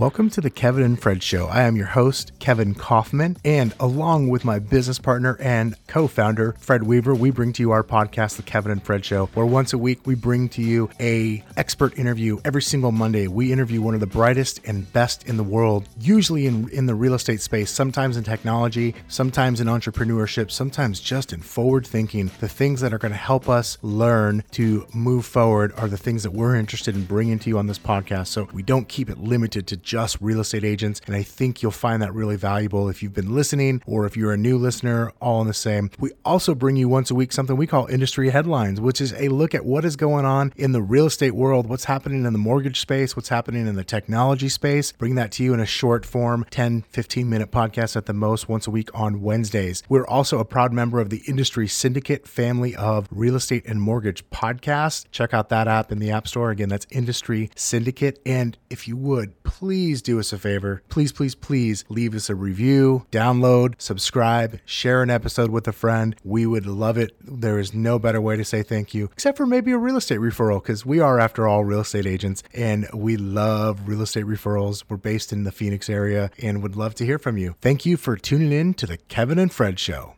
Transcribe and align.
Welcome 0.00 0.30
to 0.30 0.40
the 0.40 0.48
Kevin 0.48 0.82
and 0.82 0.98
Fred 0.98 1.22
Show. 1.22 1.48
I 1.48 1.64
am 1.64 1.76
your 1.76 1.88
host, 1.88 2.32
Kevin 2.38 2.74
Kaufman, 2.74 3.36
and 3.44 3.74
along 3.78 4.28
with 4.28 4.46
my 4.46 4.58
business 4.58 4.98
partner 4.98 5.36
and 5.38 5.74
co 5.88 6.06
founder, 6.06 6.54
Fred 6.58 6.84
Weaver, 6.84 7.14
we 7.14 7.30
bring 7.30 7.52
to 7.52 7.62
you 7.62 7.72
our 7.72 7.84
podcast, 7.84 8.36
The 8.36 8.42
Kevin 8.42 8.72
and 8.72 8.82
Fred 8.82 9.04
Show, 9.04 9.26
where 9.34 9.44
once 9.44 9.74
a 9.74 9.78
week 9.78 10.06
we 10.06 10.14
bring 10.14 10.48
to 10.50 10.62
you 10.62 10.88
a 10.98 11.44
expert 11.58 11.98
interview 11.98 12.40
every 12.46 12.62
single 12.62 12.92
Monday. 12.92 13.26
We 13.26 13.52
interview 13.52 13.82
one 13.82 13.92
of 13.92 14.00
the 14.00 14.06
brightest 14.06 14.60
and 14.64 14.90
best 14.90 15.28
in 15.28 15.36
the 15.36 15.44
world, 15.44 15.86
usually 16.00 16.46
in, 16.46 16.70
in 16.70 16.86
the 16.86 16.94
real 16.94 17.12
estate 17.12 17.42
space, 17.42 17.70
sometimes 17.70 18.16
in 18.16 18.24
technology, 18.24 18.94
sometimes 19.08 19.60
in 19.60 19.66
entrepreneurship, 19.66 20.50
sometimes 20.50 21.00
just 21.00 21.30
in 21.30 21.42
forward 21.42 21.86
thinking. 21.86 22.30
The 22.40 22.48
things 22.48 22.80
that 22.80 22.94
are 22.94 22.98
going 22.98 23.12
to 23.12 23.18
help 23.18 23.50
us 23.50 23.76
learn 23.82 24.44
to 24.52 24.86
move 24.94 25.26
forward 25.26 25.74
are 25.76 25.88
the 25.88 25.98
things 25.98 26.22
that 26.22 26.32
we're 26.32 26.56
interested 26.56 26.94
in 26.94 27.04
bringing 27.04 27.38
to 27.40 27.50
you 27.50 27.58
on 27.58 27.66
this 27.66 27.78
podcast. 27.78 28.28
So 28.28 28.48
we 28.54 28.62
don't 28.62 28.88
keep 28.88 29.10
it 29.10 29.18
limited 29.18 29.66
to 29.66 29.89
just 29.90 30.18
real 30.20 30.38
estate 30.38 30.62
agents. 30.62 31.00
And 31.06 31.16
I 31.16 31.24
think 31.24 31.62
you'll 31.62 31.72
find 31.72 32.00
that 32.00 32.14
really 32.14 32.36
valuable 32.36 32.88
if 32.88 33.02
you've 33.02 33.12
been 33.12 33.34
listening 33.34 33.82
or 33.86 34.06
if 34.06 34.16
you're 34.16 34.32
a 34.32 34.36
new 34.36 34.56
listener, 34.56 35.12
all 35.20 35.40
in 35.40 35.48
the 35.48 35.54
same. 35.54 35.90
We 35.98 36.12
also 36.24 36.54
bring 36.54 36.76
you 36.76 36.88
once 36.88 37.10
a 37.10 37.14
week 37.16 37.32
something 37.32 37.56
we 37.56 37.66
call 37.66 37.88
industry 37.88 38.30
headlines, 38.30 38.80
which 38.80 39.00
is 39.00 39.12
a 39.14 39.26
look 39.30 39.52
at 39.52 39.64
what 39.64 39.84
is 39.84 39.96
going 39.96 40.24
on 40.24 40.52
in 40.54 40.70
the 40.70 40.80
real 40.80 41.06
estate 41.06 41.34
world, 41.34 41.68
what's 41.68 41.86
happening 41.86 42.24
in 42.24 42.32
the 42.32 42.38
mortgage 42.38 42.78
space, 42.78 43.16
what's 43.16 43.30
happening 43.30 43.66
in 43.66 43.74
the 43.74 43.82
technology 43.82 44.48
space. 44.48 44.92
Bring 44.92 45.16
that 45.16 45.32
to 45.32 45.42
you 45.42 45.54
in 45.54 45.58
a 45.58 45.66
short 45.66 46.06
form, 46.06 46.46
10, 46.50 46.82
15 46.82 47.28
minute 47.28 47.50
podcast 47.50 47.96
at 47.96 48.06
the 48.06 48.12
most 48.12 48.48
once 48.48 48.68
a 48.68 48.70
week 48.70 48.90
on 48.94 49.20
Wednesdays. 49.22 49.82
We're 49.88 50.06
also 50.06 50.38
a 50.38 50.44
proud 50.44 50.72
member 50.72 51.00
of 51.00 51.10
the 51.10 51.22
industry 51.26 51.66
syndicate 51.66 52.28
family 52.28 52.76
of 52.76 53.08
real 53.10 53.34
estate 53.34 53.64
and 53.66 53.82
mortgage 53.82 54.28
podcasts. 54.30 55.06
Check 55.10 55.34
out 55.34 55.48
that 55.48 55.66
app 55.66 55.90
in 55.90 55.98
the 55.98 56.12
App 56.12 56.28
Store. 56.28 56.52
Again, 56.52 56.68
that's 56.68 56.86
Industry 56.90 57.50
Syndicate. 57.56 58.20
And 58.24 58.56
if 58.68 58.86
you 58.86 58.96
would, 58.96 59.42
please 59.42 59.69
please 59.70 60.02
do 60.02 60.18
us 60.18 60.32
a 60.32 60.38
favor. 60.38 60.82
Please, 60.88 61.12
please, 61.12 61.36
please 61.36 61.84
leave 61.88 62.12
us 62.12 62.28
a 62.28 62.34
review, 62.34 63.06
download, 63.12 63.74
subscribe, 63.78 64.58
share 64.64 65.00
an 65.00 65.10
episode 65.10 65.48
with 65.48 65.68
a 65.68 65.72
friend. 65.72 66.16
We 66.24 66.44
would 66.44 66.66
love 66.66 66.98
it. 66.98 67.14
There 67.20 67.56
is 67.56 67.72
no 67.72 68.00
better 68.00 68.20
way 68.20 68.36
to 68.36 68.44
say 68.44 68.64
thank 68.64 68.94
you, 68.94 69.10
except 69.12 69.36
for 69.36 69.46
maybe 69.46 69.70
a 69.70 69.78
real 69.78 69.96
estate 69.96 70.18
referral, 70.18 70.60
because 70.60 70.84
we 70.84 70.98
are, 70.98 71.20
after 71.20 71.46
all, 71.46 71.64
real 71.64 71.82
estate 71.82 72.04
agents 72.04 72.42
and 72.52 72.88
we 72.92 73.16
love 73.16 73.86
real 73.86 74.02
estate 74.02 74.24
referrals. 74.24 74.82
We're 74.88 74.96
based 74.96 75.32
in 75.32 75.44
the 75.44 75.52
Phoenix 75.52 75.88
area 75.88 76.32
and 76.42 76.64
would 76.64 76.74
love 76.74 76.96
to 76.96 77.06
hear 77.06 77.20
from 77.20 77.38
you. 77.38 77.54
Thank 77.60 77.86
you 77.86 77.96
for 77.96 78.16
tuning 78.16 78.50
in 78.50 78.74
to 78.74 78.88
the 78.88 78.96
Kevin 78.96 79.38
and 79.38 79.52
Fred 79.52 79.78
Show. 79.78 80.16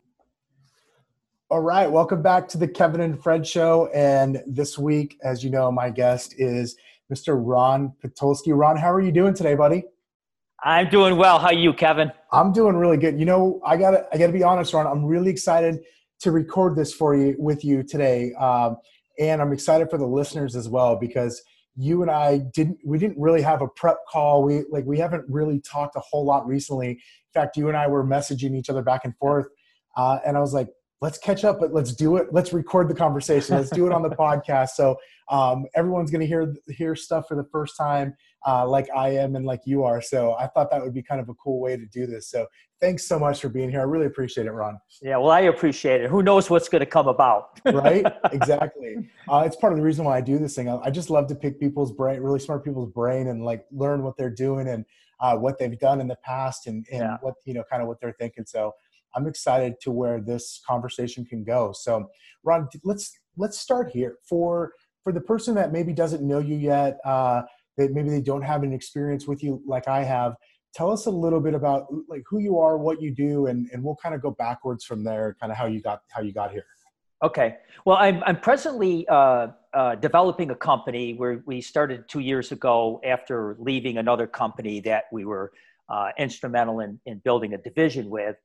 All 1.50 1.60
right, 1.60 1.92
welcome 1.92 2.22
back 2.22 2.48
to 2.48 2.56
the 2.56 2.68
Kevin 2.68 3.02
and 3.02 3.22
Fred 3.22 3.46
Show. 3.46 3.90
And 3.92 4.42
this 4.46 4.78
week, 4.78 5.18
as 5.22 5.44
you 5.44 5.50
know, 5.50 5.70
my 5.70 5.90
guest 5.90 6.36
is 6.38 6.74
Mr. 7.12 7.38
Ron 7.38 7.92
Patulski. 8.02 8.56
Ron, 8.56 8.76
how 8.76 8.92
are 8.92 9.00
you 9.00 9.12
doing 9.12 9.34
today, 9.34 9.54
buddy? 9.54 9.84
I'm 10.64 10.88
doing 10.88 11.16
well. 11.16 11.38
How 11.38 11.48
are 11.48 11.52
you, 11.52 11.74
Kevin? 11.74 12.12
I'm 12.32 12.52
doing 12.52 12.76
really 12.76 12.96
good. 12.96 13.18
You 13.18 13.26
know, 13.26 13.60
I 13.64 13.76
gotta 13.76 14.06
I 14.12 14.18
gotta 14.18 14.32
be 14.32 14.42
honest, 14.42 14.72
Ron. 14.72 14.86
I'm 14.86 15.04
really 15.04 15.30
excited 15.30 15.80
to 16.20 16.30
record 16.30 16.76
this 16.76 16.94
for 16.94 17.16
you 17.16 17.34
with 17.38 17.64
you 17.64 17.82
today, 17.82 18.32
um, 18.34 18.76
and 19.18 19.42
I'm 19.42 19.52
excited 19.52 19.90
for 19.90 19.98
the 19.98 20.06
listeners 20.06 20.54
as 20.54 20.68
well 20.68 20.96
because 20.96 21.42
you 21.76 22.02
and 22.02 22.10
I 22.10 22.38
didn't 22.38 22.78
we 22.86 22.98
didn't 22.98 23.18
really 23.18 23.42
have 23.42 23.60
a 23.60 23.68
prep 23.68 23.98
call. 24.08 24.44
We 24.44 24.64
like 24.70 24.84
we 24.84 24.98
haven't 24.98 25.24
really 25.28 25.60
talked 25.60 25.96
a 25.96 26.00
whole 26.00 26.24
lot 26.24 26.46
recently. 26.46 26.90
In 26.90 26.98
fact, 27.34 27.56
you 27.56 27.68
and 27.68 27.76
I 27.76 27.88
were 27.88 28.04
messaging 28.04 28.56
each 28.56 28.70
other 28.70 28.82
back 28.82 29.04
and 29.04 29.16
forth, 29.16 29.48
uh, 29.96 30.18
and 30.24 30.36
I 30.36 30.40
was 30.40 30.54
like, 30.54 30.68
let's 31.02 31.18
catch 31.18 31.44
up, 31.44 31.58
but 31.58 31.74
let's 31.74 31.92
do 31.92 32.16
it. 32.16 32.28
Let's 32.30 32.52
record 32.52 32.88
the 32.88 32.94
conversation. 32.94 33.56
Let's 33.56 33.70
do 33.70 33.86
it 33.86 33.92
on 33.92 34.02
the 34.02 34.08
podcast. 34.24 34.70
So 34.70 34.96
um, 35.28 35.66
everyone's 35.74 36.10
going 36.12 36.20
to 36.20 36.26
hear 36.26 36.54
hear 36.68 36.94
stuff 36.94 37.26
for 37.26 37.36
the 37.36 37.44
first 37.50 37.76
time, 37.76 38.14
uh, 38.46 38.66
like 38.66 38.88
I 38.94 39.10
am 39.10 39.34
and 39.34 39.44
like 39.44 39.62
you 39.64 39.82
are. 39.82 40.00
So 40.00 40.34
I 40.34 40.46
thought 40.46 40.70
that 40.70 40.80
would 40.80 40.94
be 40.94 41.02
kind 41.02 41.20
of 41.20 41.28
a 41.28 41.34
cool 41.34 41.60
way 41.60 41.76
to 41.76 41.84
do 41.86 42.06
this. 42.06 42.30
So 42.30 42.46
thanks 42.80 43.06
so 43.06 43.18
much 43.18 43.40
for 43.40 43.48
being 43.48 43.68
here. 43.68 43.80
I 43.80 43.84
really 43.84 44.06
appreciate 44.06 44.46
it, 44.46 44.52
Ron. 44.52 44.78
Yeah, 45.02 45.16
well, 45.16 45.30
I 45.30 45.40
appreciate 45.40 46.02
it. 46.02 46.10
Who 46.10 46.22
knows 46.22 46.48
what's 46.48 46.68
going 46.68 46.80
to 46.80 46.86
come 46.86 47.08
about? 47.08 47.60
right? 47.72 48.06
Exactly. 48.32 48.96
Uh, 49.28 49.42
it's 49.44 49.56
part 49.56 49.72
of 49.72 49.78
the 49.78 49.84
reason 49.84 50.04
why 50.04 50.18
I 50.18 50.20
do 50.20 50.38
this 50.38 50.54
thing. 50.54 50.68
I, 50.68 50.76
I, 50.84 50.90
just 50.90 51.10
love 51.10 51.26
to 51.28 51.34
pick 51.34 51.58
people's 51.58 51.92
brain, 51.92 52.20
really 52.20 52.40
smart 52.40 52.64
people's 52.64 52.90
brain, 52.90 53.28
and 53.28 53.44
like 53.44 53.64
learn 53.72 54.04
what 54.04 54.16
they're 54.16 54.30
doing 54.30 54.68
and 54.68 54.84
uh, 55.20 55.36
what 55.36 55.58
they've 55.58 55.78
done 55.78 56.00
in 56.00 56.06
the 56.06 56.18
past 56.24 56.66
and, 56.68 56.86
and 56.92 57.00
yeah. 57.00 57.16
what 57.22 57.34
you 57.44 57.54
know, 57.54 57.64
kind 57.68 57.82
of 57.82 57.88
what 57.88 58.00
they're 58.00 58.14
thinking. 58.18 58.44
So 58.46 58.72
I'm 59.14 59.26
excited 59.26 59.74
to 59.82 59.90
where 59.90 60.20
this 60.20 60.60
conversation 60.66 61.24
can 61.24 61.44
go. 61.44 61.72
So, 61.72 62.08
Ron, 62.44 62.68
let's 62.84 63.12
let's 63.36 63.58
start 63.58 63.90
here 63.90 64.18
for 64.28 64.72
for 65.04 65.12
the 65.12 65.20
person 65.20 65.54
that 65.56 65.72
maybe 65.72 65.92
doesn't 65.92 66.22
know 66.22 66.38
you 66.38 66.56
yet, 66.56 66.98
uh, 67.04 67.42
that 67.76 67.92
maybe 67.92 68.10
they 68.10 68.20
don't 68.20 68.42
have 68.42 68.62
an 68.62 68.72
experience 68.72 69.26
with 69.26 69.42
you 69.42 69.62
like 69.66 69.88
I 69.88 70.04
have. 70.04 70.34
Tell 70.74 70.90
us 70.90 71.06
a 71.06 71.10
little 71.10 71.40
bit 71.40 71.54
about 71.54 71.86
like 72.08 72.22
who 72.28 72.38
you 72.38 72.58
are, 72.58 72.78
what 72.78 73.00
you 73.00 73.10
do, 73.10 73.46
and 73.46 73.68
and 73.72 73.82
we'll 73.82 73.96
kind 74.02 74.14
of 74.14 74.22
go 74.22 74.30
backwards 74.30 74.84
from 74.84 75.04
there, 75.04 75.36
kind 75.40 75.52
of 75.52 75.58
how 75.58 75.66
you 75.66 75.80
got 75.80 76.00
how 76.10 76.22
you 76.22 76.32
got 76.32 76.50
here. 76.50 76.64
Okay. 77.22 77.58
Well, 77.84 77.98
I'm 77.98 78.22
I'm 78.24 78.40
presently 78.40 79.06
uh, 79.08 79.48
uh, 79.74 79.94
developing 79.96 80.50
a 80.50 80.56
company 80.56 81.14
where 81.14 81.42
we 81.46 81.60
started 81.60 82.08
two 82.08 82.20
years 82.20 82.52
ago 82.52 83.00
after 83.04 83.56
leaving 83.58 83.98
another 83.98 84.26
company 84.26 84.80
that 84.80 85.04
we 85.12 85.24
were 85.24 85.52
uh, 85.88 86.10
instrumental 86.18 86.80
in, 86.80 86.98
in 87.06 87.18
building 87.18 87.54
a 87.54 87.58
division 87.58 88.10
with 88.10 88.36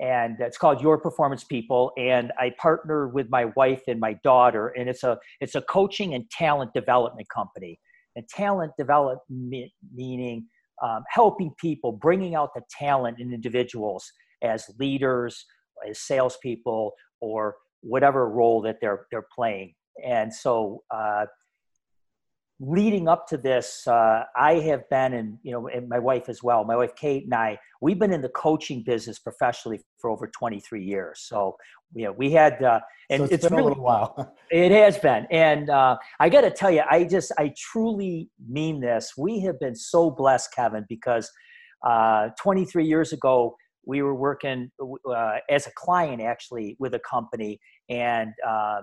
and 0.00 0.36
it's 0.40 0.58
called 0.58 0.80
Your 0.80 0.98
Performance 0.98 1.44
People. 1.44 1.92
And 1.96 2.32
I 2.38 2.52
partner 2.58 3.08
with 3.08 3.28
my 3.30 3.46
wife 3.56 3.82
and 3.88 4.00
my 4.00 4.14
daughter, 4.24 4.68
and 4.68 4.88
it's 4.88 5.02
a 5.02 5.18
it's 5.40 5.54
a 5.54 5.62
coaching 5.62 6.14
and 6.14 6.28
talent 6.30 6.72
development 6.74 7.28
company. 7.28 7.78
And 8.14 8.28
talent 8.28 8.72
development 8.78 9.72
meaning 9.94 10.46
um, 10.82 11.04
helping 11.08 11.52
people, 11.58 11.92
bringing 11.92 12.34
out 12.34 12.50
the 12.54 12.62
talent 12.70 13.20
in 13.20 13.32
individuals 13.32 14.10
as 14.42 14.68
leaders, 14.78 15.46
as 15.88 16.00
salespeople, 16.00 16.92
or 17.20 17.56
whatever 17.80 18.28
role 18.28 18.60
that 18.62 18.76
they're 18.80 19.06
they're 19.10 19.26
playing. 19.34 19.74
And 20.04 20.32
so 20.32 20.82
uh, 20.90 21.26
leading 22.62 23.08
up 23.08 23.26
to 23.26 23.36
this, 23.36 23.86
uh, 23.88 24.22
I 24.36 24.54
have 24.60 24.88
been, 24.88 25.14
and 25.14 25.38
you 25.42 25.50
know, 25.50 25.66
and 25.66 25.88
my 25.88 25.98
wife 25.98 26.28
as 26.28 26.44
well. 26.44 26.64
My 26.64 26.76
wife 26.76 26.94
Kate 26.94 27.24
and 27.24 27.34
I, 27.34 27.58
we've 27.80 27.98
been 27.98 28.12
in 28.12 28.22
the 28.22 28.28
coaching 28.28 28.84
business 28.84 29.18
professionally 29.18 29.80
for 29.98 30.10
over 30.10 30.28
23 30.28 30.82
years. 30.82 31.24
So, 31.24 31.56
you 31.92 32.04
know, 32.04 32.12
we 32.12 32.30
had, 32.30 32.62
uh, 32.62 32.78
and 33.10 33.18
so 33.18 33.24
it's, 33.24 33.32
it's 33.32 33.50
really, 33.50 33.62
a 33.62 33.66
little 33.66 33.82
while. 33.82 34.36
it 34.50 34.70
has 34.70 34.96
been, 34.96 35.26
and 35.32 35.70
uh, 35.70 35.96
I 36.20 36.28
got 36.28 36.42
to 36.42 36.52
tell 36.52 36.70
you, 36.70 36.82
I 36.88 37.02
just, 37.02 37.32
I 37.36 37.52
truly 37.58 38.30
mean 38.48 38.80
this. 38.80 39.14
We 39.18 39.40
have 39.40 39.58
been 39.58 39.74
so 39.74 40.12
blessed, 40.12 40.54
Kevin, 40.54 40.86
because 40.88 41.30
uh, 41.84 42.28
23 42.40 42.86
years 42.86 43.12
ago. 43.12 43.56
We 43.84 44.00
were 44.00 44.14
working 44.14 44.70
uh, 44.80 45.38
as 45.50 45.66
a 45.66 45.72
client 45.74 46.22
actually 46.22 46.76
with 46.78 46.94
a 46.94 47.00
company, 47.00 47.58
and 47.88 48.30
uh, 48.48 48.82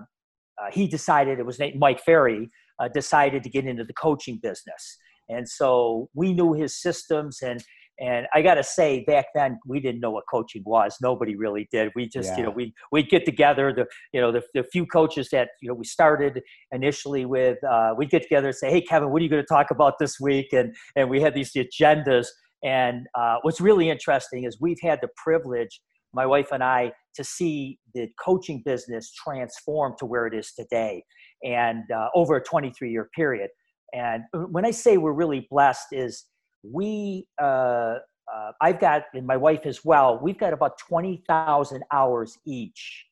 he 0.70 0.86
decided 0.86 1.38
it 1.38 1.46
was 1.46 1.58
Mike 1.78 2.02
Ferry 2.04 2.50
uh, 2.80 2.88
decided 2.88 3.42
to 3.44 3.50
get 3.50 3.66
into 3.66 3.84
the 3.84 3.92
coaching 3.92 4.38
business. 4.42 4.98
And 5.28 5.48
so 5.48 6.08
we 6.14 6.32
knew 6.32 6.54
his 6.54 6.80
systems 6.80 7.38
and 7.42 7.62
and 8.00 8.26
I 8.32 8.40
got 8.40 8.54
to 8.54 8.64
say, 8.64 9.04
back 9.06 9.26
then 9.34 9.60
we 9.66 9.78
didn't 9.78 10.00
know 10.00 10.10
what 10.10 10.24
coaching 10.30 10.62
was. 10.64 10.96
Nobody 11.02 11.36
really 11.36 11.68
did. 11.70 11.92
We 11.94 12.08
just, 12.08 12.30
yeah. 12.30 12.38
you 12.38 12.42
know, 12.44 12.50
we 12.50 12.72
we'd 12.90 13.10
get 13.10 13.26
together. 13.26 13.74
The 13.74 13.86
you 14.14 14.22
know 14.22 14.32
the, 14.32 14.42
the 14.54 14.64
few 14.64 14.86
coaches 14.86 15.28
that 15.32 15.50
you 15.60 15.68
know 15.68 15.74
we 15.74 15.84
started 15.84 16.40
initially 16.72 17.26
with, 17.26 17.62
uh, 17.62 17.92
we'd 17.98 18.08
get 18.08 18.22
together 18.22 18.48
and 18.48 18.56
say, 18.56 18.70
"Hey, 18.70 18.80
Kevin, 18.80 19.10
what 19.10 19.20
are 19.20 19.22
you 19.22 19.28
going 19.28 19.42
to 19.42 19.46
talk 19.46 19.70
about 19.70 19.98
this 19.98 20.18
week?" 20.18 20.46
And 20.52 20.74
and 20.96 21.10
we 21.10 21.20
had 21.20 21.34
these 21.34 21.52
agendas. 21.52 22.26
And 22.64 23.06
uh, 23.14 23.36
what's 23.42 23.60
really 23.60 23.90
interesting 23.90 24.44
is 24.44 24.58
we've 24.60 24.80
had 24.82 25.00
the 25.02 25.08
privilege, 25.22 25.80
my 26.14 26.24
wife 26.24 26.52
and 26.52 26.64
I, 26.64 26.92
to 27.16 27.24
see 27.24 27.78
the 27.94 28.08
coaching 28.22 28.62
business 28.64 29.12
transform 29.12 29.94
to 29.98 30.06
where 30.06 30.26
it 30.26 30.34
is 30.34 30.52
today 30.52 31.04
and 31.44 31.90
uh, 31.90 32.08
over 32.14 32.36
a 32.36 32.42
23 32.42 32.90
year 32.90 33.08
period. 33.14 33.50
And 33.92 34.24
when 34.32 34.64
I 34.64 34.70
say 34.70 34.96
we're 34.96 35.12
really 35.12 35.46
blessed, 35.50 35.88
is 35.92 36.24
we, 36.62 37.26
uh, 37.40 37.96
uh, 38.32 38.52
I've 38.60 38.78
got, 38.78 39.04
and 39.14 39.26
my 39.26 39.36
wife 39.36 39.62
as 39.64 39.84
well, 39.84 40.20
we've 40.22 40.38
got 40.38 40.52
about 40.52 40.78
20,000 40.78 41.82
hours 41.92 42.38
each 42.46 43.06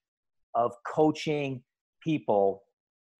of 0.54 0.72
coaching 0.86 1.62
people 2.02 2.62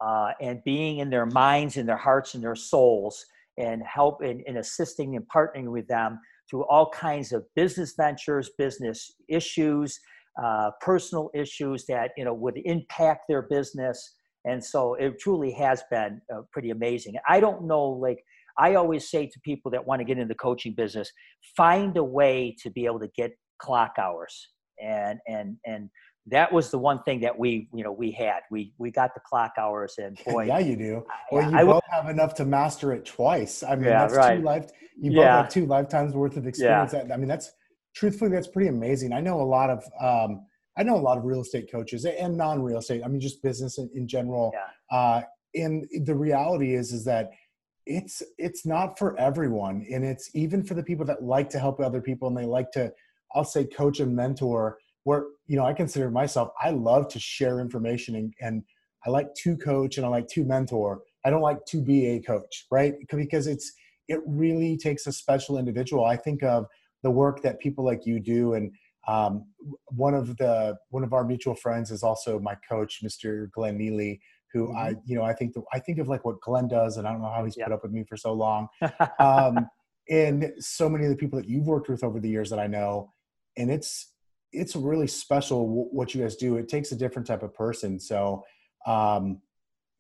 uh, 0.00 0.32
and 0.40 0.62
being 0.64 0.98
in 0.98 1.10
their 1.10 1.26
minds 1.26 1.76
and 1.76 1.88
their 1.88 1.96
hearts 1.96 2.34
and 2.34 2.44
their 2.44 2.54
souls 2.54 3.24
and 3.56 3.82
help 3.82 4.22
in, 4.22 4.40
in 4.46 4.58
assisting 4.58 5.16
and 5.16 5.26
partnering 5.28 5.72
with 5.72 5.88
them 5.88 6.20
through 6.48 6.64
all 6.66 6.88
kinds 6.90 7.32
of 7.32 7.44
business 7.56 7.94
ventures, 7.96 8.50
business 8.56 9.12
issues, 9.28 9.98
uh, 10.42 10.70
personal 10.80 11.30
issues 11.34 11.84
that 11.86 12.12
you 12.16 12.24
know 12.24 12.32
would 12.32 12.58
impact 12.64 13.22
their 13.28 13.42
business 13.42 14.14
and 14.44 14.64
so 14.64 14.94
it 14.94 15.18
truly 15.18 15.52
has 15.52 15.82
been 15.90 16.20
uh, 16.34 16.42
pretty 16.52 16.70
amazing. 16.70 17.14
I 17.28 17.40
don't 17.40 17.64
know 17.64 17.84
like 17.84 18.22
i 18.60 18.74
always 18.74 19.08
say 19.08 19.24
to 19.24 19.38
people 19.44 19.70
that 19.70 19.86
want 19.86 20.00
to 20.00 20.04
get 20.04 20.18
into 20.18 20.26
the 20.26 20.34
coaching 20.34 20.74
business 20.74 21.12
find 21.56 21.96
a 21.96 22.02
way 22.02 22.56
to 22.60 22.70
be 22.70 22.86
able 22.86 22.98
to 22.98 23.06
get 23.16 23.30
clock 23.58 23.94
hours. 23.98 24.48
And 24.80 25.18
and 25.26 25.56
and 25.66 25.90
that 26.26 26.52
was 26.52 26.70
the 26.70 26.78
one 26.78 27.02
thing 27.02 27.20
that 27.20 27.36
we 27.36 27.68
you 27.74 27.82
know 27.82 27.92
we 27.92 28.12
had. 28.12 28.40
We 28.50 28.72
we 28.78 28.90
got 28.90 29.12
the 29.14 29.20
clock 29.20 29.52
hours 29.58 29.94
and 29.98 30.16
boy 30.26 30.44
yeah 30.44 30.60
you 30.60 30.76
do. 30.76 31.04
Well 31.32 31.50
you 31.50 31.58
I, 31.58 31.64
both 31.64 31.82
have 31.90 32.08
enough 32.08 32.34
to 32.36 32.44
master 32.44 32.92
it 32.92 33.04
twice. 33.04 33.62
I 33.62 33.74
mean 33.74 33.86
yeah, 33.86 34.00
that's 34.00 34.14
right. 34.14 34.36
two 34.38 34.44
life 34.44 34.70
you 35.00 35.12
both 35.12 35.24
have 35.24 35.48
two 35.48 35.66
lifetimes 35.66 36.14
worth 36.14 36.36
of 36.36 36.46
experience. 36.46 36.92
Yeah. 36.92 37.12
i 37.12 37.16
mean 37.16 37.28
that's 37.28 37.52
truthfully 37.94 38.30
that's 38.30 38.48
pretty 38.48 38.68
amazing. 38.68 39.12
I 39.12 39.20
know 39.20 39.40
a 39.40 39.42
lot 39.42 39.70
of 39.70 39.84
um, 40.00 40.46
i 40.78 40.82
know 40.82 40.96
a 40.96 40.98
lot 41.08 41.18
of 41.18 41.24
real 41.24 41.40
estate 41.40 41.70
coaches 41.70 42.04
and 42.04 42.36
non-real 42.36 42.78
estate 42.78 43.02
i 43.04 43.08
mean 43.08 43.20
just 43.20 43.42
business 43.42 43.78
in, 43.78 43.90
in 43.94 44.08
general. 44.08 44.52
Yeah. 44.54 44.98
uh, 44.98 45.22
and 45.54 45.86
the 46.04 46.14
reality 46.14 46.74
is 46.74 46.92
is 46.92 47.04
that 47.04 47.30
it's 47.88 48.22
it's 48.36 48.66
not 48.66 48.98
for 48.98 49.18
everyone. 49.18 49.86
And 49.90 50.04
it's 50.04 50.30
even 50.34 50.62
for 50.62 50.74
the 50.74 50.82
people 50.82 51.06
that 51.06 51.22
like 51.22 51.48
to 51.50 51.58
help 51.58 51.80
other 51.80 52.02
people 52.02 52.28
and 52.28 52.36
they 52.36 52.44
like 52.44 52.70
to 52.72 52.92
i'll 53.34 53.44
say 53.44 53.64
coach 53.64 54.00
and 54.00 54.14
mentor 54.14 54.78
where 55.04 55.24
you 55.46 55.56
know 55.56 55.64
i 55.64 55.72
consider 55.72 56.10
myself 56.10 56.50
i 56.62 56.70
love 56.70 57.08
to 57.08 57.18
share 57.18 57.60
information 57.60 58.14
and, 58.16 58.32
and 58.40 58.62
i 59.06 59.10
like 59.10 59.34
to 59.34 59.56
coach 59.56 59.96
and 59.96 60.06
i 60.06 60.08
like 60.08 60.28
to 60.28 60.44
mentor. 60.44 61.02
I 61.24 61.30
don't 61.30 61.42
like 61.42 61.64
to 61.66 61.82
be 61.82 62.06
a 62.06 62.20
coach 62.20 62.66
right? 62.70 62.94
Because 63.10 63.46
it's 63.46 63.72
it 64.06 64.20
really 64.26 64.76
takes 64.76 65.06
a 65.06 65.12
special 65.12 65.58
individual. 65.58 66.04
I 66.04 66.16
think 66.16 66.42
of 66.42 66.66
the 67.02 67.10
work 67.10 67.42
that 67.42 67.60
people 67.60 67.84
like 67.84 68.06
you 68.06 68.18
do 68.18 68.54
and 68.54 68.72
um, 69.08 69.46
one 69.86 70.14
of 70.14 70.36
the 70.36 70.76
one 70.90 71.02
of 71.02 71.12
our 71.12 71.24
mutual 71.24 71.54
friends 71.54 71.90
is 71.90 72.02
also 72.02 72.38
my 72.38 72.54
coach 72.68 73.00
mr 73.02 73.50
glenn 73.50 73.76
neely 73.76 74.20
who 74.52 74.68
mm-hmm. 74.68 74.76
i 74.76 74.94
you 75.04 75.16
know 75.16 75.22
i 75.22 75.32
think 75.32 75.54
the, 75.54 75.62
i 75.72 75.78
think 75.78 75.98
of 75.98 76.08
like 76.08 76.24
what 76.24 76.40
glenn 76.40 76.68
does 76.68 76.96
and 76.96 77.08
i 77.08 77.10
don't 77.10 77.22
know 77.22 77.32
how 77.34 77.44
he's 77.44 77.56
put 77.56 77.72
up 77.72 77.82
with 77.82 77.92
me 77.92 78.04
for 78.08 78.16
so 78.16 78.32
long 78.32 78.68
um, 79.18 79.66
and 80.10 80.52
so 80.58 80.88
many 80.88 81.04
of 81.04 81.10
the 81.10 81.16
people 81.16 81.38
that 81.38 81.48
you've 81.48 81.66
worked 81.66 81.88
with 81.88 82.04
over 82.04 82.20
the 82.20 82.28
years 82.28 82.50
that 82.50 82.58
i 82.58 82.66
know 82.66 83.12
and 83.56 83.70
it's 83.70 84.12
it's 84.52 84.74
really 84.74 85.06
special 85.06 85.88
what 85.92 86.14
you 86.14 86.22
guys 86.22 86.36
do. 86.36 86.56
It 86.56 86.68
takes 86.68 86.92
a 86.92 86.96
different 86.96 87.26
type 87.26 87.42
of 87.42 87.54
person. 87.54 88.00
So, 88.00 88.44
um, 88.86 89.40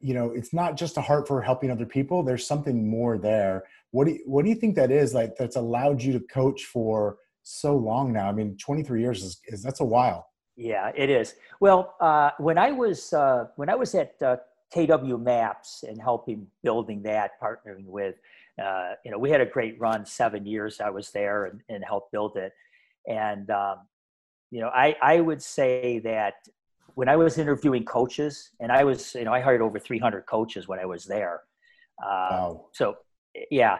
you 0.00 0.14
know, 0.14 0.30
it's 0.30 0.54
not 0.54 0.76
just 0.76 0.96
a 0.96 1.00
heart 1.02 1.28
for 1.28 1.42
helping 1.42 1.70
other 1.70 1.86
people. 1.86 2.22
There's 2.22 2.46
something 2.46 2.88
more 2.88 3.18
there. 3.18 3.64
What 3.90 4.06
do 4.06 4.12
you, 4.12 4.22
what 4.26 4.44
do 4.44 4.48
you 4.48 4.54
think 4.54 4.76
that 4.76 4.90
is 4.90 5.12
like 5.12 5.36
that's 5.36 5.56
allowed 5.56 6.02
you 6.02 6.12
to 6.12 6.20
coach 6.20 6.64
for 6.64 7.18
so 7.48 7.76
long 7.76 8.12
now? 8.12 8.28
I 8.28 8.32
mean, 8.32 8.56
23 8.56 9.00
years 9.00 9.22
is, 9.22 9.40
is 9.46 9.62
that's 9.62 9.80
a 9.80 9.84
while. 9.84 10.28
Yeah, 10.56 10.90
it 10.96 11.08
is. 11.08 11.34
Well, 11.60 11.94
uh, 12.00 12.30
when 12.38 12.58
I 12.58 12.72
was 12.72 13.12
uh, 13.12 13.46
when 13.56 13.70
I 13.70 13.76
was 13.76 13.94
at 13.94 14.14
uh, 14.20 14.36
KW 14.74 15.22
Maps 15.22 15.84
and 15.86 16.00
helping 16.00 16.46
building 16.62 17.02
that, 17.02 17.32
partnering 17.40 17.84
with, 17.84 18.16
uh, 18.62 18.94
you 19.04 19.10
know, 19.10 19.18
we 19.18 19.30
had 19.30 19.40
a 19.40 19.46
great 19.46 19.78
run. 19.78 20.04
Seven 20.04 20.44
years 20.44 20.80
I 20.80 20.90
was 20.90 21.10
there 21.12 21.46
and, 21.46 21.60
and 21.68 21.84
helped 21.84 22.10
build 22.10 22.36
it. 22.36 22.52
And 23.06 23.50
um, 23.50 23.78
you 24.50 24.60
know, 24.60 24.68
I, 24.68 24.96
I 25.02 25.20
would 25.20 25.42
say 25.42 26.00
that 26.00 26.34
when 26.94 27.08
I 27.08 27.16
was 27.16 27.38
interviewing 27.38 27.84
coaches, 27.84 28.50
and 28.60 28.72
I 28.72 28.84
was, 28.84 29.14
you 29.14 29.24
know, 29.24 29.32
I 29.32 29.40
hired 29.40 29.62
over 29.62 29.78
300 29.78 30.26
coaches 30.26 30.66
when 30.66 30.78
I 30.78 30.84
was 30.84 31.04
there. 31.04 31.42
Uh, 32.02 32.28
wow. 32.30 32.66
So, 32.72 32.96
yeah. 33.50 33.78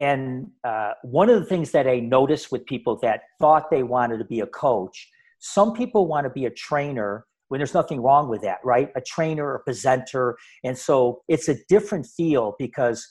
And 0.00 0.50
uh, 0.64 0.92
one 1.02 1.28
of 1.28 1.38
the 1.38 1.46
things 1.46 1.70
that 1.72 1.86
I 1.86 2.00
noticed 2.00 2.50
with 2.50 2.64
people 2.64 2.98
that 3.02 3.22
thought 3.38 3.70
they 3.70 3.82
wanted 3.82 4.18
to 4.18 4.24
be 4.24 4.40
a 4.40 4.46
coach, 4.46 5.08
some 5.40 5.74
people 5.74 6.06
want 6.06 6.24
to 6.24 6.30
be 6.30 6.46
a 6.46 6.50
trainer 6.50 7.26
when 7.48 7.58
there's 7.58 7.74
nothing 7.74 8.00
wrong 8.00 8.28
with 8.28 8.40
that, 8.42 8.58
right? 8.64 8.88
A 8.96 9.00
trainer, 9.00 9.54
a 9.54 9.60
presenter. 9.60 10.36
And 10.64 10.76
so 10.76 11.22
it's 11.28 11.48
a 11.48 11.56
different 11.68 12.06
feel 12.06 12.56
because 12.58 13.06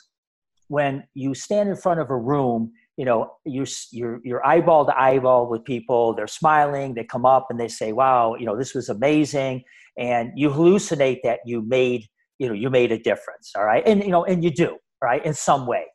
when 0.67 1.03
you 1.13 1.35
stand 1.35 1.69
in 1.69 1.75
front 1.75 1.99
of 1.99 2.09
a 2.09 2.17
room 2.17 2.71
you 2.97 3.05
know 3.05 3.31
you 3.45 3.65
you're, 3.91 4.19
you're 4.23 4.45
eyeball 4.45 4.85
to 4.85 4.99
eyeball 4.99 5.49
with 5.49 5.63
people 5.63 6.13
they're 6.13 6.27
smiling 6.27 6.93
they 6.93 7.03
come 7.03 7.25
up 7.25 7.47
and 7.49 7.59
they 7.59 7.67
say 7.67 7.91
wow 7.91 8.35
you 8.35 8.45
know 8.45 8.55
this 8.55 8.73
was 8.73 8.89
amazing 8.89 9.63
and 9.97 10.31
you 10.35 10.49
hallucinate 10.49 11.19
that 11.23 11.39
you 11.45 11.61
made 11.61 12.05
you 12.39 12.47
know 12.47 12.53
you 12.53 12.69
made 12.69 12.91
a 12.91 12.99
difference 12.99 13.51
all 13.55 13.65
right 13.65 13.83
and 13.87 14.03
you 14.03 14.09
know 14.09 14.23
and 14.25 14.43
you 14.43 14.51
do 14.51 14.77
right 15.01 15.25
in 15.25 15.33
some 15.33 15.65
way 15.65 15.85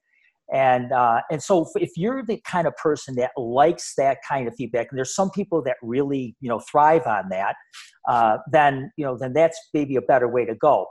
and 0.53 0.93
uh, 0.93 1.21
and 1.31 1.43
so 1.43 1.67
if 1.77 1.91
you're 1.97 2.25
the 2.25 2.41
kind 2.47 2.67
of 2.67 2.75
person 2.77 3.15
that 3.17 3.31
likes 3.37 3.95
that 3.97 4.19
kind 4.27 4.49
of 4.49 4.55
feedback 4.55 4.89
and 4.91 4.99
there's 4.99 5.15
some 5.15 5.31
people 5.31 5.63
that 5.63 5.77
really 5.83 6.37
you 6.41 6.49
know 6.49 6.61
thrive 6.71 7.07
on 7.07 7.29
that 7.31 7.55
uh, 8.09 8.39
then 8.51 8.91
you 8.97 9.05
know 9.05 9.17
then 9.19 9.33
that's 9.33 9.59
maybe 9.75 9.97
a 9.97 10.03
better 10.03 10.29
way 10.29 10.45
to 10.45 10.55
go. 10.55 10.87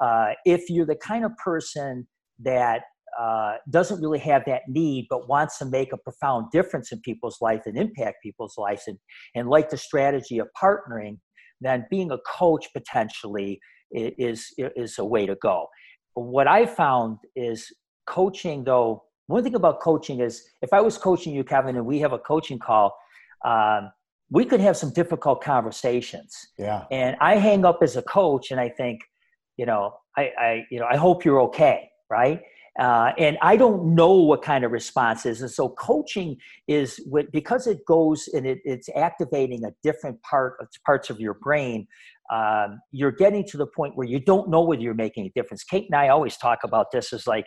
Uh, 0.00 0.30
if 0.44 0.68
you're 0.68 0.86
the 0.86 0.96
kind 0.96 1.24
of 1.24 1.32
person 1.36 2.06
that 2.38 2.82
uh, 3.20 3.54
doesn't 3.70 4.00
really 4.00 4.18
have 4.18 4.42
that 4.46 4.62
need 4.68 5.06
but 5.10 5.28
wants 5.28 5.58
to 5.58 5.66
make 5.66 5.92
a 5.92 5.98
profound 5.98 6.50
difference 6.50 6.90
in 6.92 7.00
people's 7.00 7.36
life 7.42 7.60
and 7.66 7.76
impact 7.76 8.16
people's 8.22 8.54
lives 8.56 8.84
and, 8.86 8.96
and 9.34 9.48
like 9.48 9.68
the 9.68 9.76
strategy 9.76 10.38
of 10.38 10.48
partnering 10.60 11.18
then 11.62 11.86
being 11.90 12.10
a 12.10 12.18
coach 12.26 12.66
potentially 12.74 13.60
is 13.92 14.46
is 14.58 14.98
a 14.98 15.04
way 15.04 15.26
to 15.26 15.36
go. 15.36 15.66
What 16.14 16.46
i 16.46 16.66
found 16.66 17.18
is 17.36 17.66
coaching 18.06 18.64
though 18.64 19.02
one 19.26 19.42
thing 19.42 19.54
about 19.54 19.80
coaching 19.80 20.20
is 20.20 20.42
if 20.62 20.72
i 20.72 20.80
was 20.80 20.98
coaching 20.98 21.34
you 21.34 21.44
kevin 21.44 21.76
and 21.76 21.86
we 21.86 21.98
have 21.98 22.12
a 22.12 22.18
coaching 22.18 22.58
call 22.58 22.96
um, 23.44 23.90
we 24.30 24.44
could 24.44 24.60
have 24.60 24.76
some 24.76 24.92
difficult 24.92 25.42
conversations 25.42 26.36
yeah 26.58 26.84
and 26.90 27.16
i 27.20 27.36
hang 27.36 27.64
up 27.64 27.78
as 27.82 27.96
a 27.96 28.02
coach 28.02 28.50
and 28.50 28.60
i 28.60 28.68
think 28.68 29.00
you 29.56 29.66
know 29.66 29.94
i, 30.16 30.30
I 30.38 30.66
you 30.70 30.78
know 30.80 30.86
i 30.90 30.96
hope 30.96 31.24
you're 31.24 31.40
okay 31.42 31.88
right 32.10 32.40
uh, 32.78 33.12
and 33.18 33.36
I 33.42 33.56
don't 33.56 33.94
know 33.94 34.14
what 34.14 34.42
kind 34.42 34.64
of 34.64 34.72
response 34.72 35.26
is. 35.26 35.42
And 35.42 35.50
so 35.50 35.68
coaching 35.68 36.38
is 36.66 36.98
what, 37.06 37.30
because 37.30 37.66
it 37.66 37.84
goes 37.86 38.28
and 38.32 38.46
it, 38.46 38.60
it's 38.64 38.88
activating 38.96 39.64
a 39.64 39.72
different 39.82 40.22
part 40.22 40.56
of 40.60 40.68
parts 40.86 41.10
of 41.10 41.20
your 41.20 41.34
brain. 41.34 41.86
Um, 42.30 42.80
you're 42.90 43.12
getting 43.12 43.46
to 43.48 43.56
the 43.56 43.66
point 43.66 43.96
where 43.96 44.06
you 44.06 44.20
don't 44.20 44.48
know 44.48 44.62
whether 44.62 44.82
you're 44.82 44.94
making 44.94 45.26
a 45.26 45.30
difference. 45.34 45.64
Kate 45.64 45.86
and 45.90 45.98
I 45.98 46.08
always 46.08 46.36
talk 46.36 46.60
about 46.64 46.86
this 46.92 47.12
as 47.12 47.26
like, 47.26 47.46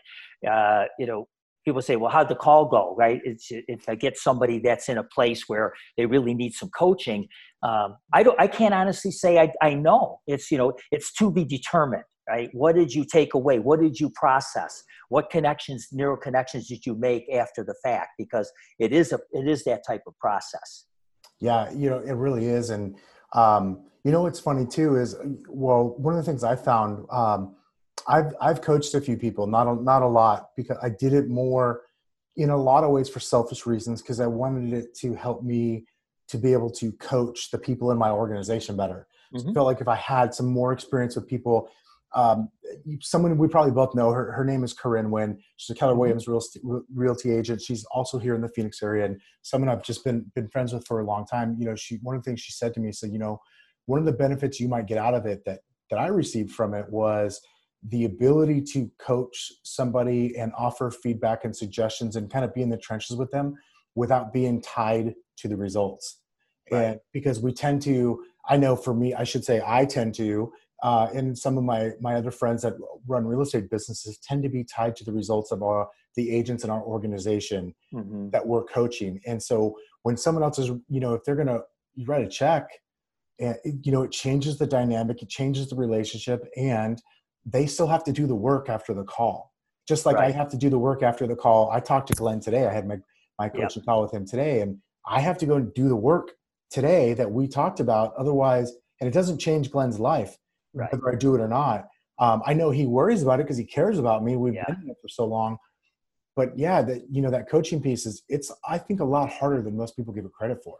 uh, 0.49 0.85
you 0.99 1.05
know, 1.05 1.27
people 1.63 1.81
say, 1.81 1.95
well, 1.95 2.11
how'd 2.11 2.29
the 2.29 2.35
call 2.35 2.65
go? 2.65 2.95
Right. 2.97 3.21
It's, 3.23 3.47
if 3.49 3.87
I 3.87 3.95
get 3.95 4.17
somebody 4.17 4.59
that's 4.59 4.87
in 4.89 4.97
a 4.97 5.03
place 5.03 5.45
where 5.47 5.73
they 5.97 6.05
really 6.05 6.33
need 6.33 6.53
some 6.53 6.69
coaching, 6.77 7.27
um, 7.63 7.95
I 8.13 8.21
don't, 8.21 8.39
I 8.39 8.47
can't 8.47 8.73
honestly 8.73 9.11
say 9.11 9.39
I, 9.39 9.51
I 9.61 9.73
know 9.73 10.19
it's, 10.27 10.51
you 10.51 10.57
know, 10.57 10.73
it's 10.91 11.11
to 11.13 11.31
be 11.31 11.45
determined 11.45 12.03
right? 12.27 12.49
What 12.53 12.75
did 12.75 12.93
you 12.93 13.05
take 13.05 13.33
away? 13.33 13.59
What 13.59 13.79
did 13.79 13.99
you 13.99 14.09
process? 14.09 14.83
What 15.09 15.29
connections, 15.29 15.87
neural 15.91 16.17
connections 16.17 16.67
did 16.67 16.85
you 16.85 16.95
make 16.95 17.31
after 17.31 17.63
the 17.63 17.75
fact? 17.83 18.09
Because 18.17 18.51
it 18.79 18.91
is 18.91 19.11
a, 19.11 19.19
it 19.31 19.47
is 19.47 19.63
that 19.65 19.83
type 19.85 20.01
of 20.07 20.17
process. 20.19 20.85
Yeah, 21.39 21.69
you 21.71 21.89
know, 21.89 21.99
it 21.99 22.13
really 22.13 22.45
is. 22.45 22.69
And, 22.69 22.95
um, 23.35 23.81
you 24.03 24.11
know, 24.11 24.21
what's 24.21 24.39
funny 24.39 24.65
too 24.65 24.95
is, 24.95 25.15
well, 25.47 25.95
one 25.97 26.13
of 26.13 26.23
the 26.23 26.23
things 26.23 26.43
I 26.43 26.55
found, 26.55 27.05
um, 27.11 27.55
I've, 28.07 28.33
I've 28.39 28.61
coached 28.61 28.93
a 28.93 29.01
few 29.01 29.17
people, 29.17 29.45
not 29.47 29.67
a, 29.67 29.75
not 29.75 30.01
a 30.01 30.07
lot 30.07 30.51
because 30.55 30.77
I 30.81 30.89
did 30.89 31.13
it 31.13 31.27
more 31.27 31.81
in 32.37 32.49
a 32.49 32.57
lot 32.57 32.83
of 32.83 32.91
ways 32.91 33.09
for 33.09 33.19
selfish 33.19 33.65
reasons. 33.65 34.01
Cause 34.01 34.19
I 34.19 34.27
wanted 34.27 34.73
it 34.73 34.95
to 34.99 35.15
help 35.15 35.43
me 35.43 35.85
to 36.27 36.37
be 36.37 36.53
able 36.53 36.69
to 36.71 36.91
coach 36.93 37.51
the 37.51 37.57
people 37.57 37.91
in 37.91 37.97
my 37.97 38.09
organization 38.09 38.77
better. 38.77 39.07
Mm-hmm. 39.33 39.49
I 39.49 39.53
felt 39.53 39.65
like 39.65 39.81
if 39.81 39.87
I 39.87 39.95
had 39.95 40.33
some 40.33 40.47
more 40.47 40.71
experience 40.71 41.15
with 41.15 41.27
people 41.27 41.69
um, 42.15 42.49
someone 43.01 43.37
we 43.37 43.47
probably 43.47 43.73
both 43.73 43.93
know 43.93 44.11
her, 44.11 44.31
her 44.31 44.45
name 44.45 44.63
is 44.63 44.73
Corinne 44.73 45.11
Wynn. 45.11 45.37
She's 45.57 45.75
a 45.75 45.77
Keller 45.77 45.91
mm-hmm. 45.91 45.99
Williams 45.99 46.27
realty, 46.27 46.61
realty 46.93 47.31
agent. 47.31 47.61
She's 47.61 47.85
also 47.91 48.17
here 48.17 48.35
in 48.35 48.41
the 48.41 48.49
Phoenix 48.49 48.81
area 48.81 49.05
and 49.05 49.19
someone 49.41 49.69
I've 49.69 49.83
just 49.83 50.03
been, 50.03 50.31
been 50.33 50.47
friends 50.47 50.73
with 50.73 50.87
for 50.87 51.01
a 51.01 51.05
long 51.05 51.25
time. 51.25 51.57
You 51.59 51.65
know, 51.65 51.75
she, 51.75 51.99
one 52.01 52.15
of 52.15 52.23
the 52.23 52.29
things 52.29 52.39
she 52.39 52.53
said 52.53 52.73
to 52.75 52.79
me, 52.79 52.91
said, 52.93 53.11
you 53.11 53.19
know, 53.19 53.39
one 53.85 53.99
of 53.99 54.05
the 54.05 54.13
benefits 54.13 54.59
you 54.59 54.69
might 54.69 54.87
get 54.87 54.97
out 54.97 55.13
of 55.13 55.25
it 55.25 55.43
that, 55.45 55.59
that 55.89 55.99
I 55.99 56.07
received 56.07 56.51
from 56.51 56.73
it 56.73 56.89
was 56.89 57.41
the 57.87 58.05
ability 58.05 58.61
to 58.61 58.89
coach 58.97 59.51
somebody 59.63 60.37
and 60.37 60.51
offer 60.57 60.89
feedback 60.89 61.43
and 61.43 61.55
suggestions 61.55 62.15
and 62.15 62.31
kind 62.31 62.45
of 62.45 62.53
be 62.53 62.61
in 62.61 62.69
the 62.69 62.77
trenches 62.77 63.17
with 63.17 63.29
them 63.31 63.55
without 63.93 64.33
being 64.33 64.61
tied 64.61 65.13
to 65.37 65.47
the 65.47 65.57
results. 65.57 66.21
Right. 66.71 66.83
And 66.83 66.99
because 67.13 67.41
we 67.41 67.53
tend 67.53 67.81
to, 67.83 68.23
I 68.47 68.57
know 68.57 68.75
for 68.75 68.93
me, 68.93 69.13
I 69.13 69.23
should 69.23 69.45
say 69.45 69.61
I 69.65 69.85
tend 69.85 70.15
to, 70.15 70.51
uh, 70.83 71.07
and 71.13 71.37
some 71.37 71.57
of 71.57 71.63
my 71.63 71.91
my 71.99 72.15
other 72.15 72.31
friends 72.31 72.61
that 72.61 72.73
run 73.07 73.25
real 73.25 73.41
estate 73.41 73.69
businesses 73.69 74.17
tend 74.19 74.43
to 74.43 74.49
be 74.49 74.63
tied 74.63 74.95
to 74.95 75.03
the 75.03 75.11
results 75.11 75.51
of 75.51 75.63
our 75.63 75.87
the 76.15 76.31
agents 76.31 76.63
in 76.63 76.69
our 76.69 76.81
organization 76.81 77.73
mm-hmm. 77.93 78.29
that 78.29 78.45
we're 78.45 78.63
coaching 78.63 79.19
and 79.25 79.41
so 79.41 79.75
when 80.03 80.17
someone 80.17 80.43
else 80.43 80.59
is 80.59 80.69
you 80.89 80.99
know 80.99 81.13
if 81.13 81.23
they're 81.23 81.35
going 81.35 81.47
to 81.47 81.61
write 82.05 82.25
a 82.25 82.29
check 82.29 82.69
and 83.39 83.55
eh, 83.65 83.71
you 83.83 83.91
know 83.91 84.03
it 84.03 84.11
changes 84.11 84.57
the 84.57 84.67
dynamic 84.67 85.21
it 85.21 85.29
changes 85.29 85.69
the 85.69 85.75
relationship 85.75 86.47
and 86.55 87.01
they 87.45 87.65
still 87.65 87.87
have 87.87 88.03
to 88.03 88.11
do 88.11 88.27
the 88.27 88.35
work 88.35 88.69
after 88.69 88.93
the 88.93 89.03
call 89.03 89.53
just 89.87 90.05
like 90.05 90.15
right. 90.15 90.29
i 90.29 90.31
have 90.31 90.49
to 90.49 90.57
do 90.57 90.69
the 90.69 90.79
work 90.79 91.03
after 91.03 91.27
the 91.27 91.35
call 91.35 91.69
i 91.71 91.79
talked 91.79 92.07
to 92.07 92.13
glenn 92.13 92.39
today 92.39 92.65
i 92.67 92.73
had 92.73 92.87
my 92.87 92.97
my 93.39 93.49
coaching 93.49 93.81
yep. 93.81 93.85
call 93.85 94.01
with 94.01 94.13
him 94.13 94.25
today 94.25 94.61
and 94.61 94.77
i 95.07 95.19
have 95.19 95.37
to 95.37 95.45
go 95.45 95.55
and 95.55 95.73
do 95.73 95.87
the 95.87 95.95
work 95.95 96.31
today 96.69 97.13
that 97.13 97.31
we 97.31 97.47
talked 97.47 97.79
about 97.79 98.13
otherwise 98.15 98.73
and 98.99 99.07
it 99.07 99.13
doesn't 99.13 99.39
change 99.39 99.71
glenn's 99.71 99.99
life 99.99 100.37
right. 100.75 100.91
whether 100.91 101.11
I 101.11 101.15
do 101.15 101.35
it 101.35 101.41
or 101.41 101.47
not. 101.47 101.87
Um, 102.19 102.41
I 102.45 102.53
know 102.53 102.69
he 102.69 102.85
worries 102.85 103.23
about 103.23 103.39
it 103.39 103.43
because 103.43 103.57
he 103.57 103.65
cares 103.65 103.99
about 103.99 104.23
me. 104.23 104.35
We've 104.35 104.53
yeah. 104.53 104.65
been 104.67 104.83
in 104.83 104.89
it 104.89 104.97
for 105.01 105.07
so 105.07 105.25
long. 105.25 105.57
But 106.35 106.57
yeah, 106.57 106.81
that 106.81 107.03
you 107.09 107.21
know 107.21 107.31
that 107.31 107.49
coaching 107.49 107.81
piece 107.81 108.05
is 108.05 108.23
it's 108.27 108.51
I 108.67 108.77
think 108.77 108.99
a 108.99 109.05
lot 109.05 109.29
harder 109.29 109.61
than 109.61 109.75
most 109.75 109.95
people 109.95 110.13
give 110.13 110.25
it 110.25 110.33
credit 110.33 110.63
for. 110.63 110.77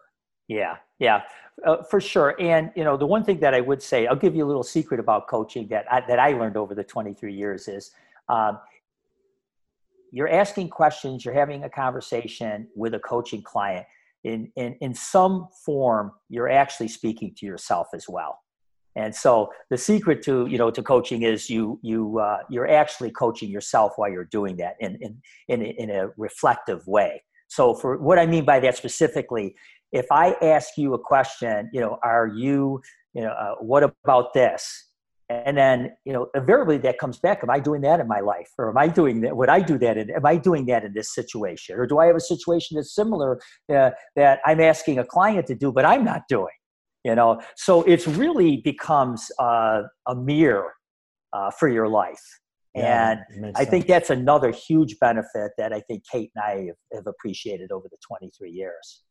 Yeah, 0.48 0.76
yeah, 1.00 1.24
uh, 1.66 1.78
for 1.90 2.00
sure. 2.00 2.36
And 2.40 2.72
you 2.76 2.84
know, 2.84 2.98
the 2.98 3.06
one 3.06 3.24
thing 3.24 3.40
that 3.40 3.54
I 3.54 3.62
would 3.62 3.82
say, 3.82 4.06
I'll 4.06 4.16
give 4.16 4.36
you 4.36 4.46
a 4.46 4.48
little 4.48 4.64
secret 4.64 5.00
about 5.00 5.28
coaching 5.28 5.68
that 5.70 5.92
I, 5.92 6.02
that 6.08 6.20
I 6.20 6.32
learned 6.34 6.58
over 6.58 6.76
the 6.76 6.84
23 6.84 7.34
years 7.34 7.68
is. 7.68 7.92
Um, 8.28 8.60
you're 10.16 10.30
asking 10.30 10.70
questions, 10.70 11.26
you're 11.26 11.34
having 11.34 11.66
a 11.66 11.70
conversation 11.70 12.70
with 12.74 12.94
a 12.94 13.00
coaching 13.00 13.42
client. 13.42 13.86
In, 14.24 14.50
in, 14.56 14.78
in 14.80 14.94
some 14.94 15.50
form, 15.66 16.14
you're 16.30 16.50
actually 16.50 16.88
speaking 16.88 17.36
to 17.38 17.46
yourself 17.46 17.88
as 17.94 18.08
well. 18.08 18.40
And 18.96 19.14
so 19.14 19.50
the 19.70 19.78
secret 19.78 20.22
to 20.24 20.48
you 20.48 20.58
know 20.58 20.72
to 20.72 20.82
coaching 20.82 21.24
is 21.24 21.50
you 21.50 21.80
you 21.82 22.20
uh, 22.20 22.40
you're 22.50 22.70
actually 22.70 23.12
coaching 23.12 23.50
yourself 23.50 23.94
while 23.98 24.10
you're 24.10 24.26
doing 24.26 24.56
that 24.58 24.76
in 24.80 24.98
in 25.02 25.22
in 25.48 25.62
a, 25.62 25.66
in 25.66 25.90
a 25.90 26.10
reflective 26.18 26.86
way. 26.88 27.24
So 27.48 27.74
for 27.74 27.98
what 27.98 28.18
I 28.18 28.26
mean 28.26 28.46
by 28.46 28.60
that 28.62 28.78
specifically, 28.78 29.56
if 29.92 30.06
I 30.12 30.36
ask 30.42 30.78
you 30.78 30.94
a 30.94 31.00
question, 31.00 31.70
you 31.74 31.82
know, 31.82 32.00
are 32.04 32.28
you 32.28 32.82
you 33.14 33.22
know 33.22 33.32
uh, 33.32 33.56
what 33.60 33.84
about 33.84 34.34
this? 34.34 34.92
And 35.28 35.58
then 35.58 35.92
you 36.06 36.14
know 36.14 36.28
invariably 36.34 36.78
that 36.80 36.98
comes 36.98 37.18
back. 37.18 37.44
Am 37.44 37.50
I 37.50 37.60
doing 37.60 37.82
that 37.82 38.00
in 38.00 38.08
my 38.08 38.22
life, 38.22 38.50
or 38.58 38.70
am 38.70 38.78
I 38.78 38.88
doing 38.88 39.22
that? 39.22 39.36
Would 39.36 39.50
I 39.50 39.60
do 39.60 39.78
that? 39.80 39.98
In, 39.98 40.10
am 40.12 40.26
I 40.26 40.38
doing 40.38 40.68
that 40.68 40.86
in 40.86 40.94
this 40.94 41.14
situation, 41.14 41.76
or 41.78 41.86
do 41.86 41.98
I 42.00 42.06
have 42.06 42.16
a 42.16 42.22
situation 42.22 42.76
that's 42.76 42.96
similar 42.96 43.42
uh, 43.74 43.92
that 44.16 44.40
I'm 44.46 44.62
asking 44.62 45.00
a 45.00 45.04
client 45.04 45.48
to 45.48 45.56
do, 45.56 45.72
but 45.72 45.84
I'm 45.84 46.06
not 46.06 46.22
doing? 46.30 46.54
You 47.06 47.16
know 47.16 47.40
so 47.56 47.84
it's 47.84 48.08
really 48.08 48.58
becomes 48.58 49.32
uh, 49.40 49.84
a 50.08 50.16
mirror 50.16 50.74
uh, 51.32 51.52
for 51.52 51.70
your 51.70 51.88
life 51.88 52.26
yeah, 52.74 53.16
and 53.30 53.54
i 53.56 53.64
think 53.64 53.88
that's 53.88 54.10
another 54.10 54.52
huge 54.52 54.98
benefit 55.00 55.52
that 55.58 55.72
i 55.72 55.80
think 55.80 56.04
kate 56.12 56.32
and 56.36 56.44
i 56.44 56.66
have, 56.66 56.76
have 56.92 57.08
appreciated 57.08 57.72
over 57.72 57.88
the 57.90 57.98
23 58.06 58.52
years 58.52 59.04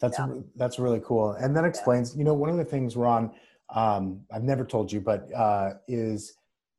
that's 0.00 0.18
yeah. 0.18 0.28
that's 0.56 0.78
really 0.78 1.02
cool 1.04 1.32
and 1.32 1.54
that 1.54 1.64
explains 1.64 2.14
yeah. 2.14 2.20
you 2.20 2.24
know 2.24 2.32
one 2.32 2.48
of 2.48 2.56
the 2.56 2.64
things 2.64 2.96
ron 2.96 3.30
um, 3.74 4.22
i've 4.32 4.44
never 4.44 4.64
told 4.64 4.90
you 4.90 5.00
but 5.00 5.28
uh, 5.34 5.70
is 5.86 6.34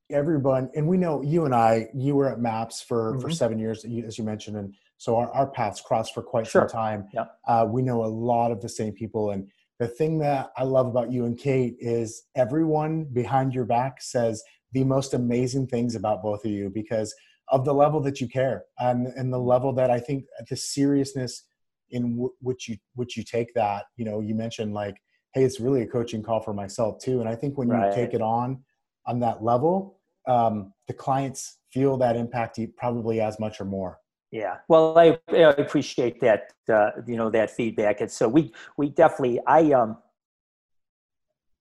everyone 0.09 0.69
and 0.75 0.87
we 0.87 0.97
know 0.97 1.21
you 1.21 1.45
and 1.45 1.53
i 1.53 1.87
you 1.93 2.15
were 2.15 2.29
at 2.29 2.39
maps 2.39 2.81
for 2.81 3.11
mm-hmm. 3.11 3.21
for 3.21 3.29
seven 3.29 3.59
years 3.59 3.85
as 4.07 4.17
you 4.17 4.23
mentioned 4.23 4.57
and 4.57 4.73
so 4.97 5.15
our, 5.15 5.31
our 5.31 5.47
paths 5.47 5.81
crossed 5.81 6.13
for 6.13 6.21
quite 6.21 6.45
sure. 6.45 6.67
some 6.67 6.69
time 6.69 7.07
yeah. 7.13 7.25
Uh, 7.47 7.65
we 7.67 7.81
know 7.81 8.03
a 8.03 8.11
lot 8.31 8.51
of 8.51 8.61
the 8.61 8.69
same 8.69 8.93
people 8.93 9.31
and 9.31 9.47
the 9.81 9.87
thing 9.87 10.19
that 10.19 10.51
I 10.55 10.63
love 10.63 10.85
about 10.85 11.11
you 11.11 11.25
and 11.25 11.35
Kate 11.35 11.75
is 11.79 12.25
everyone 12.35 13.03
behind 13.05 13.51
your 13.51 13.65
back 13.65 13.99
says 13.99 14.43
the 14.73 14.83
most 14.83 15.15
amazing 15.15 15.65
things 15.65 15.95
about 15.95 16.21
both 16.21 16.45
of 16.45 16.51
you 16.51 16.69
because 16.69 17.15
of 17.47 17.65
the 17.65 17.73
level 17.73 17.99
that 18.01 18.21
you 18.21 18.27
care 18.27 18.65
and, 18.77 19.07
and 19.07 19.33
the 19.33 19.39
level 19.39 19.73
that 19.73 19.89
I 19.89 19.99
think 19.99 20.25
the 20.47 20.55
seriousness 20.55 21.45
in 21.89 22.11
w- 22.11 22.33
which 22.41 22.69
you 22.69 22.77
which 22.93 23.17
you 23.17 23.23
take 23.23 23.55
that. 23.55 23.85
You 23.97 24.05
know, 24.05 24.21
you 24.21 24.35
mentioned 24.35 24.75
like, 24.75 25.01
hey, 25.33 25.43
it's 25.43 25.59
really 25.59 25.81
a 25.81 25.87
coaching 25.87 26.21
call 26.21 26.41
for 26.41 26.53
myself 26.53 26.99
too. 27.01 27.19
And 27.19 27.27
I 27.27 27.33
think 27.33 27.57
when 27.57 27.69
right. 27.69 27.89
you 27.89 27.95
take 27.95 28.13
it 28.13 28.21
on 28.21 28.63
on 29.07 29.19
that 29.21 29.43
level, 29.43 29.99
um, 30.27 30.73
the 30.87 30.93
clients 30.93 31.57
feel 31.71 31.97
that 31.97 32.15
impact 32.15 32.59
probably 32.77 33.19
as 33.19 33.39
much 33.39 33.59
or 33.59 33.65
more. 33.65 33.97
Yeah, 34.31 34.57
well, 34.69 34.97
I, 34.97 35.19
I 35.29 35.35
appreciate 35.57 36.21
that. 36.21 36.53
Uh, 36.71 36.91
you 37.05 37.17
know 37.17 37.29
that 37.29 37.51
feedback, 37.51 37.99
and 37.99 38.09
so 38.09 38.29
we 38.29 38.53
we 38.77 38.89
definitely. 38.89 39.39
I 39.45 39.71
um. 39.73 39.97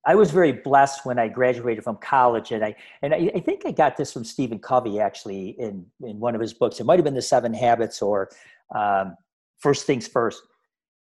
I 0.03 0.15
was 0.15 0.31
very 0.31 0.51
blessed 0.51 1.05
when 1.05 1.19
I 1.19 1.27
graduated 1.27 1.83
from 1.83 1.97
college, 1.97 2.51
and 2.51 2.65
I 2.65 2.75
and 3.03 3.13
I, 3.13 3.29
I 3.35 3.39
think 3.39 3.63
I 3.67 3.71
got 3.71 3.97
this 3.97 4.11
from 4.11 4.23
Stephen 4.23 4.57
Covey 4.57 4.99
actually 4.99 5.49
in 5.59 5.85
in 6.01 6.19
one 6.19 6.33
of 6.33 6.41
his 6.41 6.53
books. 6.53 6.79
It 6.79 6.85
might 6.85 6.97
have 6.97 7.03
been 7.03 7.13
the 7.13 7.21
Seven 7.21 7.53
Habits 7.53 8.01
or 8.01 8.29
um, 8.73 9.15
First 9.59 9.85
Things 9.85 10.07
First, 10.07 10.41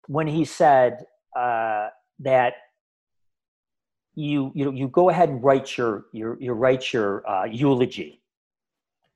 when 0.07 0.27
he 0.27 0.43
said 0.43 1.05
uh, 1.37 1.87
that 2.19 2.55
you 4.15 4.51
you 4.55 4.73
you 4.73 4.87
go 4.89 5.09
ahead 5.09 5.29
and 5.29 5.41
write 5.43 5.77
your 5.77 6.05
your 6.11 6.37
you 6.41 6.51
write 6.51 6.91
your 6.91 7.29
uh, 7.29 7.45
eulogy, 7.45 8.21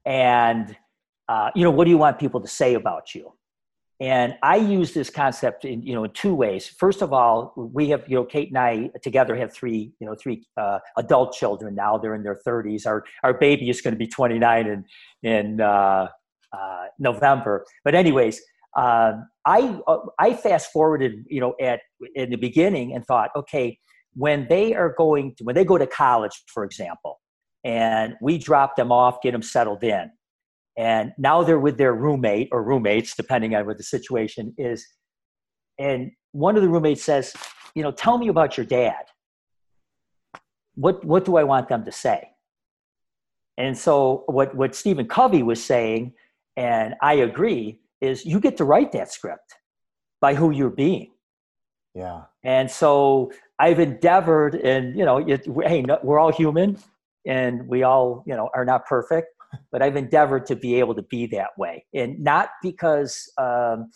and 0.06 0.78
uh, 1.28 1.52
you 1.56 1.64
know, 1.64 1.72
what 1.72 1.86
do 1.86 1.92
you 1.92 1.98
want 1.98 2.20
people 2.20 2.42
to 2.42 2.48
say 2.48 2.76
about 2.76 3.16
you? 3.16 3.34
And 4.02 4.36
I 4.44 4.58
use 4.58 4.94
this 4.94 5.10
concept 5.10 5.64
in, 5.64 5.82
you 5.82 5.94
know, 5.94 6.04
in 6.04 6.12
two 6.12 6.36
ways. 6.36 6.68
First 6.68 7.02
of 7.02 7.14
all, 7.14 7.54
we 7.56 7.90
have, 7.90 8.04
you 8.08 8.18
know, 8.18 8.26
Kate 8.26 8.50
and 8.50 8.58
I 8.58 8.90
together 9.02 9.36
have 9.38 9.54
three, 9.54 9.94
you 10.00 10.08
know, 10.08 10.16
three 10.16 10.46
uh, 10.58 10.80
adult 10.98 11.34
children 11.34 11.76
now. 11.76 11.98
They're 11.98 12.16
in 12.16 12.24
their 12.24 12.38
30s. 12.46 12.86
Our, 12.86 13.06
our 13.24 13.34
baby 13.34 13.70
is 13.70 13.82
going 13.82 13.94
to 13.94 13.98
be 13.98 14.08
29 14.08 14.68
in, 14.68 14.86
in 15.24 15.62
uh, 15.62 16.10
uh, 16.52 16.86
November. 17.00 17.66
But 17.86 17.96
anyways, 17.96 18.42
um, 18.76 19.30
I, 19.46 19.80
uh, 19.88 20.00
I 20.20 20.34
fast 20.34 20.74
forwarded, 20.74 21.24
you 21.30 21.40
know, 21.40 21.56
at, 21.62 21.80
in 22.16 22.32
the 22.32 22.36
beginning 22.36 22.94
and 22.94 23.06
thought, 23.06 23.32
okay, 23.34 23.80
when 24.14 24.46
they 24.50 24.74
are 24.74 24.94
going 24.98 25.36
to, 25.36 25.46
when 25.46 25.56
they 25.56 25.64
go 25.64 25.78
to 25.78 25.88
college, 25.88 26.44
for 26.48 26.66
example, 26.66 27.22
and 27.64 28.16
we 28.22 28.38
drop 28.38 28.76
them 28.76 28.92
off, 28.92 29.22
get 29.22 29.32
them 29.32 29.42
settled 29.42 29.84
in, 29.84 30.12
and 30.78 31.14
now 31.18 31.44
they're 31.44 31.60
with 31.60 31.78
their 31.78 31.94
roommate 31.94 32.50
or 32.52 32.64
roommates 32.64 33.16
depending 33.16 33.56
on 33.56 33.66
what 33.66 33.78
the 33.78 33.84
situation 33.84 34.54
is. 34.58 34.86
And 35.80 36.12
one 36.32 36.56
of 36.56 36.62
the 36.62 36.70
roommates 36.70 37.04
says 37.04 37.34
you 37.76 37.84
know 37.84 37.92
tell 37.92 38.18
me 38.18 38.30
about 38.30 38.58
your 38.58 38.66
dad. 38.66 39.06
What 40.76 41.04
what 41.06 41.26
do 41.26 41.38
i 41.38 41.44
want 41.44 41.70
them 41.70 41.86
to 41.86 41.92
say? 41.92 42.30
And 43.58 43.78
so 43.78 44.24
what 44.28 44.56
what 44.56 44.76
stephen 44.76 45.08
covey 45.08 45.44
was 45.44 45.64
saying 45.64 46.14
and 46.58 46.96
i 47.02 47.14
agree 47.14 47.80
is 48.02 48.26
you 48.26 48.40
get 48.40 48.58
to 48.58 48.66
write 48.66 48.92
that 48.92 49.12
script 49.12 49.56
by 50.22 50.36
who 50.36 50.52
you're 50.52 50.70
being. 50.70 51.12
Yeah. 51.94 52.24
And 52.44 52.70
so 52.70 53.32
i've 53.60 53.80
endeavored 53.80 54.56
and 54.56 54.98
you 54.98 55.06
know 55.06 55.18
it, 55.18 55.48
hey 55.66 55.86
we're 56.04 56.20
all 56.20 56.32
human 56.32 56.78
and 57.26 57.68
we 57.68 57.84
all 57.84 58.24
you 58.28 58.36
know 58.36 58.50
are 58.54 58.66
not 58.66 58.86
perfect 58.86 59.35
but 59.72 59.82
I've 59.82 59.96
endeavored 59.96 60.46
to 60.48 60.56
be 60.56 60.80
able 60.80 60.96
to 60.96 61.02
be 61.04 61.26
that 61.28 61.58
way, 61.58 61.86
and 61.94 62.20
not 62.20 62.50
because 62.62 63.32
um, 63.38 63.92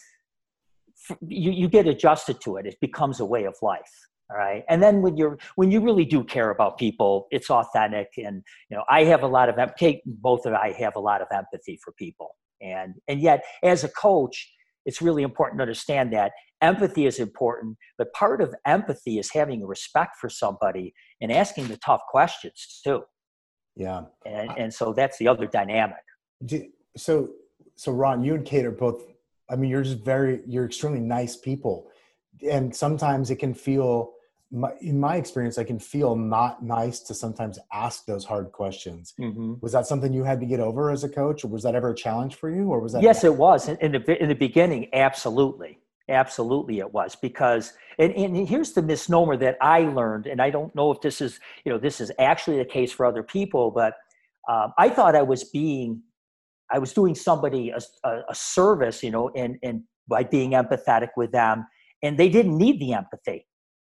you 1.28 1.52
you 1.52 1.68
get 1.68 1.88
adjusted 1.88 2.42
to 2.42 2.58
it; 2.58 2.66
it 2.66 2.78
becomes 2.82 3.20
a 3.20 3.26
way 3.26 3.46
of 3.46 3.56
life. 3.62 3.92
All 4.32 4.38
right, 4.38 4.64
and 4.70 4.82
then 4.84 5.02
when 5.02 5.18
you're 5.18 5.38
when 5.56 5.72
you 5.72 5.82
really 5.82 6.06
do 6.06 6.24
care 6.24 6.52
about 6.52 6.78
people, 6.78 7.28
it's 7.32 7.50
authentic, 7.50 8.10
and 8.18 8.44
you 8.70 8.78
know 8.78 8.84
I 8.90 9.04
have 9.06 9.24
a 9.24 9.28
lot 9.28 9.50
of 9.50 9.76
Kate, 9.78 10.02
both 10.06 10.46
of 10.46 10.54
I 10.54 10.72
have 10.74 10.96
a 10.96 11.00
lot 11.00 11.22
of 11.22 11.28
empathy 11.34 11.80
for 11.84 11.94
people, 11.94 12.36
and 12.62 12.96
and 13.08 13.22
yet 13.22 13.44
as 13.64 13.84
a 13.84 13.90
coach, 13.90 14.52
it's 14.86 15.02
really 15.02 15.24
important 15.24 15.60
to 15.60 15.64
understand 15.64 16.14
that 16.14 16.32
empathy 16.62 17.06
is 17.06 17.20
important, 17.20 17.78
but 17.98 18.14
part 18.14 18.42
of 18.42 18.54
empathy 18.66 19.18
is 19.18 19.32
having 19.34 19.66
respect 19.66 20.18
for 20.20 20.30
somebody 20.30 20.94
and 21.22 21.32
asking 21.32 21.68
the 21.68 21.78
tough 21.78 22.02
questions 22.10 22.82
too. 22.84 23.04
Yeah. 23.76 24.04
And, 24.26 24.52
and 24.58 24.74
so 24.74 24.94
that's 24.94 25.18
the 25.18 25.28
other 25.28 25.46
dynamic. 25.46 26.04
So, 26.98 27.30
so 27.76 27.92
Ron, 27.92 28.24
you 28.24 28.36
and 28.36 28.46
Kate 28.46 28.66
are 28.66 28.72
both, 28.72 29.04
I 29.50 29.56
mean, 29.56 29.70
you're 29.70 29.84
just 29.84 30.00
very, 30.00 30.42
you're 30.46 30.66
extremely 30.66 31.00
nice 31.00 31.36
people. 31.36 31.88
And 32.50 32.76
sometimes 32.76 33.32
it 33.32 33.38
can 33.38 33.54
feel, 33.54 34.14
in 34.82 35.00
my 35.00 35.16
experience, 35.18 35.58
I 35.60 35.64
can 35.64 35.78
feel 35.78 36.16
not 36.16 36.64
nice 36.64 37.02
to 37.02 37.14
sometimes 37.14 37.60
ask 37.72 38.06
those 38.06 38.26
hard 38.26 38.52
questions. 38.52 39.14
Mm-hmm. 39.20 39.56
Was 39.62 39.74
that 39.74 39.86
something 39.86 40.12
you 40.12 40.24
had 40.24 40.40
to 40.40 40.46
get 40.48 40.60
over 40.60 40.90
as 40.90 41.04
a 41.04 41.10
coach, 41.10 41.44
or 41.44 41.50
was 41.50 41.62
that 41.64 41.76
ever 41.76 41.92
a 41.92 41.96
challenge 41.96 42.36
for 42.36 42.50
you, 42.50 42.70
or 42.70 42.80
was 42.80 42.94
that? 42.94 43.04
Yes, 43.04 43.24
it 43.24 43.36
was 43.36 43.70
in 43.70 43.92
the 43.92 44.24
in 44.24 44.28
the 44.28 44.34
beginning. 44.34 44.88
Absolutely, 44.92 45.78
absolutely, 46.10 46.80
it 46.80 46.94
was 46.94 47.16
because 47.16 47.74
and, 48.00 48.14
and 48.14 48.48
here's 48.48 48.72
the 48.72 48.82
misnomer 48.82 49.36
that 49.38 49.58
I 49.62 49.82
learned, 49.82 50.26
and 50.26 50.42
I 50.42 50.50
don't 50.50 50.74
know 50.74 50.90
if 50.92 51.02
this 51.02 51.20
is, 51.20 51.40
you 51.66 51.72
know, 51.72 51.78
this 51.78 52.00
is 52.00 52.14
actually 52.18 52.58
the 52.58 52.66
case 52.66 52.94
for 52.94 53.06
other 53.06 53.24
people, 53.24 53.72
but 53.72 53.94
um, 54.48 54.74
I 54.78 54.90
thought 54.90 55.18
I 55.18 55.22
was 55.22 55.44
being, 55.44 56.02
I 56.72 56.80
was 56.80 56.94
doing 56.94 57.14
somebody 57.14 57.72
a, 57.72 57.80
a, 58.08 58.22
a 58.30 58.36
service, 58.36 59.04
you 59.04 59.12
know, 59.12 59.30
and, 59.36 59.58
and 59.64 59.84
by 60.08 60.24
being 60.24 60.52
empathetic 60.52 61.10
with 61.18 61.34
them, 61.34 61.68
and 62.02 62.18
they 62.18 62.30
didn't 62.30 62.58
need 62.58 62.80
the 62.80 62.94
empathy. 62.94 63.46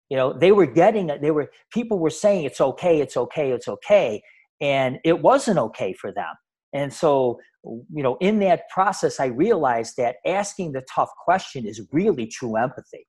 You 0.10 0.18
know, 0.18 0.32
they 0.32 0.52
were 0.52 0.68
getting 0.68 1.10
it. 1.10 1.24
They 1.24 1.32
were, 1.32 1.52
people 1.72 1.98
were 1.98 2.12
saying 2.12 2.46
it's 2.46 2.62
okay, 2.62 3.02
it's 3.02 3.18
okay, 3.18 3.52
it's 3.52 3.68
okay. 3.68 4.22
And 4.62 5.00
it 5.04 5.22
wasn't 5.22 5.58
okay 5.58 5.94
for 5.94 6.12
them. 6.12 6.36
And 6.74 6.92
so, 6.92 7.40
you 7.64 8.04
know, 8.04 8.18
in 8.20 8.40
that 8.40 8.68
process, 8.70 9.20
I 9.20 9.28
realized 9.28 9.96
that 9.98 10.18
asking 10.26 10.72
the 10.72 10.84
tough 10.94 11.10
question 11.24 11.66
is 11.66 11.82
really 11.92 12.28
true 12.28 12.56
empathy. 12.58 13.08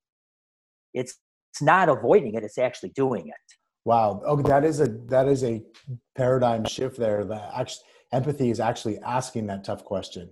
It's 0.92 1.18
it's 1.52 1.62
not 1.62 1.88
avoiding 1.88 2.34
it 2.34 2.42
it's 2.42 2.58
actually 2.58 2.90
doing 2.90 3.28
it. 3.28 3.54
Wow. 3.84 4.20
Okay 4.26 4.48
that 4.48 4.64
is 4.64 4.80
a 4.80 4.88
that 5.06 5.28
is 5.28 5.44
a 5.44 5.62
paradigm 6.16 6.64
shift 6.64 6.98
there 6.98 7.24
that 7.24 7.50
actually 7.54 7.84
empathy 8.12 8.50
is 8.50 8.60
actually 8.60 8.98
asking 9.00 9.46
that 9.46 9.64
tough 9.64 9.84
question. 9.84 10.30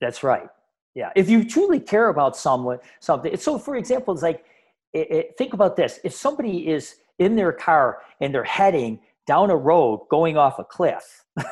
That's 0.00 0.22
right. 0.22 0.48
Yeah. 0.94 1.10
If 1.14 1.28
you 1.30 1.44
truly 1.44 1.80
care 1.80 2.08
about 2.08 2.36
someone 2.36 2.78
something 3.00 3.36
so 3.36 3.58
for 3.58 3.76
example 3.76 4.14
it's 4.14 4.22
like 4.22 4.44
it, 4.92 5.10
it, 5.10 5.34
think 5.38 5.54
about 5.54 5.76
this. 5.76 6.00
If 6.04 6.14
somebody 6.14 6.68
is 6.68 6.96
in 7.18 7.36
their 7.36 7.52
car 7.52 8.00
and 8.20 8.34
they're 8.34 8.44
heading 8.44 9.00
down 9.26 9.50
a 9.50 9.56
road 9.56 10.06
going 10.10 10.36
off 10.36 10.58
a 10.58 10.64
cliff 10.64 11.24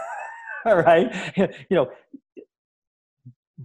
right? 0.87 1.33
You 1.37 1.77
know 1.77 1.91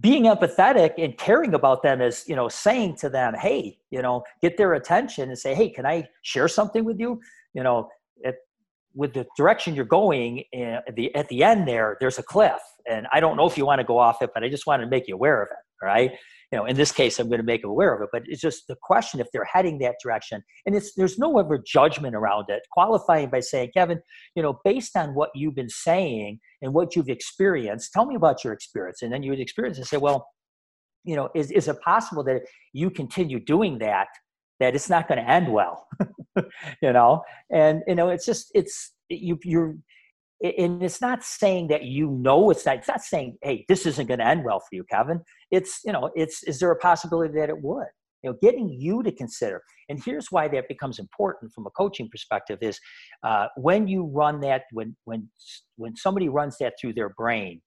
being 0.00 0.24
empathetic 0.24 0.92
and 0.98 1.16
caring 1.16 1.54
about 1.54 1.82
them 1.82 2.02
is 2.02 2.24
you 2.28 2.36
know 2.36 2.48
saying 2.48 2.94
to 2.94 3.08
them 3.08 3.32
hey 3.32 3.78
you 3.90 4.02
know 4.02 4.22
get 4.42 4.58
their 4.58 4.74
attention 4.74 5.30
and 5.30 5.38
say 5.38 5.54
hey 5.54 5.70
can 5.70 5.86
i 5.86 6.06
share 6.20 6.48
something 6.48 6.84
with 6.84 7.00
you 7.00 7.18
you 7.54 7.62
know 7.62 7.88
with 8.96 9.12
the 9.12 9.26
direction 9.36 9.74
you're 9.74 9.84
going 9.84 10.42
eh, 10.54 10.80
at 10.88 10.96
the 10.96 11.14
at 11.14 11.28
the 11.28 11.44
end 11.44 11.68
there 11.68 11.96
there's 12.00 12.18
a 12.18 12.22
cliff 12.22 12.60
and 12.90 13.06
i 13.12 13.20
don't 13.20 13.36
know 13.36 13.46
if 13.46 13.56
you 13.56 13.64
want 13.64 13.78
to 13.78 13.84
go 13.84 13.98
off 13.98 14.22
it 14.22 14.30
but 14.34 14.42
i 14.42 14.48
just 14.48 14.66
want 14.66 14.82
to 14.82 14.88
make 14.88 15.06
you 15.06 15.14
aware 15.14 15.42
of 15.42 15.48
it 15.50 15.86
right 15.86 16.12
you 16.52 16.58
know 16.58 16.64
in 16.64 16.76
this 16.76 16.92
case 16.92 17.18
i'm 17.18 17.28
going 17.28 17.40
to 17.40 17.44
make 17.44 17.62
them 17.62 17.70
aware 17.70 17.94
of 17.94 18.02
it 18.02 18.08
but 18.12 18.22
it's 18.26 18.40
just 18.40 18.66
the 18.68 18.76
question 18.82 19.20
if 19.20 19.26
they're 19.32 19.44
heading 19.44 19.78
that 19.78 19.96
direction. 20.02 20.42
And 20.64 20.74
it's 20.74 20.94
there's 20.94 21.18
no 21.18 21.38
ever 21.38 21.62
judgment 21.66 22.14
around 22.14 22.46
it. 22.48 22.62
Qualifying 22.72 23.30
by 23.30 23.40
saying 23.40 23.70
kevin 23.74 24.00
you 24.34 24.42
know 24.42 24.60
based 24.64 24.96
on 24.96 25.14
what 25.14 25.30
you've 25.34 25.54
been 25.54 25.68
saying 25.68 26.40
and 26.62 26.72
what 26.72 26.96
you've 26.96 27.08
experienced 27.08 27.92
tell 27.92 28.06
me 28.06 28.14
about 28.14 28.44
your 28.44 28.52
experience. 28.52 29.02
And 29.02 29.12
then 29.12 29.22
you 29.22 29.30
would 29.30 29.40
experience 29.40 29.78
and 29.78 29.86
say 29.86 29.96
well 29.96 30.26
you 31.04 31.16
know 31.16 31.30
is, 31.34 31.50
is 31.50 31.68
it 31.68 31.80
possible 31.80 32.24
that 32.24 32.42
you 32.72 32.90
continue 32.90 33.40
doing 33.40 33.78
that 33.78 34.08
that 34.60 34.74
it's 34.74 34.88
not 34.88 35.08
going 35.08 35.22
to 35.22 35.30
end 35.30 35.52
well? 35.52 35.86
You 36.82 36.92
know? 36.92 37.22
And 37.50 37.82
you 37.86 37.94
know 37.94 38.10
it's 38.10 38.26
just 38.26 38.50
it's 38.54 38.92
you 39.08 39.38
you're 39.42 39.76
and 40.42 40.82
it's 40.82 41.00
not 41.00 41.22
saying 41.22 41.68
that 41.68 41.84
you 41.84 42.10
know 42.10 42.50
it's 42.50 42.66
not 42.66 42.76
it's 42.76 42.88
not 42.88 43.02
saying 43.02 43.36
hey 43.42 43.64
this 43.68 43.86
isn't 43.86 44.06
going 44.06 44.18
to 44.18 44.26
end 44.26 44.44
well 44.44 44.60
for 44.60 44.74
you 44.74 44.84
kevin 44.84 45.20
it's 45.50 45.80
you 45.84 45.92
know 45.92 46.10
it's 46.14 46.42
is 46.44 46.58
there 46.58 46.70
a 46.70 46.76
possibility 46.76 47.32
that 47.38 47.48
it 47.48 47.62
would? 47.62 47.86
You 48.22 48.30
know 48.30 48.36
getting 48.42 48.68
you 48.68 49.02
to 49.02 49.12
consider 49.12 49.62
and 49.88 50.02
here's 50.02 50.30
why 50.30 50.48
that 50.48 50.68
becomes 50.68 50.98
important 50.98 51.52
from 51.52 51.66
a 51.66 51.70
coaching 51.70 52.08
perspective 52.10 52.58
is 52.60 52.78
uh, 53.22 53.46
when 53.56 53.86
you 53.86 54.04
run 54.04 54.40
that 54.40 54.64
when 54.72 54.96
when 55.04 55.28
when 55.76 55.94
somebody 55.96 56.28
runs 56.28 56.56
that 56.58 56.74
through 56.80 56.94
their 56.94 57.10
brain 57.10 57.60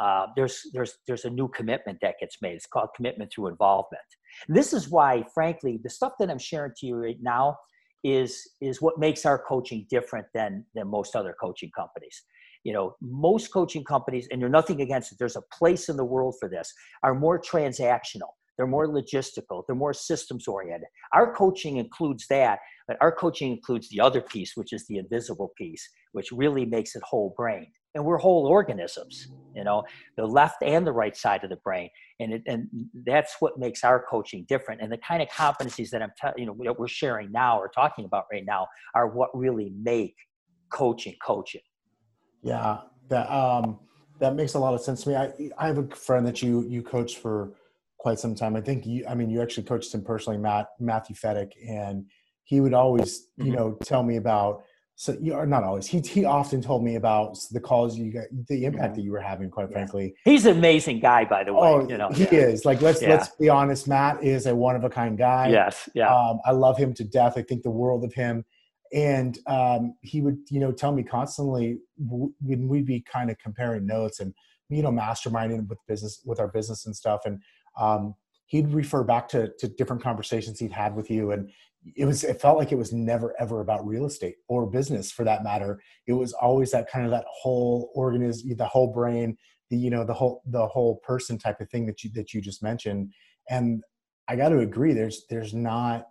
uh, 0.00 0.26
there's 0.34 0.62
there's 0.72 0.94
there's 1.06 1.26
a 1.26 1.30
new 1.30 1.46
commitment 1.48 1.98
that 2.00 2.14
gets 2.18 2.38
made. 2.40 2.54
It's 2.54 2.66
called 2.66 2.88
commitment 2.96 3.30
through 3.30 3.48
involvement. 3.48 4.02
This 4.48 4.72
is 4.72 4.88
why 4.88 5.24
frankly 5.34 5.78
the 5.82 5.90
stuff 5.90 6.12
that 6.18 6.30
i'm 6.30 6.38
sharing 6.38 6.72
to 6.78 6.86
you 6.86 6.96
right 6.96 7.18
now 7.20 7.56
is 8.04 8.50
is 8.60 8.80
what 8.80 8.98
makes 8.98 9.26
our 9.26 9.38
coaching 9.38 9.86
different 9.90 10.26
than 10.34 10.64
than 10.74 10.88
most 10.88 11.16
other 11.16 11.34
coaching 11.40 11.70
companies. 11.76 12.22
You 12.64 12.72
know 12.72 12.96
most 13.00 13.52
coaching 13.52 13.84
companies 13.84 14.28
and 14.30 14.40
you're 14.40 14.50
nothing 14.50 14.80
against 14.80 15.12
it 15.12 15.18
there's 15.18 15.36
a 15.36 15.42
place 15.52 15.88
in 15.88 15.96
the 15.96 16.04
world 16.04 16.34
for 16.38 16.48
this 16.48 16.72
are 17.02 17.14
more 17.14 17.40
transactional. 17.40 18.32
They're 18.56 18.66
more 18.66 18.88
logistical. 18.88 19.62
They're 19.66 19.76
more 19.76 19.94
systems 19.94 20.46
oriented. 20.46 20.88
Our 21.14 21.34
coaching 21.34 21.78
includes 21.78 22.26
that 22.28 22.58
but 22.86 22.96
our 23.00 23.12
coaching 23.12 23.52
includes 23.52 23.88
the 23.88 24.00
other 24.00 24.20
piece 24.20 24.52
which 24.56 24.72
is 24.72 24.86
the 24.86 24.98
invisible 24.98 25.52
piece 25.56 25.88
which 26.12 26.32
really 26.32 26.66
makes 26.66 26.96
it 26.96 27.02
whole 27.02 27.34
brain 27.36 27.66
and 27.94 28.04
we're 28.04 28.18
whole 28.18 28.46
organisms 28.46 29.28
you 29.54 29.64
know 29.64 29.82
the 30.16 30.24
left 30.24 30.62
and 30.62 30.86
the 30.86 30.92
right 30.92 31.16
side 31.16 31.44
of 31.44 31.50
the 31.50 31.56
brain. 31.56 31.88
And 32.20 32.34
it, 32.34 32.42
and 32.46 32.68
that's 33.06 33.36
what 33.40 33.58
makes 33.58 33.82
our 33.82 34.04
coaching 34.08 34.44
different. 34.48 34.80
And 34.80 34.92
the 34.92 34.98
kind 34.98 35.22
of 35.22 35.28
competencies 35.28 35.90
that 35.90 36.02
i'm 36.02 36.12
te- 36.20 36.40
you 36.40 36.46
know 36.46 36.56
that 36.64 36.78
we're 36.78 36.88
sharing 36.88 37.32
now 37.32 37.58
or 37.58 37.68
talking 37.68 38.04
about 38.04 38.24
right 38.32 38.44
now 38.46 38.66
are 38.94 39.08
what 39.08 39.30
really 39.34 39.72
make 39.82 40.14
coaching 40.72 41.16
coaching. 41.24 41.62
Yeah 42.42 42.78
that 43.08 43.30
um 43.30 43.80
that 44.20 44.34
makes 44.34 44.54
a 44.54 44.58
lot 44.58 44.74
of 44.74 44.80
sense 44.80 45.02
to 45.02 45.10
me. 45.10 45.16
I 45.16 45.32
i 45.58 45.66
have 45.66 45.78
a 45.78 45.86
friend 45.94 46.26
that 46.26 46.42
you 46.42 46.64
you 46.68 46.82
coach 46.82 47.16
for 47.16 47.52
quite 47.98 48.18
some 48.18 48.34
time. 48.34 48.56
I 48.56 48.60
think 48.60 48.86
you 48.86 49.04
i 49.08 49.14
mean 49.14 49.30
you 49.30 49.42
actually 49.42 49.64
coached 49.64 49.94
him 49.94 50.02
personally 50.02 50.38
matt 50.38 50.68
matthew 50.78 51.14
fedek 51.16 51.52
and 51.68 52.06
he 52.44 52.60
would 52.60 52.74
always 52.74 53.28
you 53.36 53.44
mm-hmm. 53.44 53.54
know 53.54 53.78
tell 53.82 54.02
me 54.02 54.16
about 54.16 54.62
so 55.00 55.16
you 55.18 55.32
are 55.32 55.46
not 55.46 55.64
always. 55.64 55.86
He 55.86 56.00
he 56.00 56.26
often 56.26 56.60
told 56.60 56.84
me 56.84 56.96
about 56.96 57.38
the 57.52 57.58
calls 57.58 57.96
you 57.96 58.12
got, 58.12 58.24
the 58.48 58.66
impact 58.66 58.96
that 58.96 59.00
you 59.00 59.12
were 59.12 59.20
having. 59.20 59.48
Quite 59.48 59.68
yeah. 59.70 59.72
frankly, 59.72 60.14
he's 60.26 60.44
an 60.44 60.58
amazing 60.58 61.00
guy, 61.00 61.24
by 61.24 61.42
the 61.42 61.54
way. 61.54 61.60
Oh, 61.62 61.88
you 61.88 61.96
know, 61.96 62.10
he 62.10 62.24
yeah. 62.24 62.48
is. 62.48 62.66
Like 62.66 62.82
let's 62.82 63.00
yeah. 63.00 63.08
let's 63.08 63.30
be 63.36 63.48
honest. 63.48 63.88
Matt 63.88 64.22
is 64.22 64.44
a 64.44 64.54
one 64.54 64.76
of 64.76 64.84
a 64.84 64.90
kind 64.90 65.16
guy. 65.16 65.48
Yes, 65.48 65.88
yeah. 65.94 66.14
Um, 66.14 66.40
I 66.44 66.50
love 66.50 66.76
him 66.76 66.92
to 66.92 67.04
death. 67.04 67.38
I 67.38 67.42
think 67.42 67.62
the 67.62 67.70
world 67.70 68.04
of 68.04 68.12
him. 68.12 68.44
And 68.92 69.38
um, 69.46 69.94
he 70.02 70.20
would, 70.20 70.36
you 70.50 70.60
know, 70.60 70.70
tell 70.70 70.92
me 70.92 71.02
constantly 71.02 71.78
when 71.96 72.68
we'd 72.68 72.84
be 72.84 73.00
kind 73.00 73.30
of 73.30 73.38
comparing 73.38 73.86
notes 73.86 74.20
and 74.20 74.34
you 74.68 74.82
know 74.82 74.92
masterminding 74.92 75.66
with 75.66 75.78
business 75.88 76.20
with 76.26 76.38
our 76.38 76.48
business 76.48 76.84
and 76.84 76.94
stuff. 76.94 77.22
And 77.24 77.40
um, 77.78 78.14
he'd 78.48 78.68
refer 78.68 79.02
back 79.02 79.28
to 79.28 79.50
to 79.60 79.66
different 79.66 80.02
conversations 80.02 80.60
he'd 80.60 80.72
had 80.72 80.94
with 80.94 81.10
you 81.10 81.30
and 81.30 81.48
it 81.96 82.04
was 82.04 82.24
it 82.24 82.40
felt 82.40 82.58
like 82.58 82.72
it 82.72 82.78
was 82.78 82.92
never 82.92 83.34
ever 83.40 83.60
about 83.60 83.86
real 83.86 84.04
estate 84.04 84.36
or 84.48 84.66
business 84.66 85.10
for 85.10 85.24
that 85.24 85.42
matter. 85.42 85.80
It 86.06 86.12
was 86.12 86.32
always 86.32 86.70
that 86.72 86.90
kind 86.90 87.04
of 87.04 87.10
that 87.12 87.24
whole 87.28 87.90
organism 87.94 88.56
the 88.56 88.66
whole 88.66 88.92
brain 88.92 89.36
the 89.70 89.76
you 89.76 89.90
know 89.90 90.04
the 90.04 90.12
whole 90.12 90.42
the 90.46 90.66
whole 90.66 90.96
person 90.96 91.38
type 91.38 91.60
of 91.60 91.70
thing 91.70 91.86
that 91.86 92.04
you 92.04 92.10
that 92.14 92.34
you 92.34 92.40
just 92.40 92.62
mentioned. 92.62 93.12
And 93.48 93.82
i 94.28 94.36
got 94.36 94.50
to 94.50 94.58
agree 94.58 94.92
there's 94.92 95.24
there's 95.30 95.54
not 95.54 96.06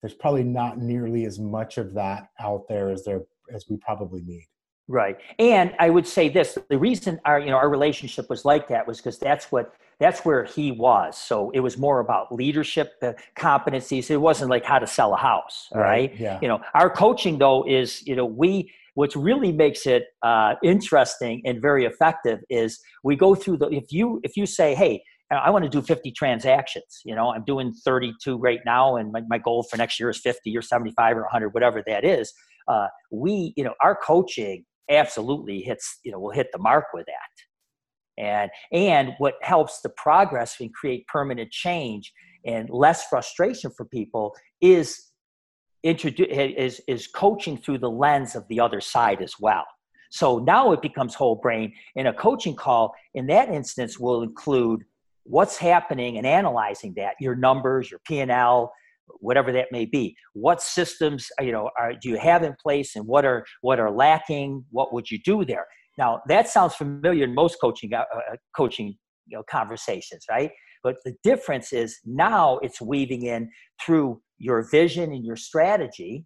there's 0.00 0.14
probably 0.14 0.42
not 0.42 0.78
nearly 0.78 1.26
as 1.26 1.38
much 1.38 1.76
of 1.76 1.92
that 1.94 2.28
out 2.40 2.66
there 2.68 2.90
as 2.90 3.04
there 3.04 3.22
as 3.52 3.66
we 3.68 3.76
probably 3.76 4.22
need. 4.22 4.46
Right. 4.88 5.18
And 5.38 5.74
i 5.78 5.90
would 5.90 6.06
say 6.06 6.28
this 6.28 6.56
the 6.70 6.78
reason 6.78 7.20
our 7.24 7.38
you 7.38 7.50
know 7.50 7.56
our 7.56 7.68
relationship 7.68 8.30
was 8.30 8.44
like 8.44 8.68
that 8.68 8.86
was 8.86 8.98
because 8.98 9.18
that's 9.18 9.52
what 9.52 9.74
that's 10.00 10.24
where 10.24 10.44
he 10.44 10.72
was. 10.72 11.16
So 11.16 11.50
it 11.50 11.60
was 11.60 11.76
more 11.76 12.00
about 12.00 12.34
leadership 12.34 12.94
uh, 13.02 13.12
competencies. 13.36 14.10
It 14.10 14.16
wasn't 14.16 14.50
like 14.50 14.64
how 14.64 14.78
to 14.78 14.86
sell 14.86 15.12
a 15.12 15.16
house. 15.16 15.68
Right. 15.72 15.82
right? 15.82 16.20
Yeah. 16.20 16.38
You 16.42 16.48
know, 16.48 16.60
our 16.74 16.90
coaching 16.90 17.38
though 17.38 17.64
is, 17.68 18.04
you 18.06 18.16
know, 18.16 18.24
we, 18.24 18.72
what 18.94 19.14
really 19.14 19.52
makes 19.52 19.86
it 19.86 20.06
uh, 20.22 20.54
interesting 20.64 21.42
and 21.44 21.60
very 21.60 21.84
effective 21.84 22.40
is 22.48 22.80
we 23.04 23.14
go 23.14 23.34
through 23.34 23.58
the, 23.58 23.68
if 23.68 23.92
you, 23.92 24.20
if 24.24 24.36
you 24.36 24.46
say, 24.46 24.74
Hey, 24.74 25.02
I 25.30 25.50
want 25.50 25.64
to 25.64 25.68
do 25.68 25.80
50 25.80 26.10
transactions. 26.10 27.02
You 27.04 27.14
know, 27.14 27.32
I'm 27.32 27.44
doing 27.44 27.72
32 27.72 28.36
right 28.36 28.58
now, 28.66 28.96
and 28.96 29.12
my, 29.12 29.20
my 29.28 29.38
goal 29.38 29.62
for 29.62 29.76
next 29.76 30.00
year 30.00 30.10
is 30.10 30.18
50 30.18 30.56
or 30.56 30.62
75 30.62 31.16
or 31.16 31.20
100, 31.20 31.50
whatever 31.50 31.84
that 31.86 32.04
is. 32.04 32.32
Uh, 32.66 32.88
we, 33.12 33.52
you 33.56 33.62
know, 33.62 33.74
our 33.80 33.94
coaching 33.94 34.64
absolutely 34.90 35.60
hits, 35.60 36.00
you 36.02 36.10
know, 36.10 36.18
we'll 36.18 36.32
hit 36.34 36.48
the 36.52 36.58
mark 36.58 36.86
with 36.92 37.06
that 37.06 37.44
and 38.18 38.50
and 38.72 39.12
what 39.18 39.34
helps 39.42 39.80
the 39.80 39.88
progress 39.90 40.56
and 40.60 40.72
create 40.72 41.06
permanent 41.06 41.50
change 41.50 42.12
and 42.44 42.68
less 42.70 43.06
frustration 43.08 43.70
for 43.76 43.84
people 43.86 44.34
is 44.60 45.10
introduce 45.82 46.28
is 46.30 46.80
is 46.88 47.06
coaching 47.06 47.56
through 47.56 47.78
the 47.78 47.90
lens 47.90 48.34
of 48.34 48.46
the 48.48 48.60
other 48.60 48.80
side 48.80 49.22
as 49.22 49.34
well. 49.40 49.64
So 50.10 50.38
now 50.38 50.72
it 50.72 50.82
becomes 50.82 51.14
whole 51.14 51.36
brain 51.36 51.72
in 51.94 52.08
a 52.08 52.12
coaching 52.12 52.56
call. 52.56 52.92
In 53.14 53.26
that 53.28 53.48
instance 53.48 53.98
will 53.98 54.22
include 54.22 54.82
what's 55.22 55.56
happening 55.56 56.18
and 56.18 56.26
analyzing 56.26 56.94
that 56.96 57.14
your 57.20 57.36
numbers 57.36 57.90
your 57.90 58.00
p&l 58.06 58.72
whatever 59.18 59.52
that 59.52 59.66
may 59.72 59.84
be. 59.84 60.16
What 60.34 60.62
systems 60.62 61.28
you 61.40 61.52
know 61.52 61.70
are, 61.78 61.92
do 61.92 62.08
you 62.08 62.16
have 62.16 62.42
in 62.42 62.54
place 62.60 62.96
and 62.96 63.06
what 63.06 63.24
are 63.24 63.44
what 63.60 63.80
are 63.80 63.90
lacking? 63.90 64.64
What 64.70 64.92
would 64.92 65.10
you 65.10 65.18
do 65.18 65.44
there 65.44 65.66
now 66.00 66.20
that 66.26 66.48
sounds 66.48 66.74
familiar 66.74 67.24
in 67.24 67.34
most 67.34 67.56
coaching 67.60 67.92
uh, 67.94 67.98
uh, 67.98 68.36
coaching 68.56 68.96
you 69.26 69.36
know, 69.36 69.44
conversations, 69.50 70.24
right? 70.28 70.50
But 70.82 70.96
the 71.04 71.14
difference 71.22 71.72
is 71.72 71.98
now 72.04 72.58
it's 72.58 72.80
weaving 72.80 73.22
in 73.22 73.50
through 73.84 74.20
your 74.38 74.68
vision 74.70 75.12
and 75.12 75.24
your 75.24 75.36
strategy, 75.36 76.24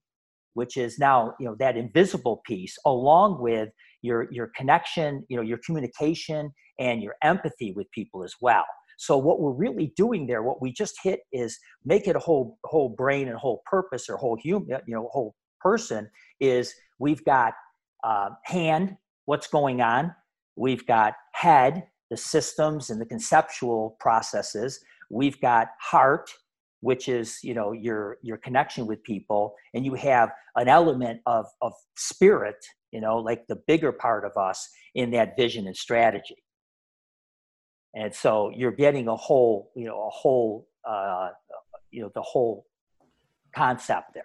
which 0.54 0.76
is 0.76 0.98
now 0.98 1.34
you 1.40 1.46
know 1.46 1.56
that 1.58 1.76
invisible 1.76 2.40
piece, 2.46 2.76
along 2.86 3.42
with 3.42 3.68
your 4.02 4.28
your 4.30 4.50
connection, 4.56 5.24
you 5.28 5.36
know, 5.36 5.42
your 5.42 5.58
communication 5.66 6.52
and 6.78 7.02
your 7.02 7.14
empathy 7.22 7.72
with 7.76 7.90
people 7.90 8.24
as 8.24 8.34
well. 8.40 8.64
So 8.96 9.18
what 9.18 9.40
we're 9.40 9.52
really 9.66 9.92
doing 9.96 10.26
there, 10.28 10.42
what 10.42 10.62
we 10.62 10.72
just 10.72 10.94
hit 11.02 11.20
is 11.32 11.58
make 11.84 12.06
it 12.06 12.16
a 12.16 12.20
whole 12.20 12.58
whole 12.64 12.90
brain 12.90 13.28
and 13.28 13.36
whole 13.36 13.62
purpose 13.66 14.08
or 14.08 14.16
whole 14.16 14.38
human, 14.40 14.68
you 14.86 14.94
know, 14.94 15.08
whole 15.12 15.34
person. 15.60 16.08
Is 16.40 16.72
we've 16.98 17.24
got 17.24 17.54
uh, 18.04 18.30
hand, 18.44 18.96
what's 19.26 19.46
going 19.46 19.80
on. 19.80 20.14
We've 20.56 20.86
got 20.86 21.14
head, 21.32 21.84
the 22.10 22.16
systems 22.16 22.90
and 22.90 23.00
the 23.00 23.06
conceptual 23.06 23.96
processes. 24.00 24.80
We've 25.10 25.40
got 25.40 25.68
heart, 25.80 26.30
which 26.80 27.08
is 27.08 27.38
you 27.42 27.54
know 27.54 27.72
your 27.72 28.18
your 28.22 28.36
connection 28.36 28.86
with 28.86 29.02
people, 29.02 29.54
and 29.74 29.84
you 29.84 29.94
have 29.94 30.30
an 30.56 30.68
element 30.68 31.20
of 31.26 31.46
of 31.60 31.72
spirit, 31.96 32.64
you 32.92 33.00
know, 33.00 33.18
like 33.18 33.46
the 33.48 33.56
bigger 33.66 33.92
part 33.92 34.24
of 34.24 34.36
us 34.36 34.68
in 34.94 35.10
that 35.12 35.36
vision 35.36 35.66
and 35.66 35.76
strategy. 35.76 36.36
And 37.94 38.14
so 38.14 38.50
you're 38.54 38.72
getting 38.72 39.08
a 39.08 39.16
whole, 39.16 39.70
you 39.76 39.86
know, 39.86 40.06
a 40.06 40.10
whole, 40.10 40.68
uh, 40.88 41.28
you 41.90 42.02
know, 42.02 42.10
the 42.14 42.22
whole 42.22 42.66
concept 43.54 44.14
there. 44.14 44.24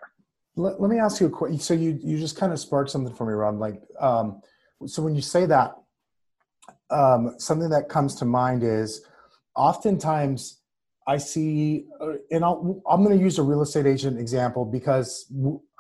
Let, 0.56 0.82
let 0.82 0.90
me 0.90 1.00
ask 1.00 1.22
you 1.22 1.28
a 1.28 1.30
question. 1.30 1.60
So 1.60 1.74
you 1.74 2.00
you 2.04 2.18
just 2.18 2.36
kind 2.36 2.52
of 2.52 2.60
sparked 2.60 2.90
something 2.90 3.14
for 3.14 3.26
me, 3.26 3.34
Rob. 3.34 3.60
Like, 3.60 3.82
um, 4.00 4.42
so 4.86 5.02
when 5.02 5.16
you 5.16 5.22
say 5.22 5.46
that, 5.46 5.76
um, 6.90 7.36
something 7.38 7.70
that 7.70 7.90
comes 7.90 8.16
to 8.16 8.26
mind 8.26 8.64
is 8.64 9.02
oftentimes 9.56 10.58
I 11.08 11.18
see, 11.18 11.86
uh, 12.00 12.14
and 12.30 12.46
i 12.46 12.50
am 12.52 13.04
going 13.04 13.18
to 13.18 13.24
use 13.24 13.40
a 13.40 13.44
real 13.44 13.64
estate 13.64 13.88
agent 13.88 14.20
example 14.20 14.64
because 14.64 15.26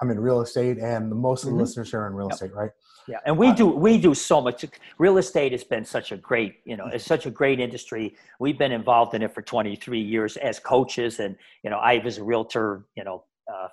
I'm 0.02 0.10
in 0.10 0.20
real 0.20 0.42
estate 0.42 0.80
and 0.80 1.12
most 1.12 1.44
of 1.44 1.50
the 1.50 1.52
mm-hmm. 1.52 1.62
listeners 1.62 1.94
are 1.94 2.08
in 2.08 2.14
real 2.14 2.28
yep. 2.28 2.34
estate, 2.34 2.54
right? 2.54 2.72
yeah 3.10 3.18
and 3.26 3.38
we 3.38 3.48
uh, 3.48 3.56
do 3.56 3.68
we 3.68 3.98
do 3.98 4.14
so 4.14 4.40
much 4.40 4.64
real 4.98 5.18
estate 5.18 5.52
has 5.52 5.64
been 5.64 5.84
such 5.84 6.12
a 6.12 6.18
great 6.18 6.60
you 6.64 6.78
know 6.78 6.86
it's 6.88 7.06
such 7.06 7.26
a 7.26 7.32
great 7.32 7.60
industry 7.60 8.16
we've 8.40 8.58
been 8.58 8.72
involved 8.72 9.14
in 9.16 9.24
it 9.24 9.34
for 9.34 9.42
23 9.42 10.00
years 10.00 10.38
as 10.38 10.60
coaches 10.60 11.20
and 11.20 11.36
you 11.64 11.70
know 11.70 11.78
i 11.78 11.98
was 12.04 12.20
a 12.20 12.24
realtor 12.24 12.86
you 12.96 13.04
know 13.04 13.24
uh, 13.52 13.68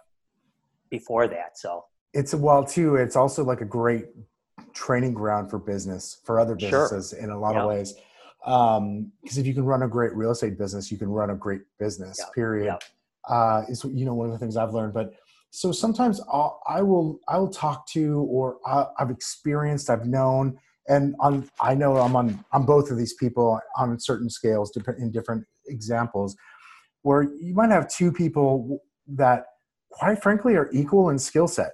before 0.90 1.28
that 1.28 1.58
so 1.58 1.84
it's 2.14 2.34
well 2.34 2.64
too 2.64 2.96
it's 2.96 3.16
also 3.16 3.44
like 3.44 3.60
a 3.60 3.64
great 3.64 4.06
training 4.76 5.14
ground 5.14 5.50
for 5.50 5.58
business 5.58 6.20
for 6.24 6.38
other 6.38 6.54
businesses 6.54 7.10
sure. 7.10 7.18
in 7.18 7.30
a 7.30 7.38
lot 7.38 7.54
yep. 7.54 7.62
of 7.62 7.68
ways 7.68 7.94
because 8.44 8.78
um, 8.78 9.10
if 9.24 9.46
you 9.46 9.54
can 9.54 9.64
run 9.64 9.82
a 9.82 9.88
great 9.88 10.14
real 10.14 10.30
estate 10.30 10.58
business 10.58 10.92
you 10.92 10.98
can 10.98 11.08
run 11.08 11.30
a 11.30 11.34
great 11.34 11.62
business 11.78 12.18
yep. 12.18 12.32
period 12.34 12.66
yep. 12.66 12.82
Uh, 13.28 13.62
is 13.68 13.82
you 13.84 14.04
know 14.04 14.14
one 14.14 14.26
of 14.26 14.32
the 14.32 14.38
things 14.38 14.56
i've 14.56 14.72
learned 14.72 14.92
but 14.92 15.14
so 15.50 15.72
sometimes 15.72 16.20
I'll, 16.30 16.60
I 16.68 16.82
will 16.82 17.18
I 17.28 17.38
will 17.38 17.48
talk 17.48 17.88
to 17.88 18.26
or 18.30 18.58
I, 18.66 18.86
have 18.98 19.10
experienced 19.10 19.88
I've 19.88 20.06
known 20.06 20.58
and 20.86 21.14
on 21.18 21.48
I 21.60 21.74
know 21.74 21.96
I'm 21.96 22.14
on 22.14 22.44
I'm 22.52 22.66
both 22.66 22.90
of 22.90 22.98
these 22.98 23.14
people 23.14 23.58
on 23.76 23.98
certain 23.98 24.28
scales 24.28 24.76
in 24.98 25.10
different 25.10 25.46
examples 25.66 26.36
where 27.02 27.22
you 27.22 27.54
might 27.54 27.70
have 27.70 27.88
two 27.88 28.12
people 28.12 28.80
that 29.08 29.46
quite 29.90 30.22
frankly 30.22 30.56
are 30.56 30.68
equal 30.72 31.08
in 31.08 31.18
skill 31.18 31.48
set 31.48 31.72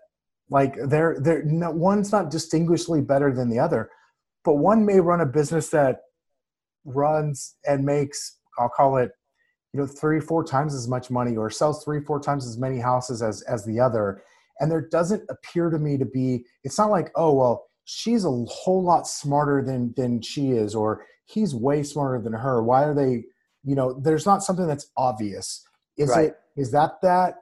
like 0.52 0.74
they're 0.86 1.16
they're 1.20 1.42
no, 1.44 1.70
one's 1.70 2.12
not 2.12 2.30
distinguishably 2.30 3.00
better 3.00 3.32
than 3.32 3.48
the 3.48 3.58
other 3.58 3.90
but 4.44 4.54
one 4.54 4.84
may 4.84 5.00
run 5.00 5.20
a 5.20 5.26
business 5.26 5.68
that 5.70 6.00
runs 6.84 7.56
and 7.66 7.84
makes 7.84 8.38
I'll 8.58 8.68
call 8.68 8.96
it 8.96 9.12
you 9.72 9.80
know 9.80 9.86
three 9.86 10.20
four 10.20 10.44
times 10.44 10.74
as 10.74 10.88
much 10.88 11.10
money 11.10 11.36
or 11.36 11.50
sells 11.50 11.84
three 11.84 12.00
four 12.00 12.20
times 12.20 12.46
as 12.46 12.58
many 12.58 12.78
houses 12.78 13.22
as 13.22 13.42
as 13.42 13.64
the 13.64 13.80
other. 13.80 14.22
And 14.60 14.70
there 14.70 14.86
doesn't 14.88 15.22
appear 15.28 15.70
to 15.70 15.78
me 15.78 15.96
to 15.96 16.04
be 16.04 16.44
it's 16.64 16.78
not 16.78 16.90
like 16.90 17.10
oh 17.16 17.32
well 17.34 17.66
she's 17.84 18.24
a 18.24 18.30
whole 18.30 18.82
lot 18.82 19.06
smarter 19.06 19.62
than 19.62 19.94
than 19.96 20.20
she 20.20 20.50
is 20.50 20.74
or 20.74 21.04
he's 21.24 21.54
way 21.54 21.82
smarter 21.82 22.20
than 22.20 22.32
her. 22.32 22.62
Why 22.62 22.84
are 22.84 22.94
they 22.94 23.24
you 23.64 23.74
know 23.74 23.98
there's 24.00 24.26
not 24.26 24.42
something 24.42 24.66
that's 24.66 24.90
obvious. 24.96 25.64
Is 25.96 26.10
right. 26.10 26.30
it 26.30 26.36
is 26.56 26.70
that 26.72 27.00
that 27.02 27.36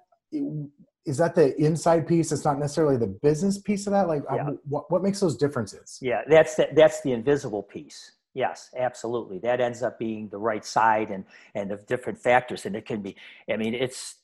is 1.06 1.16
that 1.16 1.34
the 1.34 1.56
inside 1.56 2.06
piece 2.06 2.30
it's 2.30 2.44
not 2.44 2.58
necessarily 2.58 2.96
the 2.96 3.06
business 3.06 3.58
piece 3.58 3.86
of 3.86 3.92
that 3.92 4.06
like 4.06 4.22
yeah. 4.34 4.50
what, 4.68 4.90
what 4.90 5.02
makes 5.02 5.20
those 5.20 5.36
differences 5.36 5.98
yeah 6.02 6.22
that's 6.28 6.56
the, 6.56 6.68
that's 6.74 7.00
the 7.02 7.12
invisible 7.12 7.62
piece 7.62 8.12
Yes, 8.34 8.70
absolutely. 8.78 9.38
That 9.38 9.60
ends 9.60 9.82
up 9.82 9.98
being 9.98 10.28
the 10.28 10.38
right 10.38 10.64
side 10.64 11.10
and 11.10 11.24
and 11.54 11.70
the 11.70 11.76
different 11.88 12.18
factors, 12.18 12.64
and 12.64 12.76
it 12.76 12.86
can 12.86 13.02
be. 13.02 13.16
I 13.50 13.56
mean, 13.56 13.74
it's 13.74 14.16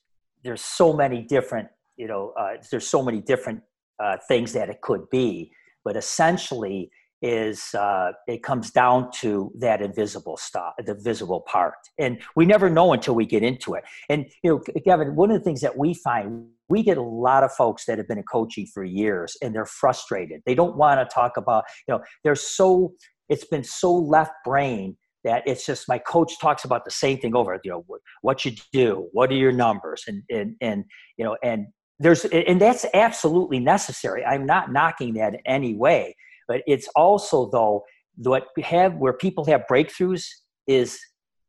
there's 0.44 0.62
so 0.62 0.92
many 0.92 1.22
different 1.22 1.68
you 1.96 2.06
know 2.06 2.32
uh, 2.38 2.54
there's 2.70 2.86
so 2.86 3.02
many 3.02 3.20
different 3.20 3.62
uh, 3.98 4.16
things 4.28 4.52
that 4.52 4.68
it 4.68 4.80
could 4.80 5.10
be, 5.10 5.50
but 5.84 5.96
essentially 5.96 6.90
is 7.22 7.74
uh, 7.74 8.12
it 8.26 8.42
comes 8.42 8.70
down 8.70 9.10
to 9.20 9.50
that 9.58 9.80
invisible 9.80 10.36
stuff, 10.36 10.74
the 10.84 10.94
visible 10.94 11.40
part, 11.40 11.74
and 11.98 12.20
we 12.34 12.44
never 12.44 12.68
know 12.68 12.92
until 12.92 13.14
we 13.14 13.24
get 13.24 13.42
into 13.42 13.74
it. 13.74 13.84
And 14.08 14.26
you 14.42 14.50
know, 14.50 14.80
Kevin, 14.82 15.16
one 15.16 15.30
of 15.30 15.38
the 15.38 15.44
things 15.44 15.60
that 15.62 15.76
we 15.76 15.94
find 15.94 16.46
we 16.68 16.82
get 16.82 16.98
a 16.98 17.02
lot 17.02 17.44
of 17.44 17.52
folks 17.52 17.84
that 17.86 17.98
have 17.98 18.08
been 18.08 18.18
in 18.18 18.24
coaching 18.24 18.66
for 18.66 18.82
years 18.82 19.36
and 19.40 19.54
they're 19.54 19.66
frustrated. 19.66 20.42
They 20.46 20.54
don't 20.54 20.76
want 20.76 20.98
to 20.98 21.14
talk 21.14 21.36
about, 21.36 21.64
you 21.86 21.94
know, 21.94 22.02
they're 22.24 22.34
so 22.34 22.92
it's 23.28 23.44
been 23.44 23.64
so 23.64 23.94
left 23.94 24.32
brain 24.44 24.96
that 25.24 25.42
it's 25.46 25.66
just 25.66 25.88
my 25.88 25.98
coach 25.98 26.38
talks 26.40 26.64
about 26.64 26.84
the 26.84 26.90
same 26.90 27.18
thing 27.18 27.34
over 27.34 27.58
you 27.64 27.70
know 27.70 27.84
what 28.22 28.44
you 28.44 28.52
do 28.72 29.08
what 29.12 29.30
are 29.30 29.34
your 29.34 29.52
numbers 29.52 30.04
and 30.06 30.22
and 30.30 30.54
and 30.60 30.84
you 31.16 31.24
know 31.24 31.36
and 31.42 31.66
there's 31.98 32.24
and 32.26 32.60
that's 32.60 32.86
absolutely 32.94 33.58
necessary 33.58 34.24
i'm 34.24 34.46
not 34.46 34.72
knocking 34.72 35.14
that 35.14 35.34
in 35.34 35.40
any 35.44 35.74
way 35.74 36.14
but 36.48 36.62
it's 36.66 36.88
also 36.94 37.48
though 37.50 37.84
what 38.16 38.46
have 38.62 38.94
where 38.94 39.12
people 39.12 39.44
have 39.44 39.62
breakthroughs 39.70 40.24
is 40.66 40.98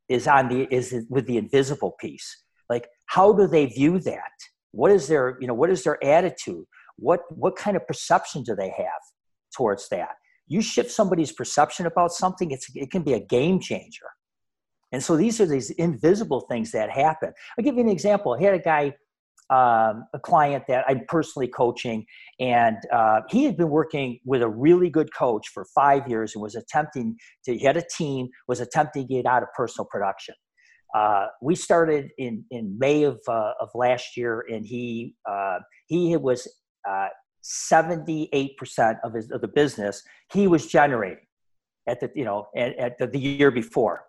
is 0.10 0.28
on 0.28 0.48
the 0.50 0.68
is 0.74 1.06
with 1.10 1.26
the 1.28 1.38
invisible 1.38 1.96
piece 2.00 2.44
like 2.70 2.88
how 3.08 3.32
do 3.34 3.48
they 3.48 3.66
view 3.66 4.00
that 4.00 4.32
what 4.72 4.92
is 4.92 5.08
their 5.08 5.38
you 5.40 5.48
know 5.48 5.54
what 5.54 5.70
is 5.70 5.84
their 5.84 6.04
attitude 6.04 6.66
what 6.98 7.22
what 7.30 7.56
kind 7.56 7.78
of 7.78 7.86
perception 7.88 8.44
do 8.44 8.56
they 8.56 8.70
have 8.70 9.02
towards 9.56 9.88
that 9.90 10.16
you 10.48 10.62
shift 10.62 10.92
somebody's 10.92 11.32
perception 11.32 11.86
about 11.86 12.12
something, 12.12 12.52
it's, 12.52 12.70
it 12.74 12.90
can 12.90 13.04
be 13.04 13.14
a 13.14 13.20
game 13.20 13.60
changer. 13.60 14.06
And 14.92 15.04
so 15.04 15.18
these 15.18 15.42
are 15.42 15.46
these 15.46 15.70
invisible 15.72 16.42
things 16.42 16.72
that 16.72 16.90
happen. 16.90 17.34
I'll 17.58 17.64
give 17.64 17.76
you 17.76 17.82
an 17.82 17.90
example. 17.90 18.34
I 18.34 18.42
had 18.42 18.54
a 18.54 18.60
guy, 18.60 18.94
um, 19.50 20.06
a 20.14 20.20
client 20.22 20.66
that 20.68 20.86
I'm 20.88 21.02
personally 21.08 21.48
coaching, 21.48 22.06
and 22.40 22.78
uh, 22.92 23.22
he 23.30 23.46
had 23.46 23.58
been 23.58 23.70
working 23.70 24.20
with 24.26 24.42
a 24.42 24.50
really 24.50 24.90
good 24.90 25.14
coach 25.14 25.48
for 25.54 25.66
five 25.74 26.08
years 26.08 26.36
and 26.36 26.42
was 26.42 26.56
attempting 26.56 27.16
to, 27.46 27.58
he 27.58 27.64
had 27.64 27.78
a 27.78 27.84
team, 27.98 28.28
was 28.48 28.60
attempting 28.60 29.08
to 29.08 29.14
get 29.14 29.26
out 29.26 29.44
of 29.44 29.50
personal 29.56 29.88
production. 29.90 30.36
Uh, 30.96 31.28
we 31.42 31.56
started 31.56 32.12
in, 32.18 32.44
in 32.52 32.78
May 32.80 33.04
of, 33.04 33.20
uh, 33.28 33.52
of 33.60 33.70
last 33.76 34.18
year, 34.18 34.46
and 34.50 34.66
he, 34.66 35.16
uh, 35.30 35.60
he 35.88 36.16
was 36.18 36.48
uh, 36.90 37.08
78% 37.44 38.98
of, 39.04 39.14
his, 39.14 39.32
of 39.32 39.42
the 39.42 39.48
business 39.48 40.02
he 40.34 40.48
was 40.48 40.68
generating 40.68 41.26
at 41.88 42.00
the, 42.00 42.12
you 42.16 42.26
know, 42.26 42.48
at, 42.56 42.78
at 42.78 42.98
the, 42.98 43.08
the, 43.08 43.20
year 43.20 43.52
before. 43.52 44.04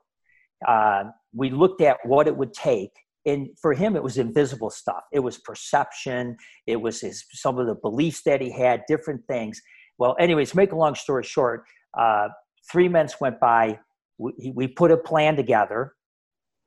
Uh, 0.66 1.04
we 1.32 1.50
looked 1.50 1.80
at 1.80 1.98
what 2.04 2.26
it 2.26 2.36
would 2.36 2.52
take 2.52 2.90
and 3.28 3.48
for 3.60 3.72
him 3.72 3.96
it 3.96 4.02
was 4.02 4.18
invisible 4.18 4.70
stuff 4.70 5.02
it 5.12 5.20
was 5.20 5.38
perception 5.38 6.36
it 6.66 6.80
was 6.80 7.00
his 7.00 7.24
some 7.32 7.58
of 7.58 7.66
the 7.66 7.74
beliefs 7.74 8.22
that 8.24 8.40
he 8.40 8.50
had 8.50 8.82
different 8.88 9.20
things 9.28 9.60
well 9.98 10.16
anyways 10.18 10.54
make 10.54 10.72
a 10.72 10.76
long 10.76 10.94
story 10.94 11.22
short 11.22 11.64
uh, 11.98 12.28
three 12.70 12.88
months 12.88 13.16
went 13.20 13.38
by 13.40 13.78
we, 14.18 14.52
we 14.54 14.66
put 14.66 14.90
a 14.90 14.96
plan 14.96 15.36
together 15.36 15.92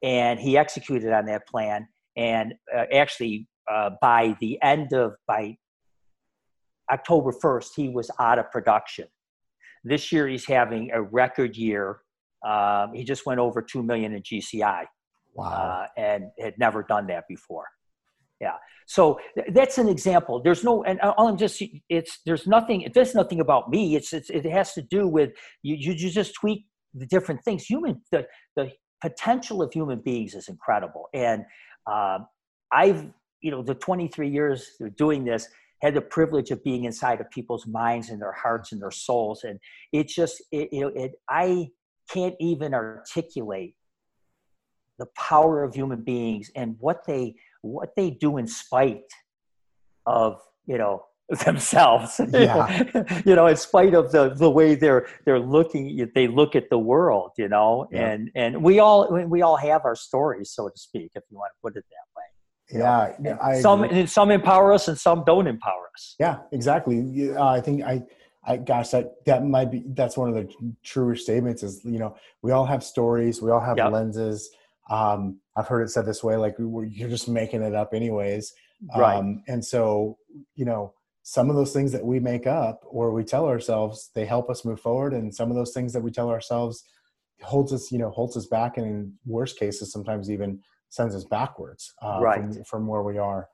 and 0.03 0.39
he 0.39 0.57
executed 0.57 1.11
on 1.11 1.25
that 1.25 1.47
plan 1.47 1.87
and 2.17 2.53
uh, 2.75 2.85
actually 2.93 3.47
uh, 3.71 3.91
by 4.01 4.35
the 4.39 4.61
end 4.61 4.93
of 4.93 5.13
by 5.27 5.55
October 6.91 7.31
1st, 7.31 7.69
he 7.75 7.89
was 7.89 8.11
out 8.19 8.37
of 8.37 8.51
production. 8.51 9.07
This 9.83 10.11
year, 10.11 10.27
he's 10.27 10.45
having 10.45 10.91
a 10.91 11.01
record 11.01 11.55
year. 11.55 12.01
Um, 12.45 12.93
he 12.93 13.03
just 13.03 13.25
went 13.25 13.39
over 13.39 13.61
2 13.61 13.81
million 13.81 14.13
in 14.13 14.21
GCI. 14.21 14.85
Wow. 15.33 15.47
Uh, 15.47 15.87
and 15.97 16.31
had 16.39 16.57
never 16.57 16.83
done 16.83 17.07
that 17.07 17.27
before. 17.27 17.67
Yeah. 18.39 18.55
So 18.87 19.19
th- 19.35 19.47
that's 19.53 19.77
an 19.77 19.87
example. 19.87 20.41
There's 20.41 20.63
no, 20.63 20.83
and 20.83 20.99
all 20.99 21.27
I'm 21.27 21.37
just, 21.37 21.61
it's, 21.89 22.19
there's 22.25 22.47
nothing, 22.47 22.89
there's 22.93 23.15
nothing 23.15 23.39
about 23.39 23.69
me. 23.69 23.95
It's, 23.95 24.13
it's 24.13 24.29
it 24.29 24.45
has 24.45 24.73
to 24.73 24.81
do 24.81 25.07
with 25.07 25.31
you, 25.61 25.75
you, 25.75 25.93
you 25.93 26.09
just 26.09 26.33
tweak 26.33 26.65
the 26.93 27.05
different 27.05 27.43
things. 27.43 27.63
Human, 27.65 28.01
the, 28.11 28.27
the 28.55 28.71
potential 29.01 29.61
of 29.61 29.71
human 29.71 29.99
beings 29.99 30.33
is 30.33 30.47
incredible. 30.49 31.07
And 31.13 31.45
um, 31.91 32.27
I've, 32.71 33.05
you 33.41 33.51
know, 33.51 33.61
the 33.61 33.75
23 33.75 34.29
years 34.29 34.71
of 34.81 34.95
doing 34.95 35.23
this, 35.23 35.47
had 35.81 35.95
the 35.95 36.01
privilege 36.01 36.51
of 36.51 36.63
being 36.63 36.85
inside 36.85 37.19
of 37.21 37.29
people's 37.31 37.65
minds 37.65 38.09
and 38.09 38.21
their 38.21 38.31
hearts 38.31 38.71
and 38.71 38.81
their 38.81 38.91
souls 38.91 39.43
and 39.43 39.59
it 39.91 40.07
just 40.07 40.41
it, 40.51 40.69
you 40.71 40.81
know 40.81 40.91
it 40.95 41.13
i 41.29 41.67
can't 42.09 42.35
even 42.39 42.73
articulate 42.73 43.75
the 45.01 45.07
power 45.17 45.63
of 45.63 45.73
human 45.73 46.03
beings 46.03 46.51
and 46.55 46.75
what 46.79 46.99
they 47.07 47.33
what 47.63 47.89
they 47.95 48.11
do 48.11 48.37
in 48.37 48.45
spite 48.45 49.11
of 50.05 50.39
you 50.67 50.77
know 50.77 51.03
themselves 51.45 52.21
yeah. 52.29 52.83
you 53.25 53.35
know 53.35 53.47
in 53.47 53.57
spite 53.57 53.95
of 53.95 54.11
the 54.11 54.29
the 54.35 54.49
way 54.49 54.75
they're 54.75 55.07
they're 55.25 55.39
looking 55.39 56.07
they 56.13 56.27
look 56.27 56.55
at 56.55 56.69
the 56.69 56.77
world 56.77 57.31
you 57.35 57.49
know 57.49 57.87
yeah. 57.91 58.09
and 58.09 58.29
and 58.35 58.61
we 58.61 58.77
all 58.77 58.99
we 59.27 59.41
all 59.41 59.57
have 59.57 59.81
our 59.85 59.95
stories 59.95 60.51
so 60.51 60.69
to 60.69 60.77
speak 60.77 61.09
if 61.15 61.23
you 61.31 61.37
want 61.37 61.51
to 61.55 61.59
put 61.63 61.75
it 61.75 61.85
that 61.89 62.07
way 62.15 62.27
yeah, 62.73 63.37
I 63.41 63.59
some 63.59 63.83
agree. 63.83 64.05
some 64.05 64.31
empower 64.31 64.71
us 64.71 64.87
and 64.87 64.97
some 64.97 65.23
don't 65.25 65.47
empower 65.47 65.89
us. 65.93 66.15
Yeah, 66.19 66.37
exactly. 66.53 67.35
Uh, 67.35 67.45
I 67.45 67.59
think 67.59 67.83
I, 67.83 68.01
I 68.45 68.57
gosh, 68.57 68.89
that 68.89 69.25
that 69.25 69.45
might 69.45 69.71
be 69.71 69.83
that's 69.87 70.15
one 70.15 70.29
of 70.29 70.35
the 70.35 70.73
truer 70.83 71.15
statements. 71.15 71.63
Is 71.63 71.81
you 71.83 71.99
know 71.99 72.15
we 72.41 72.51
all 72.51 72.65
have 72.65 72.81
stories, 72.81 73.41
we 73.41 73.51
all 73.51 73.59
have 73.59 73.77
yep. 73.77 73.91
lenses. 73.91 74.51
Um, 74.89 75.39
I've 75.55 75.67
heard 75.67 75.83
it 75.83 75.89
said 75.89 76.05
this 76.05 76.23
way, 76.23 76.35
like 76.35 76.55
you're 76.57 77.09
just 77.09 77.29
making 77.29 77.61
it 77.61 77.75
up 77.75 77.93
anyways. 77.93 78.53
Right. 78.95 79.17
Um, 79.17 79.43
and 79.47 79.63
so 79.63 80.17
you 80.55 80.65
know 80.65 80.93
some 81.23 81.49
of 81.49 81.55
those 81.55 81.71
things 81.71 81.91
that 81.91 82.03
we 82.03 82.19
make 82.19 82.47
up 82.47 82.81
or 82.83 83.11
we 83.11 83.23
tell 83.23 83.45
ourselves 83.45 84.09
they 84.15 84.25
help 84.25 84.49
us 84.49 84.65
move 84.65 84.79
forward, 84.79 85.13
and 85.13 85.33
some 85.33 85.49
of 85.49 85.55
those 85.55 85.73
things 85.73 85.93
that 85.93 86.01
we 86.01 86.11
tell 86.11 86.29
ourselves 86.29 86.83
holds 87.41 87.73
us 87.73 87.91
you 87.91 87.99
know 87.99 88.09
holds 88.09 88.35
us 88.35 88.47
back, 88.47 88.77
and 88.77 88.85
in 88.85 89.13
worst 89.25 89.59
cases 89.59 89.91
sometimes 89.91 90.29
even 90.29 90.59
sends 90.89 91.15
us 91.15 91.23
backwards 91.23 91.93
uh, 92.01 92.19
right. 92.21 92.41
from, 92.41 92.63
from, 92.65 92.87
where 92.87 93.01
we 93.01 93.17
are. 93.17 93.47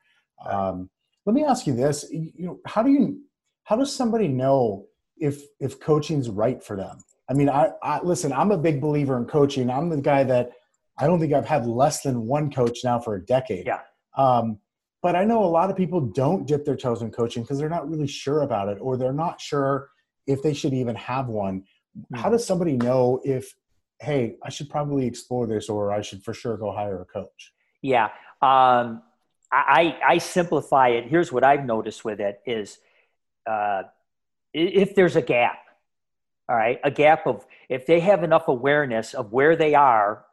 Um, 0.46 0.90
let 1.26 1.34
me 1.34 1.44
ask 1.44 1.68
you 1.68 1.76
this: 1.76 2.06
you 2.12 2.32
know, 2.38 2.60
how 2.66 2.84
do 2.84 2.92
you 2.92 3.22
how 3.64 3.76
does 3.76 3.94
somebody 3.94 4.28
know 4.28 4.86
if 5.18 5.42
if 5.60 5.80
coaching's 5.80 6.30
right 6.30 6.64
for 6.64 6.78
them? 6.78 7.00
I 7.30 7.34
mean, 7.34 7.50
I, 7.50 7.72
I 7.84 8.02
listen. 8.02 8.32
I'm 8.32 8.52
a 8.52 8.58
big 8.58 8.80
believer 8.80 9.18
in 9.18 9.26
coaching. 9.26 9.70
I'm 9.70 9.90
the 9.90 9.98
guy 9.98 10.24
that 10.24 10.52
I 10.98 11.08
don't 11.08 11.20
think 11.20 11.34
I've 11.34 11.46
had 11.46 11.66
less 11.66 12.02
than 12.02 12.26
one 12.26 12.52
coach 12.52 12.80
now 12.84 13.00
for 13.00 13.16
a 13.16 13.26
decade. 13.26 13.68
Yeah. 13.68 13.82
Um, 14.16 14.60
but 15.04 15.16
I 15.16 15.24
know 15.24 15.44
a 15.44 15.46
lot 15.46 15.70
of 15.70 15.78
people 15.78 16.02
don't 16.02 16.48
dip 16.48 16.66
their 16.66 16.76
toes 16.76 17.02
in 17.02 17.12
coaching 17.12 17.44
because 17.44 17.60
they're 17.60 17.70
not 17.70 17.90
really 17.90 18.08
sure 18.08 18.42
about 18.42 18.68
it, 18.68 18.80
or 18.82 18.98
they're 18.98 19.14
not 19.14 19.40
sure 19.40 19.90
if 20.26 20.42
they 20.42 20.54
should 20.54 20.74
even 20.74 20.96
have 20.96 21.28
one. 21.28 21.62
Mm-hmm. 21.62 22.16
How 22.16 22.30
does 22.30 22.46
somebody 22.46 22.78
know 22.78 23.22
if, 23.24 23.56
hey, 24.00 24.36
I 24.44 24.50
should 24.50 24.70
probably 24.70 25.06
explore 25.06 25.48
this 25.48 25.70
or 25.70 25.92
I 25.92 26.02
should 26.02 26.24
for 26.24 26.34
sure 26.34 26.58
go 26.58 26.72
hire 26.72 27.02
a 27.02 27.06
coach? 27.06 27.54
Yeah. 27.82 28.06
Um, 28.42 29.04
I, 29.52 29.98
I 30.06 30.18
simplify 30.18 30.90
it. 30.90 31.06
Here's 31.06 31.32
what 31.32 31.44
I've 31.44 31.66
noticed 31.66 32.04
with 32.04 32.20
it 32.20 32.42
is 32.46 32.80
uh, 33.46 33.84
if 34.54 34.94
there's 34.96 35.16
a 35.16 35.22
gap, 35.22 35.60
all 36.50 36.56
right, 36.56 36.80
a 36.84 36.92
gap 36.92 37.28
of 37.28 37.46
if 37.70 37.86
they 37.86 38.00
have 38.00 38.24
enough 38.24 38.48
awareness 38.48 39.14
of 39.14 39.32
where 39.32 39.56
they 39.56 39.74
are 39.74 40.26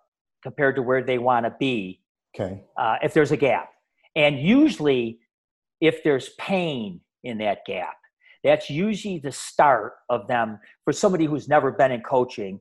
compared 0.45 0.77
to 0.77 0.83
where 0.83 1.03
they 1.03 1.19
want 1.19 1.45
to 1.47 1.55
be. 1.59 2.01
Okay. 2.39 2.63
Uh, 2.77 2.97
if 3.03 3.13
there's 3.13 3.33
a 3.33 3.37
gap, 3.37 3.71
and 4.15 4.39
usually, 4.39 5.19
if 5.81 6.05
there's 6.05 6.29
pain 6.39 7.01
in 7.25 7.39
that 7.39 7.59
gap, 7.67 7.97
that's 8.45 8.71
usually 8.71 9.19
the 9.19 9.33
start 9.33 9.95
of 10.09 10.29
them 10.29 10.61
for 10.85 10.93
somebody 10.93 11.25
who's 11.25 11.49
never 11.49 11.73
been 11.73 11.91
in 11.91 12.03
coaching. 12.03 12.61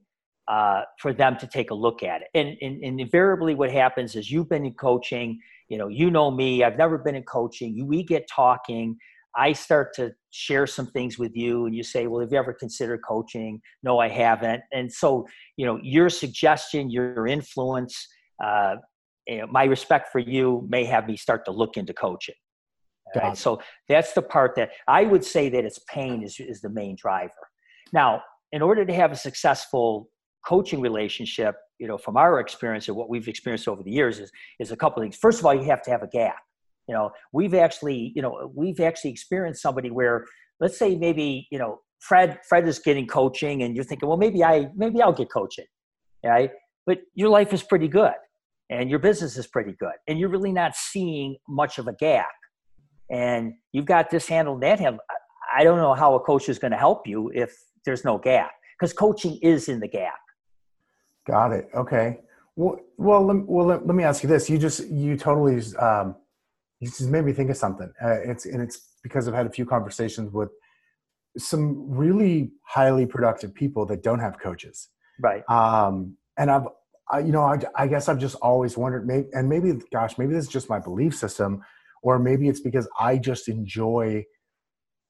Uh, 0.50 0.82
for 1.00 1.14
them 1.14 1.38
to 1.38 1.48
take 1.48 1.72
a 1.72 1.74
look 1.74 2.04
at 2.04 2.22
it, 2.22 2.28
and, 2.36 2.58
and, 2.62 2.84
and 2.84 3.00
invariably, 3.00 3.56
what 3.56 3.72
happens 3.72 4.14
is 4.14 4.30
you've 4.30 4.50
been 4.50 4.66
in 4.66 4.74
coaching. 4.74 5.40
You 5.70 5.78
know, 5.78 5.88
you 5.88 6.12
know 6.12 6.30
me. 6.30 6.66
I've 6.66 6.78
never 6.78 6.98
been 6.98 7.16
in 7.16 7.24
coaching. 7.24 7.88
We 7.88 8.04
get 8.04 8.28
talking. 8.28 8.98
I 9.38 9.54
start 9.54 9.94
to 9.96 10.14
share 10.34 10.66
some 10.66 10.88
things 10.88 11.20
with 11.20 11.36
you 11.36 11.68
and 11.68 11.76
you 11.76 11.84
say, 11.84 12.08
well, 12.08 12.22
have 12.22 12.32
you 12.32 12.38
ever 12.40 12.54
considered 12.54 13.02
coaching? 13.08 13.62
No, 13.84 14.00
I 14.00 14.10
haven't. 14.10 14.64
And 14.74 14.92
so, 14.92 15.28
you 15.58 15.66
know, 15.66 15.80
your 15.84 16.10
suggestion, 16.10 16.90
your 16.90 17.28
influence, 17.28 18.08
uh, 18.44 18.76
you 19.28 19.40
know, 19.40 19.48
my 19.48 19.66
respect 19.66 20.10
for 20.12 20.20
you 20.20 20.66
may 20.68 20.86
have 20.86 21.08
me 21.08 21.16
start 21.18 21.46
to 21.46 21.52
look 21.52 21.78
into 21.78 21.94
coaching. 21.94 22.36
Right? 23.16 23.38
So 23.38 23.62
that's 23.88 24.14
the 24.14 24.24
part 24.24 24.56
that 24.56 24.72
I 24.88 25.04
would 25.04 25.24
say 25.24 25.48
that 25.50 25.66
it's 25.66 25.80
pain 25.88 26.24
is, 26.24 26.40
is 26.40 26.62
the 26.62 26.70
main 26.70 26.96
driver. 26.96 27.32
Now, 27.92 28.24
in 28.52 28.64
order 28.64 28.84
to 28.86 28.94
have 28.94 29.12
a 29.12 29.16
successful 29.16 30.10
coaching 30.44 30.82
relationship, 30.82 31.56
you 31.78 31.88
know, 31.88 31.98
from 31.98 32.18
our 32.18 32.40
experience 32.40 32.88
and 32.88 32.98
what 32.98 33.10
we've 33.10 33.28
experienced 33.28 33.68
over 33.68 33.84
the 33.84 33.92
years 33.92 34.20
is, 34.20 34.32
is 34.60 34.72
a 34.72 34.76
couple 34.76 35.04
of 35.04 35.06
things. 35.06 35.16
First 35.16 35.40
of 35.40 35.46
all, 35.46 35.54
you 35.54 35.66
have 35.66 35.84
to 35.84 35.92
have 35.92 36.02
a 36.02 36.08
gap 36.08 36.38
you 36.88 36.94
know 36.94 37.12
we've 37.32 37.54
actually 37.54 38.12
you 38.16 38.22
know 38.22 38.52
we've 38.56 38.80
actually 38.80 39.12
experienced 39.12 39.62
somebody 39.62 39.90
where 39.90 40.26
let's 40.60 40.78
say 40.78 40.96
maybe 40.96 41.48
you 41.52 41.58
know 41.58 41.80
fred 42.00 42.40
fred 42.48 42.68
is 42.68 42.80
getting 42.80 43.08
coaching 43.08 43.64
and 43.64 43.76
you're 43.76 43.86
thinking 43.86 44.08
well 44.08 44.18
maybe 44.18 44.44
i 44.44 44.68
maybe 44.76 45.02
i'll 45.02 45.14
get 45.14 45.32
coaching 45.32 45.66
right? 46.24 46.52
But 46.86 47.00
your 47.16 47.30
life 47.30 47.54
is 47.54 47.64
pretty 47.64 47.88
good 47.88 48.14
and 48.70 48.90
your 48.90 49.00
business 49.00 49.38
is 49.38 49.48
pretty 49.48 49.74
good 49.80 49.94
and 50.08 50.20
you're 50.20 50.30
really 50.30 50.52
not 50.52 50.76
seeing 50.76 51.38
much 51.48 51.78
of 51.78 51.88
a 51.88 51.94
gap. 51.94 52.32
And 53.10 53.54
you've 53.72 53.86
got 53.86 54.10
this 54.10 54.28
handled 54.28 54.62
that 54.62 54.80
handled 54.80 55.02
i 55.56 55.64
don't 55.64 55.78
know 55.78 55.94
how 55.94 56.16
a 56.16 56.20
coach 56.20 56.50
is 56.50 56.58
going 56.58 56.72
to 56.72 56.78
help 56.78 57.06
you 57.06 57.30
if 57.36 57.54
there's 57.86 58.04
no 58.04 58.18
gap 58.18 58.52
because 58.80 58.94
coaching 58.94 59.38
is 59.42 59.70
in 59.70 59.80
the 59.80 59.88
gap. 59.88 60.16
Got 61.28 61.52
it. 61.52 61.68
Okay. 61.76 62.20
Well, 62.56 62.80
well, 62.98 63.26
let, 63.26 63.46
well 63.46 63.66
let, 63.66 63.86
let 63.86 63.96
me 63.96 64.04
ask 64.04 64.24
you 64.24 64.30
this. 64.30 64.50
You 64.50 64.58
just 64.58 64.88
you 64.88 65.18
totally 65.18 65.62
um, 65.78 66.16
he 66.84 66.90
just 66.90 67.10
made 67.10 67.24
me 67.24 67.34
think 67.34 67.50
of 67.50 67.58
something. 67.58 67.92
Uh, 68.04 68.20
it's 68.26 68.46
and 68.46 68.62
it's 68.62 68.78
because 69.04 69.28
I've 69.28 69.34
had 69.34 69.46
a 69.46 69.50
few 69.50 69.66
conversations 69.66 70.34
with 70.34 70.50
some 71.38 71.90
really 71.90 72.52
highly 72.64 73.06
productive 73.06 73.54
people 73.54 73.86
that 73.86 74.04
don't 74.04 74.20
have 74.20 74.38
coaches. 74.40 74.90
Right. 75.22 75.44
Um, 75.50 76.18
and 76.38 76.52
I've, 76.52 76.68
I, 77.10 77.20
you 77.20 77.32
know, 77.32 77.44
I, 77.44 77.60
I 77.76 77.88
guess 77.88 78.10
I've 78.10 78.20
just 78.20 78.36
always 78.36 78.78
wondered, 78.78 79.08
maybe, 79.08 79.28
and 79.34 79.48
maybe, 79.48 79.74
gosh, 79.92 80.18
maybe 80.18 80.34
this 80.34 80.46
is 80.46 80.50
just 80.50 80.70
my 80.70 80.80
belief 80.80 81.16
system, 81.16 81.62
or 82.02 82.20
maybe 82.20 82.50
it's 82.50 82.60
because 82.60 82.88
I 83.00 83.18
just 83.18 83.48
enjoy 83.48 84.26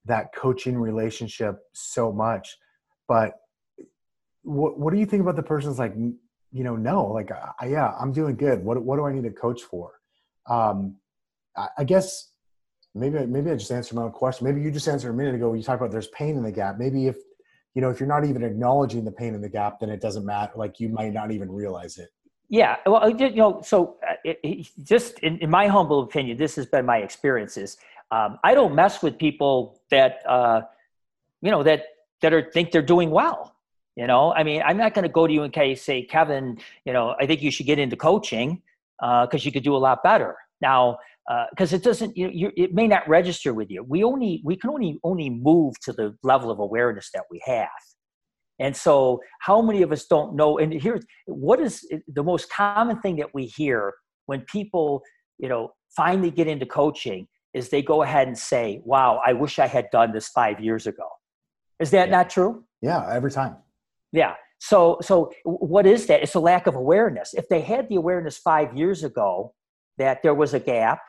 that 0.06 0.34
coaching 0.36 0.78
relationship 0.78 1.56
so 1.74 2.12
much. 2.14 2.56
But 3.08 3.34
what, 4.44 4.80
what 4.80 4.94
do 4.94 5.00
you 5.00 5.06
think 5.06 5.22
about 5.22 5.36
the 5.36 5.44
person's 5.44 5.80
like, 5.80 5.96
you 5.96 6.64
know, 6.64 6.76
no, 6.76 7.06
like, 7.08 7.32
I, 7.32 7.68
yeah, 7.68 7.94
I'm 8.00 8.12
doing 8.12 8.36
good. 8.36 8.64
What, 8.64 8.82
what 8.84 8.98
do 8.98 9.06
I 9.06 9.14
need 9.14 9.26
a 9.26 9.32
coach 9.32 9.62
for? 9.64 9.94
Um, 10.50 10.98
I 11.78 11.84
guess 11.84 12.32
maybe 12.96 13.26
maybe 13.26 13.52
I 13.52 13.56
just 13.56 13.72
answered 13.72 13.96
my 13.96 14.04
own 14.04 14.12
question. 14.12 14.46
Maybe 14.46 14.62
you 14.62 14.72
just 14.72 14.88
answered 14.88 15.10
a 15.10 15.14
minute 15.14 15.36
ago. 15.36 15.50
When 15.50 15.58
you 15.58 15.64
talked 15.64 15.82
about 15.82 15.92
there's 15.92 16.08
pain 16.10 16.38
in 16.38 16.44
the 16.44 16.52
gap. 16.52 16.78
Maybe 16.78 17.08
if 17.08 17.18
you 17.76 17.82
know 17.82 17.90
if 17.90 18.00
you're 18.00 18.10
not 18.10 18.26
even 18.26 18.44
acknowledging 18.44 19.04
the 19.04 19.12
pain 19.12 19.34
in 19.34 19.42
the 19.42 19.50
gap, 19.50 19.80
then 19.80 19.90
it 19.90 20.02
doesn't 20.02 20.26
matter. 20.26 20.54
Like 20.56 20.80
you 20.80 20.90
might 20.90 21.14
not 21.14 21.32
even 21.32 21.52
realize 21.52 21.98
it. 21.98 22.10
Yeah, 22.50 22.78
well, 22.86 23.10
you 23.10 23.36
know, 23.36 23.62
so 23.64 23.98
uh, 24.08 24.40
just 24.84 25.18
in, 25.20 25.40
in, 25.40 25.50
my 25.50 25.68
humble 25.68 26.04
opinion, 26.04 26.38
this 26.38 26.56
has 26.58 26.68
been 26.68 26.86
my 26.86 26.98
experiences. 26.98 27.78
Um, 28.12 28.38
I 28.44 28.54
don't 28.54 28.76
mess 28.76 29.02
with 29.02 29.18
people 29.18 29.82
that 29.90 30.20
uh, 30.28 30.62
you 31.42 31.50
know 31.50 31.64
that 31.64 31.86
that 32.22 32.34
are 32.34 32.52
think 32.52 32.72
they're 32.72 32.82
doing 32.82 33.10
well. 33.10 33.56
You 33.96 34.08
know, 34.08 34.34
I 34.34 34.44
mean, 34.44 34.62
I'm 34.66 34.78
not 34.78 34.94
going 34.94 35.04
to 35.04 35.10
go 35.10 35.28
to 35.28 35.34
you 35.34 35.44
and 35.44 35.78
say, 35.78 36.04
Kevin, 36.04 36.58
you 36.84 36.94
know, 36.94 37.16
I 37.20 37.28
think 37.28 37.42
you 37.42 37.52
should 37.52 37.68
get 37.68 37.78
into 37.78 37.96
coaching 37.96 38.62
because 39.00 39.42
uh, 39.42 39.46
you 39.46 39.52
could 39.52 39.64
do 39.64 39.76
a 39.76 39.78
lot 39.78 40.02
better. 40.02 40.36
Now, 40.62 40.98
because 41.52 41.72
uh, 41.74 41.78
it 41.78 41.84
doesn't 41.84 42.18
you, 42.18 42.30
you, 42.34 42.52
it 42.58 42.74
may 42.74 42.88
not 42.88 43.08
register 43.08 43.54
with 43.54 43.70
you. 43.70 43.84
We 43.84 44.04
only 44.04 44.42
we 44.44 44.56
can 44.56 44.70
only 44.70 45.00
only 45.04 45.30
move 45.30 45.80
to 45.84 45.94
the 45.94 46.16
level 46.24 46.52
of 46.52 46.60
awareness 46.60 47.10
that 47.14 47.24
we 47.32 47.42
have. 47.46 47.70
And 48.60 48.76
so 48.76 49.22
how 49.40 49.62
many 49.62 49.82
of 49.82 49.92
us 49.92 50.06
don't 50.06 50.36
know 50.36 50.58
and 50.58 50.74
here 50.74 51.00
what 51.28 51.60
is 51.60 51.88
the 52.08 52.24
most 52.24 52.52
common 52.52 53.00
thing 53.00 53.16
that 53.18 53.34
we 53.34 53.46
hear 53.46 53.94
when 54.26 54.42
people 54.42 55.02
you 55.40 55.50
know 55.50 55.72
finally 55.96 56.32
get 56.32 56.48
into 56.48 56.66
coaching 56.66 57.28
is 57.54 57.70
they 57.70 57.82
go 57.82 58.02
ahead 58.04 58.28
and 58.28 58.38
say 58.38 58.82
wow 58.84 59.22
i 59.26 59.34
wish 59.34 59.60
i 59.60 59.68
had 59.68 59.90
done 59.92 60.12
this 60.12 60.28
five 60.30 60.60
years 60.60 60.88
ago. 60.88 61.08
Is 61.80 61.92
that 61.92 62.10
yeah. 62.10 62.18
not 62.18 62.30
true? 62.30 62.64
Yeah 62.82 63.08
every 63.10 63.32
time. 63.32 63.56
Yeah. 64.12 64.36
So 64.60 64.98
so 65.02 65.32
what 65.46 65.86
is 65.86 66.06
that? 66.08 66.22
It's 66.22 66.36
a 66.36 66.40
lack 66.40 66.68
of 66.68 66.76
awareness. 66.76 67.34
If 67.34 67.48
they 67.50 67.62
had 67.62 67.90
the 67.90 67.96
awareness 67.96 68.38
five 68.38 68.76
years 68.78 69.04
ago 69.04 69.54
that 69.98 70.22
there 70.24 70.34
was 70.34 70.54
a 70.54 70.60
gap 70.60 71.00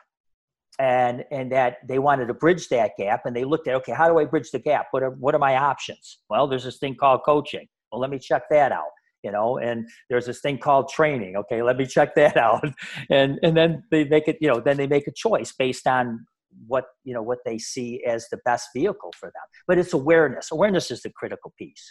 and 0.79 1.23
and 1.31 1.51
that 1.51 1.77
they 1.87 1.99
wanted 1.99 2.27
to 2.27 2.33
bridge 2.33 2.67
that 2.69 2.91
gap 2.97 3.25
and 3.25 3.35
they 3.35 3.45
looked 3.45 3.67
at 3.67 3.75
okay 3.75 3.93
how 3.93 4.07
do 4.07 4.19
i 4.19 4.25
bridge 4.25 4.51
the 4.51 4.59
gap? 4.59 4.87
What 4.91 5.03
are 5.03 5.11
what 5.11 5.35
are 5.35 5.39
my 5.39 5.55
options? 5.57 6.19
Well 6.29 6.47
there's 6.47 6.63
this 6.63 6.77
thing 6.77 6.95
called 6.95 7.21
coaching. 7.25 7.67
Well 7.91 8.01
let 8.01 8.09
me 8.09 8.19
check 8.19 8.43
that 8.49 8.71
out 8.71 8.91
you 9.23 9.31
know 9.31 9.57
and 9.57 9.87
there's 10.09 10.25
this 10.25 10.41
thing 10.41 10.57
called 10.57 10.89
training. 10.89 11.35
Okay 11.35 11.61
let 11.61 11.77
me 11.77 11.85
check 11.85 12.15
that 12.15 12.37
out. 12.37 12.67
And 13.09 13.39
and 13.43 13.55
then 13.55 13.83
they 13.91 14.05
make 14.05 14.27
it 14.27 14.37
you 14.41 14.47
know 14.47 14.59
then 14.59 14.77
they 14.77 14.87
make 14.87 15.07
a 15.07 15.13
choice 15.13 15.53
based 15.57 15.87
on 15.87 16.25
what 16.67 16.85
you 17.03 17.13
know 17.13 17.21
what 17.21 17.39
they 17.45 17.57
see 17.57 18.03
as 18.05 18.27
the 18.29 18.37
best 18.45 18.69
vehicle 18.75 19.13
for 19.17 19.27
them. 19.27 19.43
But 19.67 19.77
it's 19.77 19.93
awareness. 19.93 20.51
Awareness 20.51 20.91
is 20.91 21.01
the 21.01 21.09
critical 21.09 21.53
piece. 21.57 21.83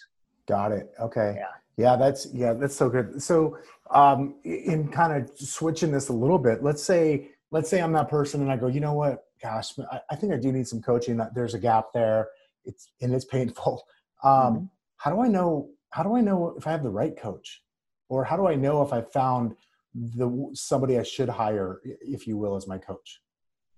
Got 0.46 0.72
it. 0.72 0.90
Okay. 1.00 1.34
Yeah. 1.36 1.46
Yeah 1.76 1.96
that's 1.96 2.26
yeah 2.32 2.52
that's 2.52 2.76
so 2.76 2.88
good. 2.88 3.22
So 3.22 3.58
um 3.90 4.36
in 4.44 4.88
kind 4.88 5.22
of 5.22 5.30
switching 5.38 5.90
this 5.90 6.08
a 6.08 6.12
little 6.12 6.38
bit 6.38 6.62
let's 6.62 6.82
say 6.82 7.30
let's 7.54 7.70
say 7.70 7.80
I'm 7.80 7.92
that 7.92 8.10
person 8.10 8.42
and 8.42 8.50
I 8.50 8.56
go, 8.56 8.66
you 8.66 8.80
know 8.80 8.94
what, 8.94 9.26
gosh, 9.40 9.78
I, 9.90 10.00
I 10.10 10.16
think 10.16 10.32
I 10.32 10.36
do 10.36 10.50
need 10.50 10.66
some 10.66 10.82
coaching. 10.82 11.16
That 11.16 11.36
there's 11.36 11.54
a 11.54 11.58
gap 11.58 11.92
there. 11.94 12.28
It's 12.64 12.90
and 13.00 13.14
it's 13.14 13.24
painful. 13.24 13.86
Um, 14.22 14.32
mm-hmm. 14.32 14.64
How 14.96 15.10
do 15.10 15.20
I 15.20 15.28
know? 15.28 15.68
How 15.90 16.02
do 16.02 16.16
I 16.16 16.22
know 16.22 16.54
if 16.56 16.66
I 16.66 16.70
have 16.70 16.82
the 16.82 16.88
right 16.88 17.14
coach, 17.14 17.62
or 18.08 18.24
how 18.24 18.38
do 18.38 18.46
I 18.46 18.54
know 18.54 18.80
if 18.80 18.90
I 18.90 19.02
found 19.02 19.54
the 19.94 20.48
somebody 20.54 20.98
I 20.98 21.02
should 21.02 21.28
hire, 21.28 21.82
if 21.84 22.26
you 22.26 22.38
will, 22.38 22.56
as 22.56 22.66
my 22.66 22.78
coach? 22.78 23.20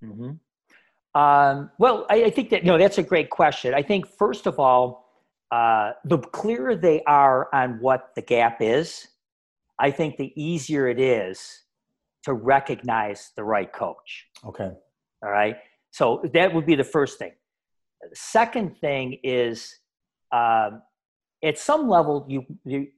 Mm-hmm. 0.04 1.20
Um, 1.20 1.70
well, 1.80 2.06
I, 2.08 2.26
I, 2.26 2.30
think 2.30 2.50
that 2.50 2.62
you 2.62 2.68
know 2.68 2.78
that's 2.78 2.98
a 2.98 3.02
great 3.02 3.30
question. 3.30 3.74
I 3.74 3.82
think 3.82 4.06
first 4.06 4.46
of 4.46 4.60
all, 4.60 5.10
uh, 5.50 5.94
the 6.04 6.18
clearer 6.18 6.76
they 6.76 7.02
are 7.08 7.52
on 7.52 7.80
what 7.80 8.14
the 8.14 8.22
gap 8.22 8.58
is, 8.62 9.08
I 9.80 9.90
think 9.90 10.16
the 10.16 10.32
easier 10.40 10.86
it 10.86 11.00
is 11.00 11.64
to 12.26 12.34
recognize 12.34 13.30
the 13.36 13.44
right 13.44 13.72
coach. 13.72 14.26
Okay. 14.44 14.70
All 15.22 15.30
right. 15.30 15.56
So 15.92 16.28
that 16.34 16.52
would 16.52 16.66
be 16.66 16.74
the 16.74 16.84
first 16.84 17.20
thing. 17.20 17.30
The 18.02 18.16
second 18.16 18.76
thing 18.80 19.20
is 19.22 19.76
um, 20.32 20.82
at 21.44 21.56
some 21.56 21.88
level, 21.88 22.26
you, 22.28 22.44
you, 22.64 22.88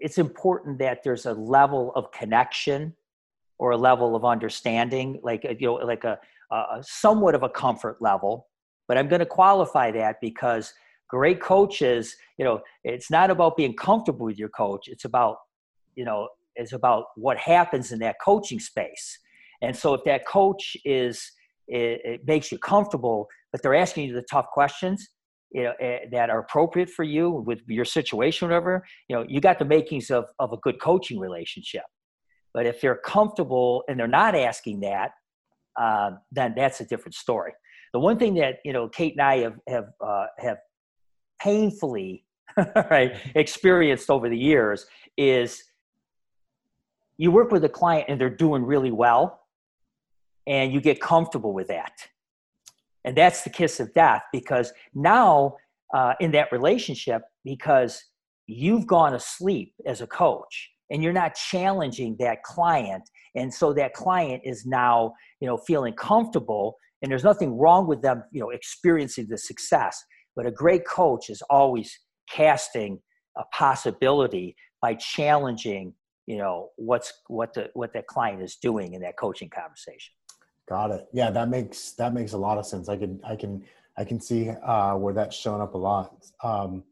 it's 0.00 0.18
important 0.18 0.80
that 0.80 1.04
there's 1.04 1.26
a 1.26 1.34
level 1.34 1.92
of 1.94 2.10
connection 2.10 2.94
or 3.60 3.70
a 3.70 3.76
level 3.76 4.16
of 4.16 4.24
understanding, 4.24 5.20
like 5.22 5.44
you 5.44 5.68
know, 5.68 5.74
like 5.74 6.02
a, 6.02 6.18
a 6.50 6.82
somewhat 6.82 7.36
of 7.36 7.44
a 7.44 7.48
comfort 7.48 8.02
level. 8.02 8.48
But 8.88 8.98
I'm 8.98 9.06
going 9.06 9.20
to 9.20 9.26
qualify 9.26 9.92
that 9.92 10.16
because 10.20 10.74
great 11.08 11.40
coaches, 11.40 12.16
you 12.38 12.44
know, 12.44 12.60
it's 12.82 13.08
not 13.08 13.30
about 13.30 13.56
being 13.56 13.76
comfortable 13.76 14.26
with 14.26 14.38
your 14.38 14.48
coach. 14.48 14.88
It's 14.88 15.04
about 15.04 15.36
you 15.94 16.04
know 16.04 16.28
is 16.58 16.72
about 16.72 17.04
what 17.16 17.38
happens 17.38 17.92
in 17.92 17.98
that 18.00 18.16
coaching 18.22 18.60
space. 18.60 19.18
And 19.62 19.74
so 19.74 19.94
if 19.94 20.04
that 20.04 20.26
coach 20.26 20.76
is 20.84 21.32
it, 21.66 22.00
it 22.04 22.26
makes 22.26 22.50
you 22.50 22.58
comfortable, 22.58 23.28
but 23.52 23.62
they're 23.62 23.74
asking 23.74 24.08
you 24.08 24.14
the 24.14 24.24
tough 24.30 24.46
questions, 24.52 25.08
you 25.50 25.64
know, 25.64 25.70
uh, 25.82 25.98
that 26.12 26.30
are 26.30 26.40
appropriate 26.40 26.88
for 26.88 27.04
you 27.04 27.30
with 27.30 27.60
your 27.66 27.84
situation, 27.84 28.48
whatever, 28.48 28.84
you 29.08 29.16
know, 29.16 29.24
you 29.28 29.40
got 29.40 29.58
the 29.58 29.64
makings 29.64 30.10
of, 30.10 30.26
of 30.38 30.52
a 30.52 30.56
good 30.58 30.80
coaching 30.80 31.18
relationship. 31.18 31.84
But 32.54 32.66
if 32.66 32.80
they're 32.80 33.00
comfortable 33.04 33.84
and 33.88 33.98
they're 33.98 34.08
not 34.08 34.34
asking 34.34 34.80
that, 34.80 35.10
uh, 35.78 36.12
then 36.32 36.54
that's 36.56 36.80
a 36.80 36.86
different 36.86 37.14
story. 37.14 37.52
The 37.92 38.00
one 38.00 38.18
thing 38.18 38.34
that 38.34 38.56
you 38.64 38.72
know, 38.72 38.88
Kate 38.88 39.12
and 39.12 39.22
I 39.22 39.38
have 39.38 39.58
have 39.68 39.88
uh, 40.04 40.26
have 40.38 40.58
painfully 41.40 42.24
right 42.90 43.16
experienced 43.34 44.10
over 44.10 44.28
the 44.28 44.36
years 44.36 44.86
is 45.16 45.62
you 47.18 47.32
work 47.32 47.50
with 47.50 47.64
a 47.64 47.68
client 47.68 48.06
and 48.08 48.20
they're 48.20 48.30
doing 48.30 48.64
really 48.64 48.92
well 48.92 49.40
and 50.46 50.72
you 50.72 50.80
get 50.80 51.00
comfortable 51.00 51.52
with 51.52 51.68
that. 51.68 51.92
And 53.04 53.16
that's 53.16 53.42
the 53.42 53.50
kiss 53.50 53.80
of 53.80 53.92
death 53.92 54.22
because 54.32 54.72
now 54.94 55.56
uh, 55.92 56.14
in 56.20 56.30
that 56.32 56.50
relationship 56.52 57.22
because 57.44 58.02
you've 58.46 58.86
gone 58.86 59.14
asleep 59.14 59.74
as 59.84 60.00
a 60.00 60.06
coach 60.06 60.70
and 60.90 61.02
you're 61.02 61.12
not 61.12 61.34
challenging 61.34 62.16
that 62.18 62.42
client 62.42 63.02
and 63.34 63.52
so 63.52 63.72
that 63.74 63.92
client 63.92 64.42
is 64.44 64.64
now 64.64 65.12
you 65.40 65.46
know 65.46 65.56
feeling 65.56 65.92
comfortable 65.94 66.76
and 67.02 67.10
there's 67.10 67.24
nothing 67.24 67.56
wrong 67.56 67.86
with 67.86 68.00
them 68.02 68.24
you 68.32 68.40
know 68.40 68.50
experiencing 68.50 69.26
the 69.28 69.38
success. 69.38 70.02
But 70.36 70.46
a 70.46 70.50
great 70.50 70.86
coach 70.86 71.30
is 71.30 71.42
always 71.50 71.98
casting 72.30 73.00
a 73.36 73.44
possibility 73.52 74.56
by 74.80 74.94
challenging 74.94 75.94
you 76.28 76.36
know 76.36 76.68
what's 76.76 77.14
what 77.28 77.54
the 77.54 77.70
what 77.72 77.94
that 77.94 78.06
client 78.06 78.42
is 78.42 78.56
doing 78.56 78.92
in 78.92 79.00
that 79.00 79.16
coaching 79.16 79.48
conversation. 79.48 80.12
Got 80.68 80.90
it. 80.90 81.08
Yeah 81.10 81.30
that 81.30 81.48
makes 81.48 81.92
that 81.92 82.12
makes 82.12 82.34
a 82.34 82.38
lot 82.38 82.58
of 82.58 82.66
sense. 82.66 82.90
I 82.90 82.98
can 82.98 83.18
i 83.24 83.34
can 83.34 83.64
i 83.96 84.04
can 84.04 84.20
see 84.20 84.50
uh, 84.50 84.94
where 84.94 85.14
that's 85.14 85.34
shown 85.34 85.62
up 85.62 85.72
a 85.72 85.78
lot. 85.78 86.26
Um, 86.44 86.84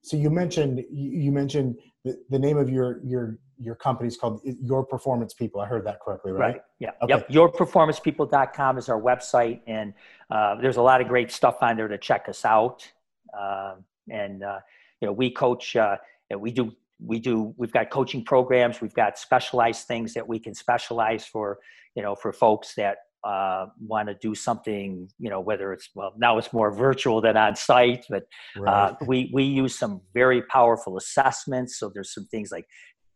so 0.00 0.16
you 0.16 0.30
mentioned 0.30 0.82
you 0.90 1.30
mentioned 1.30 1.76
the, 2.02 2.18
the 2.30 2.38
name 2.38 2.56
of 2.56 2.70
your 2.70 3.00
your 3.04 3.38
your 3.58 3.74
company 3.74 4.08
is 4.08 4.16
called 4.16 4.40
your 4.44 4.82
performance 4.84 5.34
people. 5.34 5.60
I 5.60 5.66
heard 5.66 5.84
that 5.84 6.00
correctly 6.00 6.32
right, 6.32 6.54
right. 6.54 6.62
yeah. 6.78 6.92
Okay. 7.02 7.12
yep. 7.12 7.28
Yourperformancepeople.com 7.28 8.78
is 8.78 8.88
our 8.88 9.00
website 9.00 9.60
and 9.66 9.92
uh, 10.30 10.54
there's 10.62 10.78
a 10.78 10.82
lot 10.82 11.02
of 11.02 11.08
great 11.08 11.30
stuff 11.30 11.58
on 11.60 11.76
there 11.76 11.88
to 11.88 11.98
check 11.98 12.26
us 12.26 12.46
out. 12.46 12.90
Uh, 13.38 13.74
and 14.08 14.42
uh, 14.42 14.60
you 15.02 15.06
know 15.06 15.12
we 15.12 15.30
coach 15.30 15.76
uh, 15.76 15.96
we 16.38 16.50
do 16.50 16.72
we 17.00 17.18
do 17.18 17.54
we've 17.56 17.72
got 17.72 17.90
coaching 17.90 18.24
programs 18.24 18.80
we've 18.80 18.94
got 18.94 19.18
specialized 19.18 19.86
things 19.86 20.14
that 20.14 20.26
we 20.26 20.38
can 20.38 20.54
specialize 20.54 21.24
for 21.24 21.58
you 21.94 22.02
know 22.02 22.14
for 22.14 22.32
folks 22.32 22.74
that 22.74 22.96
uh, 23.24 23.66
want 23.80 24.08
to 24.08 24.14
do 24.14 24.34
something, 24.34 25.08
you 25.18 25.28
know, 25.28 25.40
whether 25.40 25.72
it's 25.72 25.88
well 25.94 26.12
now 26.16 26.38
it's 26.38 26.52
more 26.52 26.70
virtual 26.70 27.20
than 27.20 27.36
on 27.36 27.56
site, 27.56 28.06
but 28.08 28.24
uh, 28.56 28.62
right. 28.62 28.90
uh, 28.90 28.94
we 29.06 29.30
we 29.32 29.42
use 29.42 29.76
some 29.76 30.00
very 30.14 30.42
powerful 30.42 30.96
assessments. 30.96 31.78
So 31.78 31.90
there's 31.92 32.14
some 32.14 32.26
things 32.26 32.52
like 32.52 32.66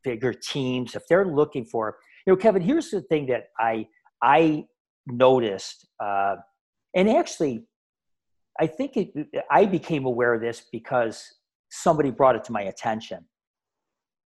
bigger 0.02 0.32
teams. 0.32 0.94
If 0.94 1.04
they're 1.08 1.26
looking 1.26 1.64
for, 1.64 1.98
you 2.26 2.32
know, 2.32 2.36
Kevin, 2.36 2.62
here's 2.62 2.90
the 2.90 3.02
thing 3.02 3.26
that 3.26 3.44
I 3.58 3.86
I 4.22 4.64
noticed, 5.06 5.86
uh, 6.02 6.36
and 6.94 7.08
actually, 7.08 7.64
I 8.60 8.66
think 8.66 8.96
it, 8.96 9.12
I 9.50 9.66
became 9.66 10.04
aware 10.04 10.34
of 10.34 10.40
this 10.40 10.64
because 10.72 11.24
somebody 11.70 12.10
brought 12.10 12.36
it 12.36 12.44
to 12.44 12.52
my 12.52 12.62
attention. 12.62 13.24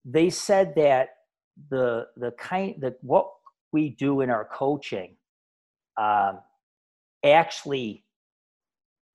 They 0.06 0.30
said 0.30 0.74
that 0.76 1.10
the 1.70 2.08
the 2.16 2.32
kind 2.32 2.76
that 2.80 2.96
what 3.02 3.30
we 3.72 3.90
do 3.90 4.22
in 4.22 4.30
our 4.30 4.46
coaching 4.46 5.16
um, 5.98 6.40
actually 7.26 8.06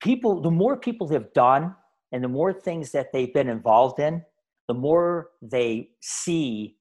people 0.03 0.43
the 0.43 0.51
more 0.51 0.77
people 0.77 1.09
have 1.09 1.33
done 1.33 1.75
and 2.13 2.23
the 2.23 2.29
more 2.29 2.53
things 2.53 2.93
that 2.93 3.13
they've 3.13 3.33
been 3.33 3.49
involved 3.49 3.99
in 3.99 4.23
the 4.69 4.75
more 4.75 5.31
they 5.41 5.89
see 6.01 6.77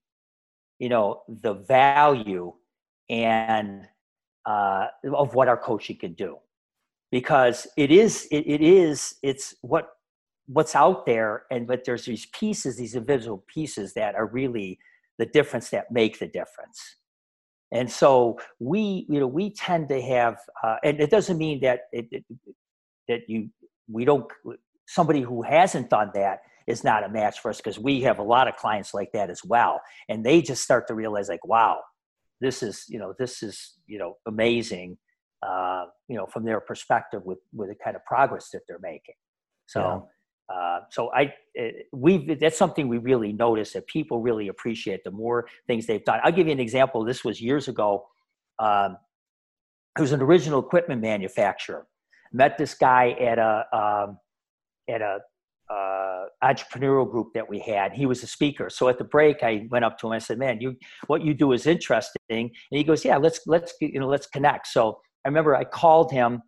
you 0.79 0.89
know 0.89 1.21
the 1.41 1.53
value 1.53 2.51
and 3.09 3.87
uh, 4.45 4.87
of 5.13 5.35
what 5.35 5.47
our 5.47 5.57
coaching 5.57 5.97
can 5.97 6.13
do. 6.13 6.37
Because 7.11 7.67
it 7.77 7.91
is 7.91 8.27
it, 8.31 8.45
it 8.47 8.61
is 8.61 9.15
it's 9.21 9.55
what 9.61 9.89
what's 10.47 10.75
out 10.75 11.05
there 11.05 11.43
and 11.51 11.67
but 11.67 11.85
there's 11.85 12.05
these 12.05 12.25
pieces 12.27 12.77
these 12.77 12.95
individual 12.95 13.43
pieces 13.47 13.93
that 13.93 14.15
are 14.15 14.27
really 14.27 14.77
the 15.17 15.25
difference 15.25 15.69
that 15.69 15.91
make 15.91 16.19
the 16.19 16.27
difference. 16.27 16.97
And 17.71 17.89
so 17.91 18.39
we 18.59 19.05
you 19.09 19.19
know 19.19 19.27
we 19.27 19.51
tend 19.51 19.89
to 19.89 20.01
have 20.01 20.37
uh, 20.63 20.77
and 20.83 20.99
it 20.99 21.09
doesn't 21.09 21.37
mean 21.37 21.61
that 21.61 21.81
it, 21.91 22.07
it, 22.11 22.25
that 23.07 23.21
you 23.27 23.49
we 23.89 24.05
don't 24.05 24.25
somebody 24.87 25.21
who 25.21 25.41
hasn't 25.41 25.89
done 25.89 26.11
that 26.13 26.41
is 26.67 26.83
not 26.83 27.03
a 27.03 27.09
match 27.09 27.39
for 27.39 27.49
us 27.49 27.57
because 27.57 27.79
we 27.79 28.01
have 28.01 28.19
a 28.19 28.23
lot 28.23 28.47
of 28.47 28.55
clients 28.55 28.93
like 28.93 29.11
that 29.11 29.29
as 29.29 29.43
well. 29.43 29.81
And 30.07 30.25
they 30.25 30.41
just 30.41 30.63
start 30.63 30.87
to 30.87 30.93
realize 30.93 31.29
like 31.29 31.45
wow 31.45 31.79
this 32.41 32.61
is 32.61 32.85
you 32.89 32.99
know 32.99 33.13
this 33.17 33.41
is 33.41 33.73
you 33.87 33.97
know 33.97 34.17
amazing 34.27 34.97
uh, 35.41 35.85
you 36.07 36.15
know 36.15 36.27
from 36.27 36.45
their 36.45 36.59
perspective 36.59 37.21
with 37.25 37.39
with 37.53 37.69
the 37.69 37.75
kind 37.83 37.95
of 37.95 38.05
progress 38.05 38.49
that 38.53 38.61
they're 38.67 38.79
making. 38.81 39.15
So 39.65 39.81
uh, 40.49 40.79
so 40.89 41.11
I, 41.13 41.33
eh, 41.57 41.71
we 41.91 42.35
that's 42.35 42.57
something 42.57 42.87
we 42.87 42.97
really 42.97 43.33
notice 43.33 43.73
that 43.73 43.87
people 43.87 44.19
really 44.19 44.49
appreciate 44.49 45.03
the 45.03 45.11
more 45.11 45.47
things 45.67 45.87
they've 45.87 46.03
done. 46.03 46.19
I'll 46.23 46.31
give 46.31 46.47
you 46.47 46.53
an 46.53 46.59
example. 46.59 47.03
This 47.05 47.23
was 47.23 47.41
years 47.41 47.67
ago. 47.67 48.05
Um, 48.59 48.97
was 49.99 50.11
an 50.11 50.21
original 50.21 50.59
equipment 50.59 51.01
manufacturer. 51.01 51.85
Met 52.31 52.57
this 52.57 52.73
guy 52.73 53.11
at 53.11 53.37
a 53.37 53.65
um, 53.71 54.17
at 54.89 55.01
a 55.01 55.19
uh, 55.71 56.25
entrepreneurial 56.43 57.09
group 57.09 57.29
that 57.33 57.47
we 57.47 57.59
had. 57.59 57.93
He 57.93 58.05
was 58.05 58.23
a 58.23 58.27
speaker. 58.27 58.69
So 58.69 58.89
at 58.89 58.97
the 58.97 59.03
break, 59.03 59.43
I 59.43 59.67
went 59.69 59.85
up 59.85 59.97
to 59.99 60.07
him. 60.07 60.13
I 60.13 60.17
said, 60.17 60.39
"Man, 60.39 60.59
you 60.59 60.75
what 61.07 61.23
you 61.23 61.33
do 61.33 61.51
is 61.53 61.67
interesting." 61.67 62.11
And 62.29 62.49
he 62.69 62.83
goes, 62.83 63.05
"Yeah, 63.05 63.17
let's 63.17 63.41
let's 63.45 63.73
you 63.79 63.99
know 63.99 64.07
let's 64.07 64.27
connect." 64.27 64.67
So 64.67 64.99
I 65.25 65.29
remember 65.29 65.55
I 65.55 65.63
called 65.63 66.11
him, 66.11 66.41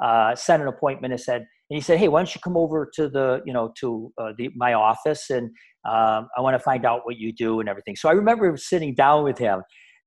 uh, 0.00 0.34
set 0.36 0.60
an 0.60 0.68
appointment, 0.68 1.12
and 1.12 1.20
said, 1.20 1.46
and 1.72 1.78
he 1.78 1.80
said, 1.80 1.98
"Hey, 1.98 2.08
why 2.08 2.18
don't 2.18 2.34
you 2.34 2.40
come 2.44 2.58
over 2.58 2.90
to 2.96 3.08
the, 3.08 3.40
you 3.46 3.52
know, 3.54 3.72
to 3.80 4.12
uh, 4.18 4.32
the, 4.36 4.50
my 4.54 4.74
office, 4.74 5.30
and 5.30 5.46
um, 5.88 6.28
I 6.36 6.42
want 6.42 6.54
to 6.54 6.58
find 6.58 6.84
out 6.84 7.00
what 7.04 7.16
you 7.16 7.32
do 7.32 7.60
and 7.60 7.68
everything." 7.68 7.96
So 7.96 8.10
I 8.10 8.12
remember 8.12 8.54
sitting 8.58 8.94
down 8.94 9.24
with 9.24 9.38
him, 9.38 9.62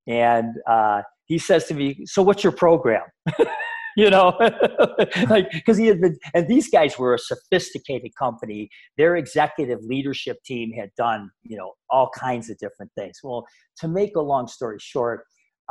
and 0.06 0.54
uh, 0.70 1.02
he 1.26 1.40
says 1.40 1.66
to 1.66 1.74
me, 1.74 2.06
"So 2.06 2.22
what's 2.22 2.44
your 2.44 2.54
program?" 2.54 3.02
you 3.98 4.12
know, 4.12 4.38
like 5.28 5.50
because 5.50 5.76
he 5.76 5.88
had 5.88 6.02
been, 6.02 6.16
and 6.36 6.48
these 6.48 6.70
guys 6.70 7.00
were 7.00 7.16
a 7.16 7.18
sophisticated 7.18 8.12
company. 8.16 8.70
Their 9.00 9.16
executive 9.16 9.80
leadership 9.82 10.38
team 10.46 10.72
had 10.72 10.92
done, 10.96 11.32
you 11.42 11.58
know, 11.58 11.72
all 11.90 12.12
kinds 12.16 12.52
of 12.52 12.60
different 12.60 12.92
things. 12.96 13.18
Well, 13.24 13.44
to 13.80 13.88
make 13.88 14.16
a 14.16 14.22
long 14.22 14.48
story 14.48 14.78
short, 14.80 15.24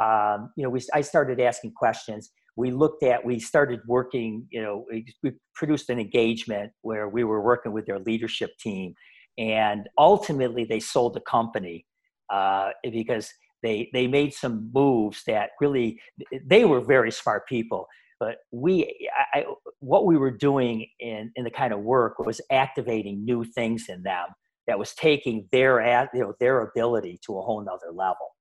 um, 0.03 0.51
you 0.57 0.65
know, 0.65 0.71
we 0.71 0.81
I 0.93 1.03
started 1.03 1.39
asking 1.39 1.71
questions 1.77 2.33
we 2.57 2.71
looked 2.71 3.03
at 3.03 3.25
we 3.25 3.39
started 3.39 3.81
working 3.87 4.47
you 4.51 4.63
know 4.63 4.85
we, 4.91 5.05
we, 5.23 5.33
produced 5.55 5.91
an 5.91 5.99
engagement 5.99 6.73
where 6.83 7.09
we 7.09 7.25
were 7.25 7.43
working 7.43 7.73
with 7.73 7.87
their 7.87 8.01
leadership 8.01 8.51
team. 8.59 8.95
And 9.39 9.89
ultimately 9.99 10.65
they 10.65 10.81
sold 10.81 11.15
the 11.15 11.21
company 11.21 11.87
uh, 12.33 12.71
because 12.83 13.29
they 13.63 13.89
they 13.93 14.07
made 14.07 14.35
some 14.35 14.71
moves 14.75 15.23
that 15.27 15.51
really 15.61 16.01
they 16.45 16.65
were 16.65 16.81
very 16.81 17.11
smart 17.11 17.49
people. 17.49 17.87
But 18.21 18.37
we 18.53 19.09
I, 19.33 19.45
what 19.81 20.07
we 20.07 20.17
were 20.17 20.31
doing 20.31 20.87
in 21.01 21.33
in 21.35 21.45
the 21.45 21.51
kind 21.51 21.73
of 21.73 21.81
work 21.81 22.19
was 22.19 22.41
activating 22.51 23.25
new 23.25 23.45
things 23.45 23.87
in 23.89 24.03
them 24.03 24.27
that 24.67 24.79
was 24.79 24.95
taking 24.95 25.49
their 25.51 25.81
at 25.81 26.11
you 26.15 26.21
know 26.21 26.35
their 26.41 26.63
ability 26.63 27.19
to 27.27 27.39
a 27.39 27.43
whole 27.43 27.63
nother 27.65 27.93
level. 27.93 28.37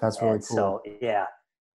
That's 0.00 0.20
really 0.20 0.34
and 0.34 0.46
cool. 0.46 0.56
so 0.56 0.82
yeah. 1.00 1.26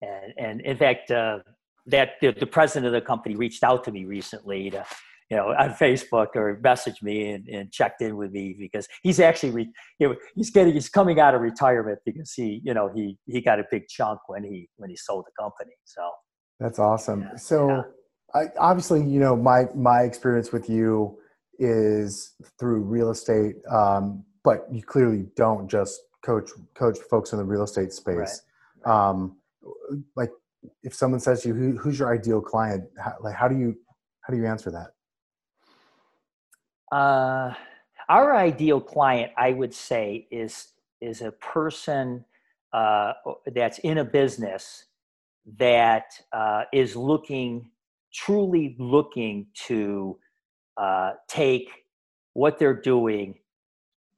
And 0.01 0.33
and 0.37 0.61
in 0.61 0.77
fact 0.77 1.11
uh, 1.11 1.39
that 1.87 2.11
the, 2.21 2.31
the, 2.31 2.45
president 2.45 2.85
of 2.87 2.93
the 2.93 3.01
company 3.01 3.35
reached 3.35 3.63
out 3.63 3.83
to 3.83 3.91
me 3.91 4.05
recently 4.05 4.69
to 4.69 4.85
you 5.29 5.37
know 5.37 5.47
on 5.53 5.71
facebook 5.71 6.27
or 6.35 6.59
messaged 6.63 7.01
me 7.01 7.31
and, 7.31 7.47
and 7.47 7.71
checked 7.71 8.01
in 8.01 8.17
with 8.17 8.31
me 8.31 8.55
because 8.59 8.87
he's 9.01 9.19
actually 9.19 9.51
re, 9.51 9.69
you 9.99 10.09
know, 10.09 10.15
he's 10.35 10.51
getting 10.51 10.73
he's 10.73 10.89
coming 10.89 11.19
out 11.19 11.33
of 11.33 11.41
retirement 11.41 11.99
because 12.05 12.33
he 12.33 12.61
you 12.63 12.73
know 12.73 12.91
he 12.93 13.17
he 13.25 13.41
got 13.41 13.59
a 13.59 13.63
big 13.71 13.87
chunk 13.87 14.19
when 14.27 14.43
he 14.43 14.69
when 14.77 14.89
he 14.89 14.95
sold 14.95 15.25
the 15.25 15.43
company 15.43 15.73
so 15.85 16.09
that's 16.59 16.79
awesome 16.79 17.21
yeah, 17.21 17.35
so 17.35 17.69
yeah. 17.69 17.81
I, 18.35 18.45
obviously 18.59 19.03
you 19.03 19.19
know 19.19 19.35
my 19.35 19.65
my 19.73 20.01
experience 20.01 20.51
with 20.51 20.69
you 20.69 21.17
is 21.59 22.33
through 22.59 22.81
real 22.81 23.09
estate 23.11 23.55
um, 23.69 24.23
but 24.43 24.67
you 24.71 24.81
clearly 24.81 25.27
don't 25.35 25.69
just 25.69 26.01
coach 26.23 26.49
coach 26.75 26.97
folks 27.09 27.31
in 27.31 27.39
the 27.39 27.45
real 27.45 27.63
estate 27.63 27.93
space 27.93 28.43
right. 28.85 29.09
um, 29.13 29.37
like 30.15 30.31
if 30.83 30.93
someone 30.93 31.19
says 31.19 31.43
to 31.43 31.49
you, 31.49 31.53
Who, 31.55 31.77
"Who's 31.77 31.99
your 31.99 32.13
ideal 32.13 32.41
client?" 32.41 32.89
How, 32.97 33.15
like, 33.21 33.35
how 33.35 33.47
do 33.47 33.57
you 33.57 33.75
how 34.21 34.33
do 34.33 34.39
you 34.39 34.45
answer 34.45 34.71
that? 34.71 34.91
Uh, 36.95 37.53
our 38.09 38.35
ideal 38.35 38.81
client, 38.81 39.31
I 39.37 39.51
would 39.53 39.73
say, 39.73 40.27
is 40.31 40.73
is 41.01 41.21
a 41.21 41.31
person 41.31 42.25
uh, 42.73 43.13
that's 43.53 43.79
in 43.79 43.99
a 43.99 44.05
business 44.05 44.85
that 45.57 46.13
uh, 46.31 46.63
is 46.71 46.95
looking, 46.95 47.71
truly 48.13 48.75
looking 48.77 49.47
to 49.67 50.19
uh, 50.77 51.13
take 51.27 51.69
what 52.33 52.59
they're 52.59 52.79
doing 52.81 53.39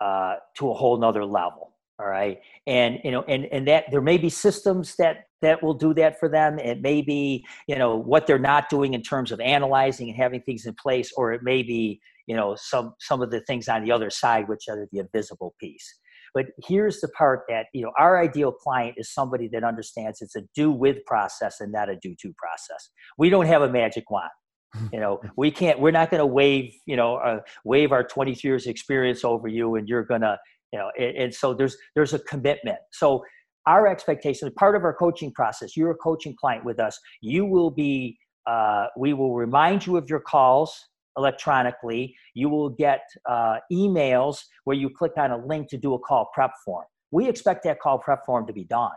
uh, 0.01 0.35
to 0.57 0.69
a 0.69 0.73
whole 0.73 0.97
nother 0.97 1.25
level 1.25 1.72
all 1.99 2.07
right. 2.07 2.39
And 2.65 2.99
you 3.03 3.11
know 3.11 3.23
and 3.23 3.45
and 3.45 3.67
that 3.67 3.85
there 3.91 4.01
may 4.01 4.17
be 4.17 4.29
systems 4.29 4.95
that 4.95 5.25
that 5.41 5.61
will 5.61 5.73
do 5.73 5.93
that 5.95 6.19
for 6.19 6.27
them. 6.27 6.57
It 6.57 6.81
may 6.81 7.01
be 7.01 7.45
you 7.67 7.77
know 7.77 7.95
what 7.95 8.25
they're 8.25 8.39
not 8.39 8.69
doing 8.69 8.93
in 8.93 9.03
terms 9.03 9.31
of 9.31 9.39
analyzing 9.39 10.09
and 10.09 10.17
having 10.17 10.41
things 10.41 10.65
in 10.65 10.73
place 10.81 11.11
or 11.15 11.33
it 11.33 11.43
may 11.43 11.61
be 11.61 12.01
you 12.27 12.35
know 12.35 12.55
some 12.57 12.93
some 12.99 13.21
of 13.21 13.29
the 13.29 13.41
things 13.41 13.67
on 13.67 13.83
the 13.83 13.91
other 13.91 14.09
side 14.09 14.47
which 14.47 14.63
are 14.69 14.87
the 14.91 14.99
invisible 14.99 15.53
piece. 15.59 15.99
But 16.33 16.47
here's 16.65 16.99
the 16.99 17.09
part 17.09 17.41
that 17.47 17.67
you 17.73 17.83
know 17.83 17.91
our 17.99 18.19
ideal 18.19 18.51
client 18.51 18.95
is 18.97 19.13
somebody 19.13 19.47
that 19.49 19.63
understands 19.63 20.21
it's 20.21 20.35
a 20.35 20.41
do 20.55 20.71
with 20.71 21.05
process 21.05 21.59
and 21.59 21.71
not 21.71 21.89
a 21.89 21.95
do 21.95 22.15
to 22.21 22.33
process. 22.37 22.89
We 23.19 23.29
don't 23.29 23.45
have 23.45 23.61
a 23.61 23.69
magic 23.69 24.09
wand. 24.09 24.29
You 24.91 24.99
know 24.99 25.21
we 25.37 25.51
can't 25.51 25.79
we're 25.79 25.91
not 25.91 26.09
going 26.09 26.19
to 26.19 26.25
wave 26.25 26.73
you 26.87 26.95
know 26.95 27.17
uh, 27.17 27.41
wave 27.63 27.91
our 27.91 28.03
23 28.03 28.49
years 28.49 28.65
experience 28.65 29.23
over 29.23 29.47
you 29.47 29.75
and 29.75 29.87
you're 29.87 30.03
going 30.03 30.21
to 30.21 30.39
you 30.73 30.79
know 30.79 30.91
and, 30.97 31.15
and 31.15 31.33
so 31.33 31.53
there's 31.53 31.77
there's 31.95 32.13
a 32.13 32.19
commitment 32.19 32.79
so 32.91 33.23
our 33.65 33.87
expectation 33.87 34.51
part 34.57 34.75
of 34.75 34.83
our 34.83 34.93
coaching 34.93 35.31
process 35.31 35.77
you're 35.77 35.91
a 35.91 35.95
coaching 35.95 36.35
client 36.35 36.65
with 36.65 36.79
us 36.79 36.99
you 37.21 37.45
will 37.45 37.71
be 37.71 38.17
uh, 38.45 38.87
we 38.97 39.13
will 39.13 39.35
remind 39.35 39.85
you 39.85 39.95
of 39.95 40.09
your 40.09 40.19
calls 40.19 40.89
electronically. 41.17 42.15
You 42.33 42.49
will 42.49 42.69
get 42.69 43.01
uh, 43.29 43.57
emails 43.71 44.39
where 44.63 44.75
you 44.75 44.89
click 44.89 45.13
on 45.17 45.31
a 45.31 45.45
link 45.45 45.69
to 45.69 45.77
do 45.77 45.93
a 45.93 45.99
call 45.99 46.29
prep 46.33 46.51
form. 46.65 46.85
We 47.11 47.27
expect 47.27 47.63
that 47.65 47.79
call 47.79 47.99
prep 47.99 48.25
form 48.25 48.47
to 48.47 48.53
be 48.53 48.63
done. 48.63 48.91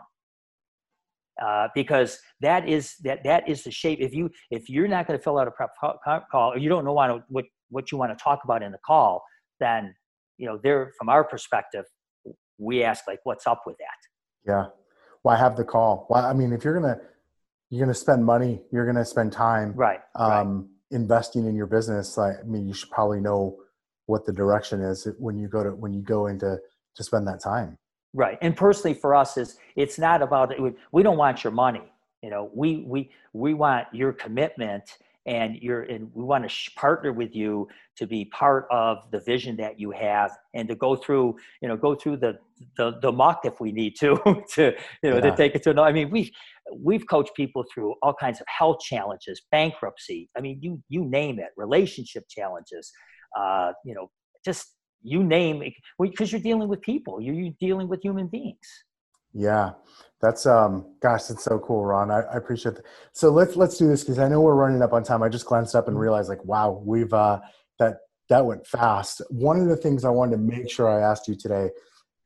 Uh, 1.41 1.67
because 1.75 2.17
that 2.41 2.67
is 2.67 2.95
that 3.03 3.23
that 3.23 3.47
is 3.47 3.63
the 3.63 3.69
shape. 3.69 3.99
If 4.01 4.15
you 4.15 4.31
if 4.49 4.69
you're 4.71 4.87
not 4.87 5.05
going 5.05 5.19
to 5.19 5.23
fill 5.23 5.37
out 5.37 5.47
a 5.47 5.51
prep 5.51 5.69
call, 6.31 6.53
or 6.53 6.57
you 6.57 6.67
don't 6.67 6.83
know 6.83 6.93
what 6.93 7.21
what 7.29 7.45
what 7.69 7.91
you 7.91 7.97
want 7.99 8.17
to 8.17 8.21
talk 8.21 8.39
about 8.43 8.63
in 8.63 8.71
the 8.71 8.79
call, 8.83 9.23
then 9.59 9.93
you 10.37 10.47
know 10.47 10.59
there 10.61 10.91
from 10.97 11.09
our 11.09 11.23
perspective, 11.23 11.85
we 12.57 12.83
ask 12.83 13.07
like, 13.07 13.19
what's 13.23 13.47
up 13.47 13.63
with 13.65 13.77
that? 13.77 14.51
Yeah, 14.51 14.65
why 15.21 15.37
have 15.37 15.57
the 15.57 15.63
call? 15.63 16.05
Why? 16.07 16.21
I 16.21 16.33
mean, 16.33 16.53
if 16.53 16.63
you're 16.63 16.79
gonna 16.79 16.99
you're 17.69 17.85
gonna 17.85 17.93
spend 17.93 18.25
money, 18.25 18.61
you're 18.71 18.85
gonna 18.85 19.05
spend 19.05 19.31
time, 19.31 19.73
right? 19.75 19.99
Um, 20.15 20.57
right 20.57 20.67
investing 20.91 21.45
in 21.45 21.55
your 21.55 21.67
business 21.67 22.17
like 22.17 22.35
i 22.39 22.43
mean 22.43 22.65
you 22.67 22.73
should 22.73 22.89
probably 22.89 23.19
know 23.19 23.57
what 24.05 24.25
the 24.25 24.31
direction 24.31 24.81
is 24.81 25.07
when 25.19 25.37
you 25.37 25.47
go 25.47 25.63
to 25.63 25.71
when 25.71 25.93
you 25.93 26.01
go 26.01 26.27
into 26.27 26.57
to 26.95 27.03
spend 27.03 27.27
that 27.27 27.41
time 27.41 27.77
right 28.13 28.37
and 28.41 28.55
personally 28.55 28.93
for 28.93 29.13
us 29.13 29.37
is 29.37 29.57
it's 29.75 29.99
not 29.99 30.21
about 30.21 30.53
we 30.91 31.03
don't 31.03 31.17
want 31.17 31.43
your 31.43 31.51
money 31.51 31.91
you 32.23 32.29
know 32.29 32.49
we 32.53 32.85
we 32.87 33.09
we 33.33 33.53
want 33.53 33.85
your 33.91 34.13
commitment 34.13 34.97
and 35.27 35.57
you're 35.57 35.83
and 35.83 36.09
we 36.13 36.23
want 36.23 36.49
to 36.49 36.71
partner 36.71 37.11
with 37.11 37.35
you 37.35 37.67
to 37.97 38.07
be 38.07 38.25
part 38.25 38.65
of 38.71 38.99
the 39.11 39.19
vision 39.19 39.57
that 39.57 39.79
you 39.79 39.91
have 39.91 40.31
and 40.55 40.67
to 40.69 40.75
go 40.75 40.95
through 40.95 41.35
you 41.61 41.67
know 41.67 41.77
go 41.77 41.93
through 41.93 42.17
the 42.17 42.37
the, 42.77 42.97
the 43.01 43.11
muck 43.11 43.41
if 43.43 43.59
we 43.59 43.71
need 43.71 43.95
to 43.99 44.15
to 44.49 44.73
you 45.03 45.09
know 45.09 45.17
yeah. 45.17 45.21
to 45.21 45.35
take 45.35 45.53
it 45.53 45.61
to 45.61 45.73
no 45.73 45.83
i 45.83 45.91
mean 45.91 46.09
we 46.09 46.33
we've 46.75 47.07
coached 47.07 47.35
people 47.35 47.63
through 47.71 47.93
all 48.01 48.13
kinds 48.13 48.39
of 48.39 48.47
health 48.47 48.79
challenges 48.79 49.41
bankruptcy 49.51 50.29
i 50.37 50.41
mean 50.41 50.57
you 50.61 50.81
you 50.89 51.05
name 51.05 51.37
it 51.39 51.49
relationship 51.57 52.23
challenges 52.29 52.91
uh, 53.37 53.71
you 53.85 53.93
know 53.93 54.09
just 54.43 54.75
you 55.03 55.23
name 55.23 55.61
it 55.61 55.73
because 55.99 56.31
you're 56.31 56.41
dealing 56.41 56.69
with 56.69 56.81
people 56.81 57.21
you're, 57.21 57.35
you're 57.35 57.53
dealing 57.59 57.87
with 57.87 58.01
human 58.01 58.27
beings 58.27 58.83
yeah 59.33 59.71
that's 60.21 60.45
um 60.45 60.95
gosh 61.01 61.25
that's 61.25 61.43
so 61.43 61.59
cool 61.59 61.85
ron. 61.85 62.09
I, 62.11 62.21
I 62.21 62.37
appreciate 62.37 62.75
that 62.75 62.85
so 63.13 63.29
let's 63.29 63.55
let's 63.55 63.77
do 63.77 63.87
this 63.87 64.03
because 64.03 64.19
i 64.19 64.27
know 64.27 64.41
we're 64.41 64.55
running 64.55 64.81
up 64.81 64.93
on 64.93 65.03
time. 65.03 65.23
I 65.23 65.29
just 65.29 65.45
glanced 65.45 65.75
up 65.75 65.87
and 65.87 65.95
mm-hmm. 65.95 66.01
realized 66.01 66.29
like 66.29 66.43
wow 66.45 66.81
we've 66.83 67.13
uh 67.13 67.39
that 67.79 67.97
that 68.29 68.45
went 68.45 68.67
fast. 68.67 69.21
One 69.29 69.59
of 69.59 69.67
the 69.67 69.77
things 69.77 70.03
i 70.03 70.09
wanted 70.09 70.31
to 70.31 70.37
make 70.37 70.69
sure 70.69 70.89
i 70.89 71.01
asked 71.09 71.27
you 71.27 71.35
today 71.35 71.69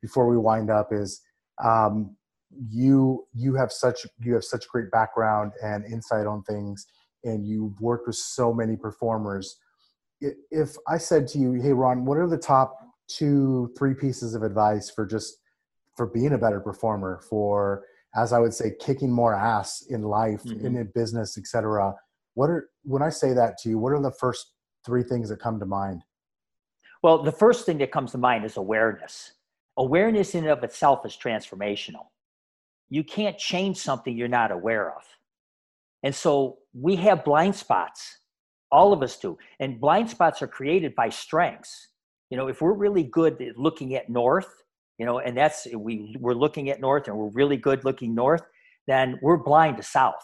before 0.00 0.28
we 0.28 0.38
wind 0.38 0.70
up 0.70 0.88
is 0.92 1.20
um 1.62 2.16
you 2.68 3.26
you 3.34 3.54
have 3.54 3.72
such 3.72 4.06
you 4.20 4.34
have 4.34 4.44
such 4.44 4.68
great 4.68 4.90
background 4.90 5.52
and 5.62 5.84
insight 5.84 6.26
on 6.26 6.42
things 6.42 6.86
and 7.24 7.46
you've 7.46 7.80
worked 7.80 8.06
with 8.06 8.16
so 8.16 8.52
many 8.52 8.76
performers. 8.76 9.58
If 10.50 10.76
i 10.88 10.98
said 10.98 11.28
to 11.28 11.38
you 11.38 11.52
hey 11.52 11.72
ron 11.72 12.04
what 12.04 12.16
are 12.16 12.28
the 12.28 12.38
top 12.38 12.78
two 13.08 13.72
three 13.76 13.94
pieces 13.94 14.34
of 14.34 14.42
advice 14.42 14.88
for 14.88 15.04
just 15.04 15.38
for 15.96 16.06
being 16.06 16.32
a 16.32 16.38
better 16.38 16.60
performer 16.60 17.20
for 17.28 17.84
as 18.14 18.32
i 18.32 18.38
would 18.38 18.54
say 18.54 18.72
kicking 18.80 19.10
more 19.10 19.34
ass 19.34 19.84
in 19.90 20.02
life 20.02 20.42
mm-hmm. 20.44 20.66
in 20.66 20.78
a 20.78 20.84
business 20.84 21.38
etc 21.38 21.94
what 22.34 22.50
are 22.50 22.68
when 22.82 23.02
i 23.02 23.08
say 23.08 23.32
that 23.32 23.58
to 23.58 23.68
you 23.68 23.78
what 23.78 23.92
are 23.92 24.02
the 24.02 24.12
first 24.12 24.52
three 24.84 25.02
things 25.02 25.28
that 25.28 25.40
come 25.40 25.58
to 25.58 25.66
mind 25.66 26.02
well 27.02 27.22
the 27.22 27.32
first 27.32 27.66
thing 27.66 27.78
that 27.78 27.92
comes 27.92 28.12
to 28.12 28.18
mind 28.18 28.44
is 28.44 28.56
awareness 28.56 29.32
awareness 29.78 30.34
in 30.34 30.44
and 30.44 30.52
of 30.52 30.62
itself 30.64 31.06
is 31.06 31.16
transformational 31.16 32.06
you 32.92 33.02
can't 33.02 33.38
change 33.38 33.78
something 33.78 34.14
you're 34.14 34.28
not 34.28 34.52
aware 34.52 34.94
of. 34.94 35.02
And 36.02 36.14
so 36.14 36.58
we 36.74 36.94
have 36.96 37.24
blind 37.24 37.56
spots. 37.56 38.18
All 38.70 38.92
of 38.92 39.02
us 39.02 39.18
do. 39.18 39.38
And 39.60 39.80
blind 39.80 40.10
spots 40.10 40.42
are 40.42 40.46
created 40.46 40.94
by 40.94 41.08
strengths. 41.08 41.88
You 42.28 42.36
know, 42.36 42.48
if 42.48 42.60
we're 42.60 42.74
really 42.74 43.04
good 43.04 43.40
at 43.40 43.56
looking 43.56 43.94
at 43.94 44.10
north, 44.10 44.61
you 45.02 45.06
know, 45.06 45.18
and 45.18 45.36
that's 45.36 45.66
we 45.76 46.14
we're 46.20 46.32
looking 46.32 46.70
at 46.70 46.80
north 46.80 47.08
and 47.08 47.16
we're 47.16 47.32
really 47.32 47.56
good 47.56 47.84
looking 47.84 48.14
north, 48.14 48.42
then 48.86 49.18
we're 49.20 49.36
blind 49.36 49.78
to 49.78 49.82
south. 49.82 50.14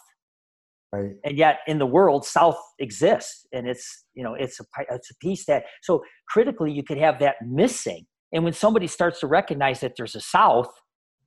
Right. 0.93 1.15
And 1.25 1.37
yet 1.37 1.59
in 1.67 1.79
the 1.79 1.85
world, 1.85 2.25
south 2.25 2.57
exists 2.79 3.45
and 3.51 3.67
it's, 3.67 4.05
you 4.13 4.23
know, 4.23 4.35
it's 4.35 4.61
a 4.61 4.63
it's 4.89 5.11
a 5.11 5.15
piece 5.17 5.45
that 5.47 5.65
so 5.83 6.01
critically 6.29 6.71
you 6.71 6.81
could 6.81 6.97
have 6.97 7.19
that 7.19 7.35
missing. 7.45 8.05
And 8.31 8.45
when 8.45 8.53
somebody 8.53 8.87
starts 8.87 9.19
to 9.19 9.27
recognize 9.27 9.81
that 9.81 9.95
there's 9.97 10.15
a 10.15 10.21
south, 10.21 10.71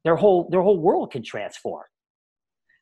their 0.02 0.16
whole 0.16 0.48
their 0.50 0.62
whole 0.62 0.80
world 0.80 1.12
can 1.12 1.22
transform 1.22 1.84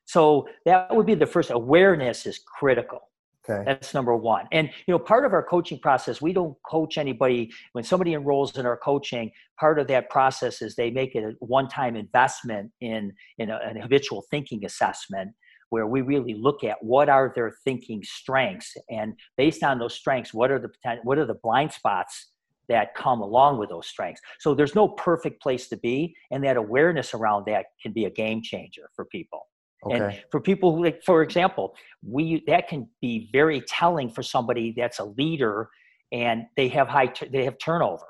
so 0.05 0.47
that 0.65 0.95
would 0.95 1.05
be 1.05 1.15
the 1.15 1.25
first 1.25 1.51
awareness 1.51 2.25
is 2.25 2.39
critical 2.39 2.99
okay 3.47 3.63
that's 3.65 3.93
number 3.93 4.15
one 4.15 4.47
and 4.51 4.69
you 4.87 4.91
know 4.91 4.99
part 4.99 5.25
of 5.25 5.33
our 5.33 5.43
coaching 5.43 5.79
process 5.79 6.21
we 6.21 6.33
don't 6.33 6.55
coach 6.69 6.97
anybody 6.97 7.51
when 7.73 7.83
somebody 7.83 8.13
enrolls 8.13 8.57
in 8.57 8.65
our 8.65 8.77
coaching 8.77 9.31
part 9.59 9.79
of 9.79 9.87
that 9.87 10.09
process 10.09 10.61
is 10.61 10.75
they 10.75 10.91
make 10.91 11.15
it 11.15 11.23
a 11.23 11.33
one-time 11.39 11.95
investment 11.95 12.71
in 12.81 13.11
in 13.37 13.49
a, 13.49 13.57
an 13.63 13.79
habitual 13.79 14.23
thinking 14.29 14.63
assessment 14.65 15.31
where 15.69 15.87
we 15.87 16.01
really 16.01 16.33
look 16.33 16.63
at 16.65 16.77
what 16.81 17.07
are 17.07 17.31
their 17.33 17.53
thinking 17.63 18.03
strengths 18.03 18.75
and 18.89 19.13
based 19.37 19.63
on 19.63 19.79
those 19.79 19.93
strengths 19.93 20.33
what 20.33 20.51
are 20.51 20.59
the 20.59 20.69
what 21.03 21.17
are 21.17 21.25
the 21.25 21.39
blind 21.43 21.71
spots 21.71 22.31
that 22.71 22.95
come 22.95 23.19
along 23.21 23.57
with 23.57 23.69
those 23.69 23.85
strengths. 23.85 24.21
So 24.39 24.55
there's 24.55 24.75
no 24.75 24.87
perfect 24.87 25.41
place 25.41 25.67
to 25.69 25.77
be, 25.77 26.15
and 26.31 26.41
that 26.45 26.55
awareness 26.55 27.13
around 27.13 27.45
that 27.47 27.65
can 27.81 27.91
be 27.91 28.05
a 28.05 28.09
game 28.09 28.41
changer 28.41 28.89
for 28.95 29.03
people. 29.05 29.47
Okay. 29.85 29.97
And 29.97 30.23
for 30.31 30.39
people 30.39 30.75
who, 30.75 30.83
like, 30.83 31.03
for 31.03 31.23
example, 31.23 31.75
we 32.05 32.43
that 32.47 32.67
can 32.67 32.87
be 33.01 33.29
very 33.31 33.61
telling 33.61 34.09
for 34.09 34.21
somebody 34.21 34.73
that's 34.75 34.99
a 34.99 35.05
leader 35.05 35.69
and 36.11 36.45
they 36.55 36.67
have 36.69 36.87
high 36.87 37.11
they 37.31 37.45
have 37.45 37.57
turnover 37.57 38.05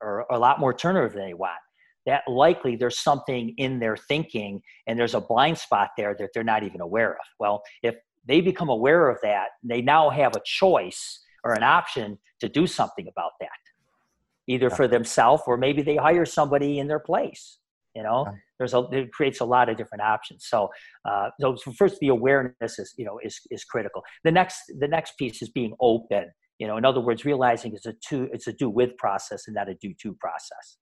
or 0.00 0.26
a 0.30 0.38
lot 0.38 0.60
more 0.60 0.72
turnover 0.72 1.08
than 1.08 1.26
they 1.26 1.34
want. 1.34 1.58
That 2.06 2.22
likely 2.28 2.76
there's 2.76 2.98
something 2.98 3.52
in 3.58 3.80
their 3.80 3.96
thinking 3.96 4.62
and 4.86 4.98
there's 4.98 5.14
a 5.14 5.20
blind 5.20 5.58
spot 5.58 5.90
there 5.96 6.14
that 6.18 6.30
they're 6.32 6.44
not 6.44 6.62
even 6.62 6.80
aware 6.80 7.12
of. 7.12 7.26
Well, 7.38 7.62
if 7.82 7.96
they 8.26 8.40
become 8.40 8.68
aware 8.68 9.08
of 9.08 9.18
that, 9.22 9.48
they 9.62 9.82
now 9.82 10.10
have 10.10 10.36
a 10.36 10.40
choice 10.44 11.20
or 11.44 11.52
an 11.52 11.62
option 11.62 12.18
to 12.40 12.48
do 12.48 12.66
something 12.66 13.08
about 13.08 13.32
that 13.40 13.48
either 14.46 14.70
for 14.70 14.88
themselves 14.88 15.42
or 15.46 15.56
maybe 15.56 15.82
they 15.82 15.96
hire 15.96 16.24
somebody 16.24 16.78
in 16.78 16.88
their 16.88 16.98
place 16.98 17.58
you 17.94 18.02
know 18.02 18.26
there's 18.58 18.74
a 18.74 18.80
it 18.92 19.12
creates 19.12 19.40
a 19.40 19.44
lot 19.44 19.68
of 19.68 19.76
different 19.76 20.02
options. 20.02 20.46
So 20.48 20.68
uh, 21.08 21.30
so 21.40 21.56
first 21.76 21.98
the 22.00 22.08
awareness 22.08 22.78
is 22.78 22.94
you 22.96 23.04
know 23.04 23.18
is 23.22 23.40
is 23.50 23.64
critical. 23.64 24.02
The 24.24 24.32
next 24.32 24.58
the 24.78 24.88
next 24.88 25.16
piece 25.18 25.42
is 25.42 25.48
being 25.48 25.74
open. 25.80 26.30
You 26.58 26.66
know 26.66 26.76
in 26.76 26.84
other 26.84 27.00
words 27.00 27.24
realizing 27.24 27.74
it's 27.74 27.86
a 27.86 27.94
two 28.06 28.28
it's 28.32 28.46
a 28.46 28.52
do 28.52 28.68
with 28.68 28.96
process 28.96 29.44
and 29.46 29.54
not 29.54 29.68
a 29.68 29.74
do 29.74 29.94
to 30.02 30.14
process. 30.14 30.78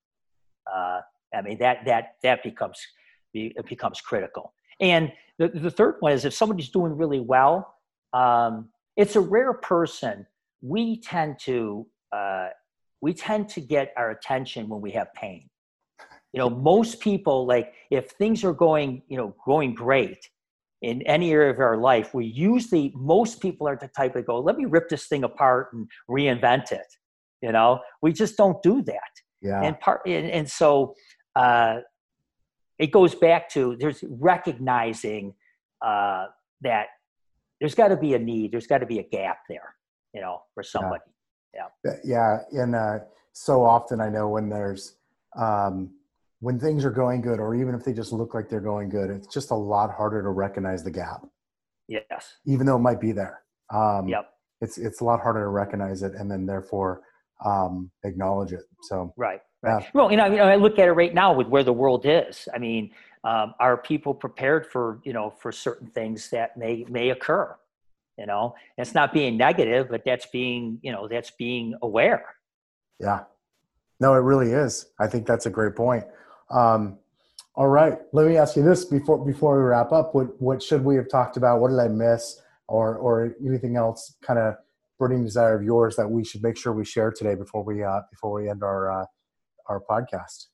Uh, 0.73 1.01
i 1.35 1.43
mean 1.43 1.59
that 1.59 1.85
that 1.85 2.15
that 2.23 2.43
becomes 2.43 2.79
it 3.35 3.67
becomes 3.69 4.01
critical. 4.01 4.55
And 4.81 5.13
the, 5.39 5.49
the 5.49 5.71
third 5.71 5.97
one 6.01 6.13
is 6.13 6.25
if 6.25 6.33
somebody's 6.33 6.71
doing 6.71 6.97
really 6.97 7.21
well 7.21 7.77
um, 8.13 8.71
it's 8.97 9.17
a 9.17 9.21
rare 9.21 9.53
person. 9.53 10.27
We 10.63 11.01
tend 11.01 11.39
to 11.41 11.87
uh, 12.13 12.49
we 13.03 13.13
tend 13.13 13.49
to 13.51 13.61
get 13.61 13.93
our 13.97 14.11
attention 14.11 14.69
when 14.69 14.81
we 14.81 14.91
have 14.93 15.13
pain. 15.15 15.49
You 16.37 16.43
know, 16.43 16.51
most 16.51 17.01
people 17.01 17.47
like 17.47 17.73
if 17.91 18.11
things 18.11 18.45
are 18.45 18.53
going, 18.53 19.03
you 19.09 19.17
know, 19.17 19.35
going 19.45 19.75
great 19.75 20.19
in 20.83 21.01
any 21.03 21.33
area 21.33 21.51
of 21.51 21.59
our 21.59 21.79
life, 21.79 22.13
we 22.13 22.27
usually 22.27 22.93
most 22.95 23.41
people 23.41 23.67
are 23.67 23.77
the 23.77 23.89
type 23.89 24.13
that 24.15 24.27
go, 24.27 24.39
let 24.39 24.57
me 24.57 24.67
rip 24.67 24.89
this 24.89 25.07
thing 25.07 25.25
apart 25.25 25.73
and 25.73 25.89
reinvent 26.09 26.73
it. 26.73 26.87
You 27.41 27.53
know, 27.53 27.81
we 28.03 28.13
just 28.13 28.37
don't 28.37 28.63
do 28.63 28.83
that. 28.83 29.13
Yeah. 29.41 29.63
And 29.63 29.81
part 29.81 30.03
and, 30.07 30.31
and 30.31 30.49
so 30.49 30.95
uh, 31.35 31.79
it 32.79 32.93
goes 32.93 33.15
back 33.15 33.49
to 33.51 33.77
there's 33.81 34.05
recognizing 34.07 35.35
uh, 35.85 36.27
that 36.61 36.89
there's 37.61 37.75
got 37.75 37.89
to 37.89 37.97
be 37.97 38.13
a 38.13 38.19
need, 38.19 38.53
there's 38.53 38.67
got 38.67 38.79
to 38.79 38.87
be 38.87 38.99
a 38.99 39.05
gap 39.05 39.39
there, 39.49 39.75
you 40.13 40.21
know, 40.21 40.43
for 40.55 40.63
somebody 40.63 41.03
yeah 41.57 41.93
yeah 42.05 42.39
and 42.53 42.75
uh, 42.75 42.99
so 43.33 43.65
often 43.65 44.01
i 44.01 44.09
know 44.09 44.29
when 44.29 44.49
there's 44.49 44.97
um, 45.37 45.91
when 46.47 46.59
things 46.59 46.85
are 46.85 46.91
going 46.91 47.21
good 47.21 47.41
or 47.41 47.55
even 47.55 47.75
if 47.75 47.85
they 47.85 47.93
just 47.93 48.13
look 48.13 48.33
like 48.35 48.49
they're 48.49 48.61
going 48.61 48.89
good 48.89 49.11
it's 49.11 49.27
just 49.27 49.51
a 49.51 49.55
lot 49.55 49.91
harder 49.91 50.23
to 50.23 50.31
recognize 50.31 50.83
the 50.83 50.91
gap 50.91 51.21
yes 51.89 52.37
even 52.47 52.65
though 52.67 52.77
it 52.77 52.85
might 52.91 53.01
be 53.01 53.13
there 53.13 53.43
um, 53.75 54.07
yep 54.09 54.33
it's 54.61 54.79
it's 54.79 55.01
a 55.01 55.05
lot 55.05 55.21
harder 55.21 55.41
to 55.41 55.49
recognize 55.49 56.03
it 56.03 56.13
and 56.15 56.31
then 56.31 56.47
therefore 56.47 57.03
um, 57.45 57.91
acknowledge 58.05 58.53
it. 58.53 58.63
So 58.83 59.13
right, 59.17 59.41
right. 59.63 59.83
Yeah. 59.83 59.89
Well, 59.93 60.11
you 60.11 60.17
know, 60.17 60.27
you 60.27 60.37
know, 60.37 60.45
I 60.45 60.57
look 60.57 60.79
at 60.79 60.89
it 60.89 60.93
right 60.93 61.13
now 61.13 61.33
with 61.33 61.49
where 61.49 61.65
the 61.65 61.73
world 61.73 62.07
is. 62.07 62.49
I 62.55 62.59
mean, 62.59 62.91
um, 63.25 63.55
are 63.61 63.77
people 63.77 64.15
prepared 64.15 64.67
for 64.67 65.01
you 65.05 65.13
know 65.13 65.31
for 65.31 65.53
certain 65.53 65.89
things 65.89 66.31
that 66.31 66.57
may 66.57 66.85
may 66.89 67.11
occur? 67.11 67.55
You 68.19 68.27
know, 68.27 68.55
it's 68.79 68.95
not 68.95 69.13
being 69.13 69.37
negative, 69.37 69.89
but 69.91 70.03
that's 70.05 70.27
being 70.27 70.79
you 70.83 70.93
know 70.93 71.09
that's 71.09 71.31
being 71.33 71.75
aware. 71.83 72.25
Yeah, 73.01 73.25
no, 74.01 74.15
it 74.15 74.21
really 74.21 74.53
is. 74.53 74.87
I 74.99 75.07
think 75.07 75.27
that's 75.27 75.47
a 75.47 75.51
great 75.51 75.77
point. 75.77 76.05
Um, 76.51 76.99
all 77.55 77.69
right, 77.69 77.99
let 78.13 78.27
me 78.27 78.37
ask 78.37 78.55
you 78.57 78.63
this 78.63 78.85
before 78.85 79.25
before 79.25 79.57
we 79.59 79.65
wrap 79.65 79.91
up. 79.91 80.15
What 80.15 80.41
what 80.41 80.63
should 80.63 80.85
we 80.85 80.97
have 80.97 81.09
talked 81.09 81.37
about? 81.37 81.61
What 81.61 81.71
did 81.71 81.79
I 81.79 81.89
miss, 81.89 82.41
or 82.69 82.97
or 82.97 83.35
anything 83.45 83.77
else 83.77 84.15
kind 84.21 84.39
of 84.39 84.57
burning 84.99 85.25
desire 85.25 85.57
of 85.57 85.63
yours 85.63 85.97
that 85.97 86.11
we 86.11 86.25
should 86.25 86.43
make 86.43 86.57
sure 86.57 86.73
we 86.73 86.85
share 86.85 87.11
today 87.11 87.35
before 87.35 87.63
we 87.63 87.83
uh, 87.83 88.01
before 88.11 88.33
we 88.33 88.51
end 88.51 88.63
our 88.63 88.91
uh, 88.91 89.07
our 89.69 89.81
podcast? 89.81 90.47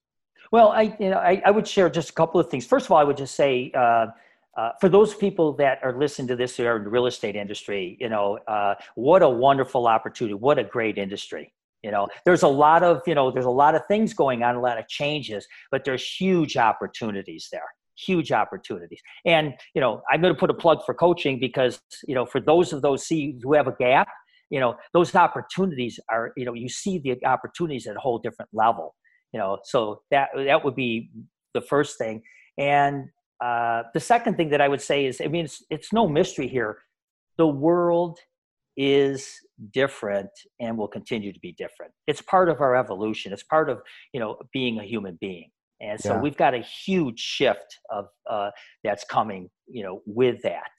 Well, 0.53 0.69
I 0.69 0.97
you 1.01 1.11
know 1.11 1.19
I, 1.19 1.43
I 1.45 1.51
would 1.51 1.67
share 1.67 1.91
just 1.91 2.11
a 2.11 2.13
couple 2.13 2.41
of 2.41 2.49
things. 2.49 2.67
First 2.67 2.87
of 2.87 2.93
all, 2.93 2.99
I 2.99 3.05
would 3.05 3.17
just 3.17 3.35
say. 3.35 3.71
Uh, 3.75 4.07
uh, 4.55 4.71
for 4.79 4.91
those 4.91 5.15
people 5.15 5.55
that 5.55 5.79
are 5.83 5.99
listening 5.99 6.29
to 6.29 6.37
this 6.37 6.59
who 6.59 6.67
are 6.67 6.77
in 6.77 6.85
the 6.85 6.91
real 6.91 7.07
estate 7.07 7.37
industry, 7.37 7.97
you 7.99 8.11
know, 8.11 8.39
uh, 8.47 8.75
what 8.97 9.23
a 9.23 9.29
wonderful 9.29 9.87
opportunity! 9.87 10.35
What 10.35 10.59
a 10.59 10.65
great 10.65 10.99
industry! 10.99 11.55
You 11.83 11.91
know, 11.91 12.09
there's 12.25 12.43
a 12.43 12.49
lot 12.49 12.83
of 12.83 13.01
you 13.07 13.15
know, 13.15 13.31
there's 13.31 13.45
a 13.45 13.51
lot 13.51 13.75
of 13.75 13.83
things 13.89 14.15
going 14.15 14.43
on, 14.43 14.55
a 14.55 14.61
lot 14.61 14.79
of 14.79 14.89
changes, 14.89 15.47
but 15.71 15.85
there's 15.85 16.05
huge 16.05 16.57
opportunities 16.57 17.49
there 17.53 17.67
huge 18.07 18.33
opportunities. 18.33 19.01
And 19.27 19.53
you 19.75 19.81
know, 19.81 20.01
I'm 20.11 20.23
going 20.23 20.35
to 20.35 20.41
put 20.41 20.49
a 20.49 20.55
plug 20.55 20.79
for 20.85 20.95
coaching 20.95 21.39
because 21.39 21.79
you 22.09 22.15
know, 22.15 22.25
for 22.25 22.41
those 22.41 22.73
of 22.73 22.83
those 22.83 23.07
see 23.07 23.39
who 23.43 23.53
have 23.53 23.69
a 23.69 23.77
gap, 23.79 24.09
you 24.53 24.61
know 24.61 24.77
those 24.93 25.15
opportunities 25.17 25.99
are 26.11 26.33
you 26.37 26.45
know 26.45 26.53
you 26.53 26.69
see 26.69 26.99
the 26.99 27.19
opportunities 27.25 27.87
at 27.87 27.97
a 27.97 27.99
whole 27.99 28.19
different 28.19 28.51
level 28.53 28.95
you 29.33 29.41
know 29.41 29.59
so 29.65 30.03
that 30.11 30.29
that 30.37 30.63
would 30.63 30.77
be 30.77 31.11
the 31.55 31.61
first 31.61 31.99
thing 31.99 32.23
and 32.59 33.09
uh, 33.43 33.83
the 33.95 33.99
second 33.99 34.37
thing 34.37 34.51
that 34.51 34.61
i 34.61 34.69
would 34.69 34.83
say 34.83 35.07
is 35.07 35.21
i 35.25 35.27
mean 35.27 35.47
it's, 35.47 35.65
it's 35.71 35.93
no 35.93 36.07
mystery 36.07 36.47
here 36.47 36.79
the 37.39 37.47
world 37.47 38.19
is 38.77 39.33
different 39.73 40.31
and 40.61 40.77
will 40.77 40.89
continue 40.89 41.33
to 41.33 41.41
be 41.41 41.53
different 41.53 41.93
it's 42.07 42.23
part 42.23 42.49
of 42.49 42.61
our 42.61 42.77
evolution 42.77 43.33
it's 43.33 43.43
part 43.45 43.69
of 43.71 43.81
you 44.13 44.21
know 44.21 44.37
being 44.53 44.79
a 44.79 44.85
human 44.85 45.17
being 45.21 45.51
and 45.81 46.01
so 46.01 46.15
yeah. 46.15 46.21
we've 46.21 46.37
got 46.37 46.55
a 46.55 46.61
huge 46.85 47.19
shift 47.19 47.79
of 47.91 48.07
uh, 48.31 48.51
that's 48.85 49.05
coming 49.05 49.49
you 49.69 49.83
know 49.83 50.01
with 50.07 50.41
that 50.43 50.71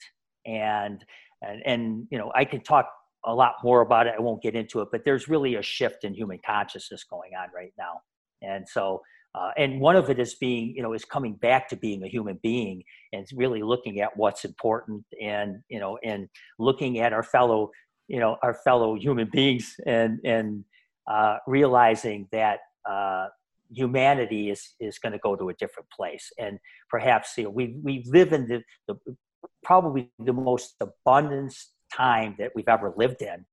and 0.46 1.04
and 1.42 1.62
and 1.64 2.06
you 2.10 2.18
know 2.18 2.30
i 2.34 2.44
can 2.44 2.60
talk 2.60 2.88
a 3.26 3.34
lot 3.34 3.54
more 3.62 3.80
about 3.80 4.06
it. 4.06 4.14
I 4.16 4.20
won't 4.20 4.42
get 4.42 4.54
into 4.54 4.80
it, 4.80 4.88
but 4.92 5.04
there's 5.04 5.28
really 5.28 5.54
a 5.56 5.62
shift 5.62 6.04
in 6.04 6.14
human 6.14 6.38
consciousness 6.44 7.04
going 7.04 7.32
on 7.38 7.48
right 7.54 7.72
now. 7.78 8.00
And 8.42 8.68
so, 8.68 9.00
uh, 9.34 9.50
and 9.56 9.80
one 9.80 9.96
of 9.96 10.10
it 10.10 10.18
is 10.18 10.34
being, 10.34 10.74
you 10.76 10.82
know, 10.82 10.92
is 10.92 11.04
coming 11.04 11.34
back 11.34 11.68
to 11.68 11.76
being 11.76 12.04
a 12.04 12.08
human 12.08 12.38
being 12.42 12.82
and 13.12 13.26
really 13.34 13.62
looking 13.62 14.00
at 14.00 14.16
what's 14.16 14.44
important 14.44 15.04
and, 15.20 15.56
you 15.68 15.80
know, 15.80 15.98
and 16.04 16.28
looking 16.58 17.00
at 17.00 17.12
our 17.12 17.22
fellow, 17.22 17.70
you 18.08 18.20
know, 18.20 18.36
our 18.42 18.54
fellow 18.54 18.94
human 18.94 19.28
beings 19.30 19.76
and, 19.86 20.20
and 20.24 20.64
uh, 21.06 21.38
realizing 21.46 22.28
that 22.32 22.60
uh, 22.88 23.28
humanity 23.70 24.50
is, 24.50 24.74
is 24.80 24.98
going 24.98 25.12
to 25.12 25.18
go 25.18 25.36
to 25.36 25.48
a 25.48 25.54
different 25.54 25.88
place. 25.90 26.32
And 26.38 26.58
perhaps, 26.88 27.32
you 27.36 27.44
know, 27.44 27.50
we, 27.50 27.76
we 27.82 28.04
live 28.06 28.32
in 28.32 28.46
the, 28.46 28.62
the 28.88 29.16
probably 29.62 30.10
the 30.18 30.32
most 30.32 30.74
abundance 30.80 31.70
time 31.92 32.36
that 32.38 32.52
we've 32.54 32.68
ever 32.68 32.92
lived 32.96 33.22
in. 33.22 33.44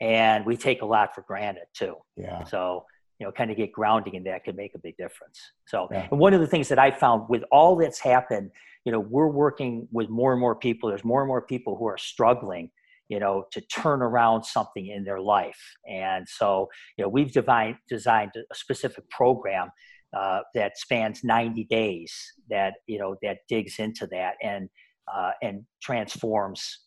And 0.00 0.44
we 0.44 0.56
take 0.56 0.82
a 0.82 0.86
lot 0.86 1.14
for 1.14 1.22
granted 1.22 1.66
too. 1.72 1.96
Yeah. 2.16 2.44
So 2.44 2.86
you 3.20 3.26
know 3.26 3.30
kind 3.30 3.48
of 3.52 3.56
get 3.56 3.70
grounding 3.70 4.14
in 4.14 4.24
that 4.24 4.42
can 4.42 4.56
make 4.56 4.74
a 4.74 4.78
big 4.78 4.96
difference. 4.96 5.40
So 5.66 5.86
yeah. 5.90 6.08
and 6.10 6.18
one 6.18 6.34
of 6.34 6.40
the 6.40 6.48
things 6.48 6.68
that 6.68 6.80
i 6.80 6.90
found 6.90 7.28
with 7.28 7.44
all 7.52 7.76
that's 7.76 8.00
happened 8.00 8.50
you 8.84 8.92
know 8.92 9.00
we're 9.00 9.28
working 9.28 9.88
with 9.92 10.08
more 10.08 10.32
and 10.32 10.40
more 10.40 10.54
people. 10.54 10.88
There's 10.88 11.04
more 11.04 11.22
and 11.22 11.28
more 11.28 11.42
people 11.42 11.76
who 11.76 11.86
are 11.86 11.98
struggling 11.98 12.70
you 13.08 13.20
know 13.20 13.44
to 13.52 13.60
turn 13.62 14.02
around 14.02 14.44
something 14.44 14.86
in 14.86 15.04
their 15.04 15.20
life. 15.20 15.60
And 15.88 16.26
so 16.28 16.68
you 16.96 17.04
know 17.04 17.08
we've 17.08 17.32
designed 17.32 17.76
designed 17.88 18.32
a 18.36 18.54
specific 18.54 19.08
program 19.10 19.70
uh, 20.16 20.40
that 20.54 20.78
spans 20.78 21.24
90 21.24 21.64
days 21.64 22.14
that 22.48 22.74
you 22.86 22.98
know 22.98 23.16
that 23.22 23.38
digs 23.48 23.78
into 23.78 24.06
that 24.08 24.34
and 24.42 24.68
uh, 25.12 25.32
and 25.42 25.64
transforms 25.82 26.80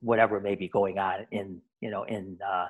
whatever 0.00 0.40
may 0.40 0.54
be 0.54 0.68
going 0.68 0.98
on 0.98 1.26
in 1.30 1.60
you 1.80 1.90
know 1.90 2.02
in 2.04 2.38
uh, 2.46 2.66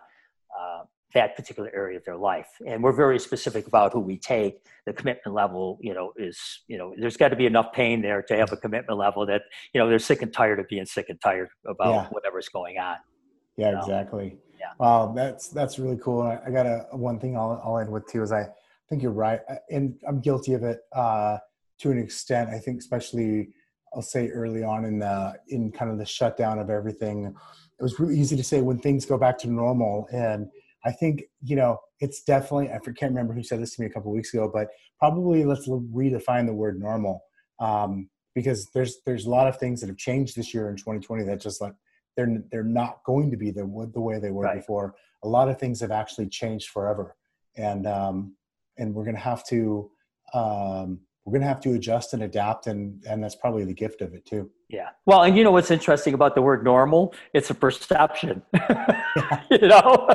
uh, 0.61 0.83
that 1.15 1.37
particular 1.37 1.71
area 1.75 1.97
of 1.97 2.05
their 2.05 2.17
life 2.17 2.49
and 2.67 2.83
we're 2.83 2.93
very 2.93 3.19
specific 3.19 3.67
about 3.67 3.93
who 3.93 4.01
we 4.01 4.17
take 4.17 4.65
the 4.87 4.93
commitment 4.93 5.35
level 5.35 5.79
you 5.81 5.93
know 5.95 6.13
is 6.17 6.63
you 6.69 6.79
know 6.79 6.95
there's 6.99 7.17
got 7.17 7.29
to 7.29 7.37
be 7.37 7.47
enough 7.47 7.73
pain 7.73 8.01
there 8.01 8.23
to 8.23 8.37
have 8.37 8.53
a 8.53 8.57
commitment 8.57 8.99
level 8.99 9.27
that 9.27 9.43
you 9.73 9.81
know 9.81 9.89
they're 9.89 9.99
sick 9.99 10.23
and 10.23 10.33
tired 10.33 10.59
of 10.59 10.69
being 10.69 10.85
sick 10.85 11.07
and 11.09 11.21
tired 11.21 11.49
about 11.67 11.91
yeah. 11.91 12.07
whatever's 12.11 12.49
going 12.49 12.79
on 12.79 12.97
yeah 13.57 13.67
you 13.67 13.73
know? 13.73 13.81
exactly 13.81 14.37
yeah 14.59 14.67
wow 14.79 15.13
that's 15.15 15.49
that's 15.49 15.79
really 15.79 15.99
cool 15.99 16.23
i 16.23 16.51
got 16.51 16.67
a 16.67 16.87
one 16.93 17.19
thing 17.19 17.37
i'll, 17.37 17.61
I'll 17.65 17.79
end 17.79 17.91
with 17.91 18.07
too 18.07 18.23
is 18.23 18.33
i 18.33 18.47
think 18.89 19.03
you're 19.03 19.13
right 19.13 19.41
and 19.71 19.95
i'm 20.09 20.21
guilty 20.21 20.55
of 20.55 20.63
it 20.63 20.81
uh 20.93 21.39
to 21.79 21.91
an 21.91 21.99
extent 21.99 22.51
i 22.51 22.59
think 22.59 22.81
especially 22.81 23.49
I'll 23.95 24.03
say 24.03 24.29
early 24.29 24.63
on 24.65 24.85
in 24.85 24.99
the 24.99 25.35
in 25.49 25.71
kind 25.71 25.91
of 25.91 25.99
the 25.99 26.07
shutdown 26.07 26.59
of 26.59 26.71
everything, 26.71 27.27
it 27.27 27.83
was 27.83 27.99
really 27.99 28.19
easy 28.19 28.37
to 28.37 28.45
say 28.45 28.61
when 28.61 28.79
things 28.79 29.05
go 29.05 29.19
back 29.19 29.39
to 29.39 29.51
normal. 29.51 30.09
And 30.13 30.49
I 30.85 30.93
think 30.93 31.25
you 31.43 31.57
know 31.57 31.79
it's 32.01 32.23
definitely 32.23 32.71
I 32.71 32.79
can't 32.79 33.13
remember 33.13 33.35
who 33.35 33.43
said 33.43 33.61
this 33.61 33.75
to 33.77 33.83
me 33.83 33.87
a 33.87 33.91
couple 33.91 34.11
weeks 34.13 34.35
ago, 34.35 34.51
but 34.53 34.69
probably 34.99 35.45
let's 35.45 35.69
redefine 35.69 36.47
the 36.47 36.55
word 36.55 36.81
normal 36.81 37.23
um, 37.61 38.09
because 38.35 38.71
there's 38.75 38.99
there's 39.07 39.27
a 39.27 39.31
lot 39.31 39.47
of 39.47 39.59
things 39.59 39.81
that 39.81 39.89
have 39.89 39.97
changed 39.97 40.37
this 40.37 40.53
year 40.53 40.69
in 40.69 40.77
2020 40.77 41.25
that 41.25 41.41
just 41.41 41.61
like 41.61 41.75
they're 42.17 42.43
they're 42.51 42.65
not 42.65 43.03
going 43.05 43.31
to 43.31 43.37
be 43.37 43.51
the 43.51 43.91
the 43.93 44.01
way 44.01 44.19
they 44.19 44.31
were 44.31 44.45
right. 44.45 44.57
before. 44.57 44.95
A 45.25 45.29
lot 45.29 45.49
of 45.49 45.59
things 45.59 45.81
have 45.81 45.93
actually 45.93 46.29
changed 46.29 46.71
forever, 46.71 47.17
and 47.57 47.87
um, 47.87 48.37
and 48.79 48.95
we're 48.95 49.05
gonna 49.05 49.19
have 49.19 49.47
to 49.47 49.91
um, 50.35 51.01
we're 51.25 51.33
going 51.33 51.43
to 51.43 51.47
have 51.47 51.61
to 51.61 51.75
adjust 51.75 52.15
and 52.15 52.23
adapt 52.25 52.67
and 52.67 53.05
and 53.09 53.23
that's 53.23 53.37
probably 53.37 53.65
the 53.65 53.75
gift 53.75 54.01
of 54.01 54.13
it 54.13 54.27
too. 54.27 54.51
Yeah. 54.69 54.89
Well 55.07 55.23
and 55.23 55.37
you 55.37 55.45
know 55.45 55.53
what's 55.53 55.71
interesting 55.71 56.15
about 56.15 56.35
the 56.35 56.43
word 56.43 56.65
normal? 56.65 57.15
It's 57.33 57.51
a 57.51 57.55
perception. 57.55 58.43
You 59.51 59.69
know? 59.69 60.09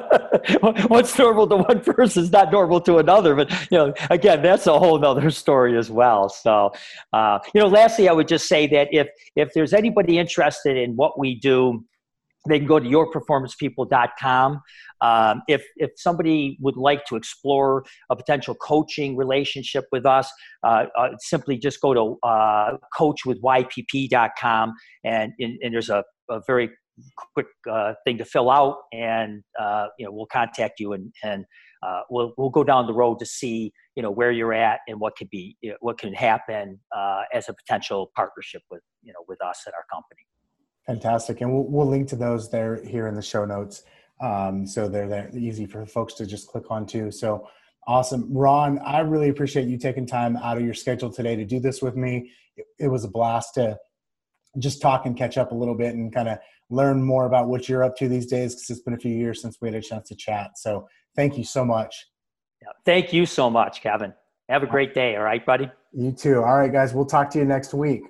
What's 0.88 1.16
normal 1.20 1.48
to 1.50 1.58
one 1.58 1.82
person 1.82 2.24
is 2.24 2.32
not 2.32 2.52
normal 2.52 2.82
to 2.82 2.98
another 2.98 3.36
but 3.36 3.52
you 3.70 3.78
know 3.78 3.94
again 4.10 4.42
that's 4.42 4.66
a 4.66 4.78
whole 4.80 5.04
other 5.06 5.30
story 5.30 5.78
as 5.78 5.92
well. 5.92 6.30
So 6.30 6.72
uh, 7.14 7.38
you 7.54 7.62
know 7.62 7.68
lastly 7.68 8.10
i 8.10 8.12
would 8.12 8.28
just 8.28 8.48
say 8.48 8.66
that 8.68 8.88
if 8.92 9.08
if 9.36 9.54
there's 9.54 9.74
anybody 9.74 10.18
interested 10.18 10.78
in 10.78 10.96
what 10.96 11.20
we 11.20 11.36
do 11.36 11.84
they 12.48 12.60
can 12.60 12.68
go 12.68 12.80
to 12.80 12.88
yourperformancepeople.com. 12.88 14.62
Um, 15.02 15.42
if, 15.48 15.66
if 15.78 15.92
somebody 15.96 16.58
would 16.60 16.78
like 16.78 17.06
to 17.06 17.16
explore 17.16 17.84
a 18.10 18.16
potential 18.16 18.56
coaching 18.56 19.16
relationship 19.16 19.86
with 19.92 20.06
us, 20.06 20.32
uh, 20.64 20.86
uh, 20.98 21.10
simply 21.20 21.58
just 21.58 21.82
go 21.82 21.94
to 21.94 22.28
uh, 22.28 22.78
coachwithypp.com 22.98 24.74
and, 25.04 25.34
and, 25.40 25.58
and 25.62 25.74
there's 25.74 25.90
a, 25.90 26.04
a 26.30 26.42
very 26.48 26.70
quick 27.36 27.48
uh, 27.70 27.94
thing 28.06 28.18
to 28.18 28.26
fill 28.26 28.50
out 28.50 28.78
and 28.92 29.44
uh, 29.60 29.86
you 30.00 30.06
know 30.06 30.12
we'll 30.12 30.26
contact 30.26 30.80
you 30.80 30.94
and, 30.94 31.14
and 31.24 31.46
uh, 31.84 32.02
we'll, 32.10 32.34
we'll 32.38 32.50
go 32.50 32.64
down 32.64 32.88
the 32.88 32.94
road 32.94 33.20
to 33.20 33.26
see 33.26 33.72
you 33.96 34.02
know 34.02 34.10
where 34.10 34.32
you're 34.32 34.54
at 34.54 34.80
and 34.88 35.00
what 35.00 35.16
could 35.16 35.30
be 35.30 35.56
you 35.62 35.70
know, 35.70 35.78
what 35.82 36.00
can 36.00 36.12
happen 36.12 36.80
as 37.32 37.50
a 37.50 37.54
potential 37.54 38.12
partnership 38.16 38.64
with 38.72 38.82
you 39.04 39.14
know 39.14 39.20
with 39.28 39.40
us 39.44 39.62
at 39.68 39.76
our 39.76 39.86
company 39.94 40.26
Fantastic. 40.88 41.42
And 41.42 41.54
we'll, 41.54 41.66
we'll 41.66 41.88
link 41.88 42.08
to 42.10 42.16
those 42.16 42.50
there 42.50 42.84
here 42.84 43.08
in 43.08 43.16
the 43.16 43.22
show 43.22 43.46
notes. 43.46 43.84
Um, 44.20 44.66
so 44.66 44.88
they're 44.88 45.08
there 45.08 45.30
easy 45.38 45.66
for 45.66 45.86
folks 45.86 46.14
to 46.16 46.26
just 46.26 46.48
click 46.48 46.72
on 46.72 46.86
too. 46.86 47.12
So 47.12 47.48
awesome. 47.88 48.34
Ron, 48.34 48.80
I 48.80 49.00
really 49.00 49.30
appreciate 49.30 49.68
you 49.68 49.78
taking 49.78 50.08
time 50.08 50.38
out 50.38 50.58
of 50.58 50.64
your 50.64 50.74
schedule 50.74 51.12
today 51.12 51.36
to 51.36 51.46
do 51.46 51.60
this 51.60 51.82
with 51.82 51.96
me. 51.96 52.32
It, 52.56 52.66
it 52.80 52.88
was 52.88 53.04
a 53.04 53.10
blast 53.10 53.56
to 53.56 53.78
just 54.58 54.82
talk 54.82 55.06
and 55.06 55.16
catch 55.16 55.38
up 55.38 55.52
a 55.52 55.56
little 55.56 55.76
bit 55.76 55.94
and 55.94 56.12
kind 56.12 56.30
of 56.30 56.40
learn 56.70 57.02
more 57.04 57.26
about 57.26 57.48
what 57.48 57.70
you're 57.70 57.84
up 57.84 57.96
to 57.98 58.08
these 58.08 58.26
days 58.26 58.56
because 58.56 58.70
it's 58.70 58.82
been 58.82 58.94
a 58.94 59.00
few 59.00 59.14
years 59.14 59.42
since 59.42 59.58
we 59.62 59.68
had 59.68 59.76
a 59.76 59.82
chance 59.82 60.08
to 60.10 60.16
chat. 60.16 60.58
So 60.58 60.88
thank 61.16 61.38
you 61.38 61.44
so 61.44 61.64
much. 61.64 62.08
Yeah, 62.62 62.70
thank 62.86 63.14
you 63.14 63.26
so 63.26 63.50
much, 63.50 63.82
Kevin. 63.82 64.14
Have 64.50 64.64
a 64.64 64.68
great 64.68 64.94
day. 64.94 65.16
All 65.16 65.24
right, 65.24 65.46
buddy. 65.46 65.70
You 65.94 66.12
too. 66.12 66.38
All 66.38 66.58
right, 66.58 66.72
guys. 66.72 66.94
We'll 66.94 67.06
talk 67.06 67.30
to 67.32 67.40
you 67.40 67.46
next 67.46 67.74
week. 67.74 68.04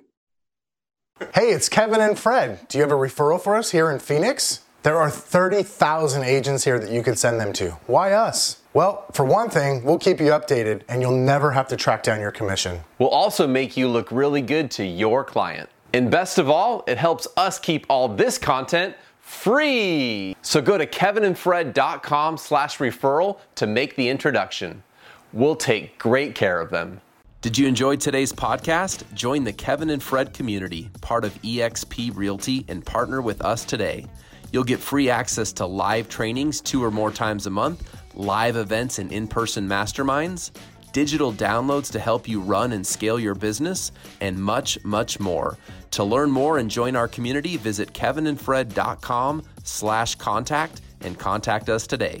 Hey, 1.34 1.50
it's 1.50 1.68
Kevin 1.68 2.00
and 2.00 2.16
Fred. 2.16 2.60
Do 2.68 2.78
you 2.78 2.82
have 2.82 2.92
a 2.92 2.96
referral 2.96 3.40
for 3.40 3.56
us 3.56 3.72
here 3.72 3.90
in 3.90 3.98
Phoenix? 3.98 4.60
There 4.84 4.96
are 4.96 5.10
30,000 5.10 6.22
agents 6.22 6.62
here 6.62 6.78
that 6.78 6.92
you 6.92 7.02
could 7.02 7.18
send 7.18 7.40
them 7.40 7.52
to. 7.54 7.70
Why 7.86 8.12
us? 8.12 8.60
Well, 8.72 9.04
for 9.12 9.24
one 9.24 9.50
thing, 9.50 9.82
we'll 9.82 9.98
keep 9.98 10.20
you 10.20 10.26
updated 10.26 10.82
and 10.88 11.02
you'll 11.02 11.16
never 11.16 11.50
have 11.50 11.66
to 11.68 11.76
track 11.76 12.04
down 12.04 12.20
your 12.20 12.30
commission. 12.30 12.82
We'll 13.00 13.08
also 13.08 13.48
make 13.48 13.76
you 13.76 13.88
look 13.88 14.12
really 14.12 14.42
good 14.42 14.70
to 14.72 14.84
your 14.84 15.24
client. 15.24 15.68
And 15.92 16.08
best 16.08 16.38
of 16.38 16.48
all, 16.48 16.84
it 16.86 16.98
helps 16.98 17.26
us 17.36 17.58
keep 17.58 17.84
all 17.88 18.06
this 18.08 18.38
content 18.38 18.94
free. 19.20 20.36
So 20.42 20.62
go 20.62 20.78
to 20.78 20.86
kevinandfred.com 20.86 22.36
slash 22.36 22.78
referral 22.78 23.40
to 23.56 23.66
make 23.66 23.96
the 23.96 24.08
introduction. 24.08 24.84
We'll 25.32 25.56
take 25.56 25.98
great 25.98 26.36
care 26.36 26.60
of 26.60 26.70
them. 26.70 27.00
Did 27.40 27.56
you 27.56 27.68
enjoy 27.68 27.94
today's 27.94 28.32
podcast? 28.32 29.04
Join 29.14 29.44
the 29.44 29.52
Kevin 29.52 29.90
and 29.90 30.02
Fred 30.02 30.34
community, 30.34 30.90
part 31.00 31.24
of 31.24 31.40
eXp 31.42 32.16
Realty, 32.16 32.64
and 32.66 32.84
partner 32.84 33.22
with 33.22 33.42
us 33.42 33.64
today. 33.64 34.06
You'll 34.50 34.64
get 34.64 34.80
free 34.80 35.08
access 35.08 35.52
to 35.52 35.64
live 35.64 36.08
trainings 36.08 36.60
two 36.60 36.82
or 36.82 36.90
more 36.90 37.12
times 37.12 37.46
a 37.46 37.50
month, 37.50 37.88
live 38.16 38.56
events 38.56 38.98
and 38.98 39.12
in 39.12 39.28
person 39.28 39.68
masterminds, 39.68 40.50
digital 40.92 41.32
downloads 41.32 41.92
to 41.92 42.00
help 42.00 42.26
you 42.26 42.40
run 42.40 42.72
and 42.72 42.84
scale 42.84 43.20
your 43.20 43.36
business, 43.36 43.92
and 44.20 44.36
much, 44.36 44.76
much 44.84 45.20
more. 45.20 45.56
To 45.92 46.02
learn 46.02 46.32
more 46.32 46.58
and 46.58 46.68
join 46.68 46.96
our 46.96 47.06
community, 47.06 47.56
visit 47.56 47.92
kevinandfred.com 47.92 49.44
slash 49.62 50.16
contact 50.16 50.80
and 51.02 51.16
contact 51.16 51.68
us 51.68 51.86
today. 51.86 52.20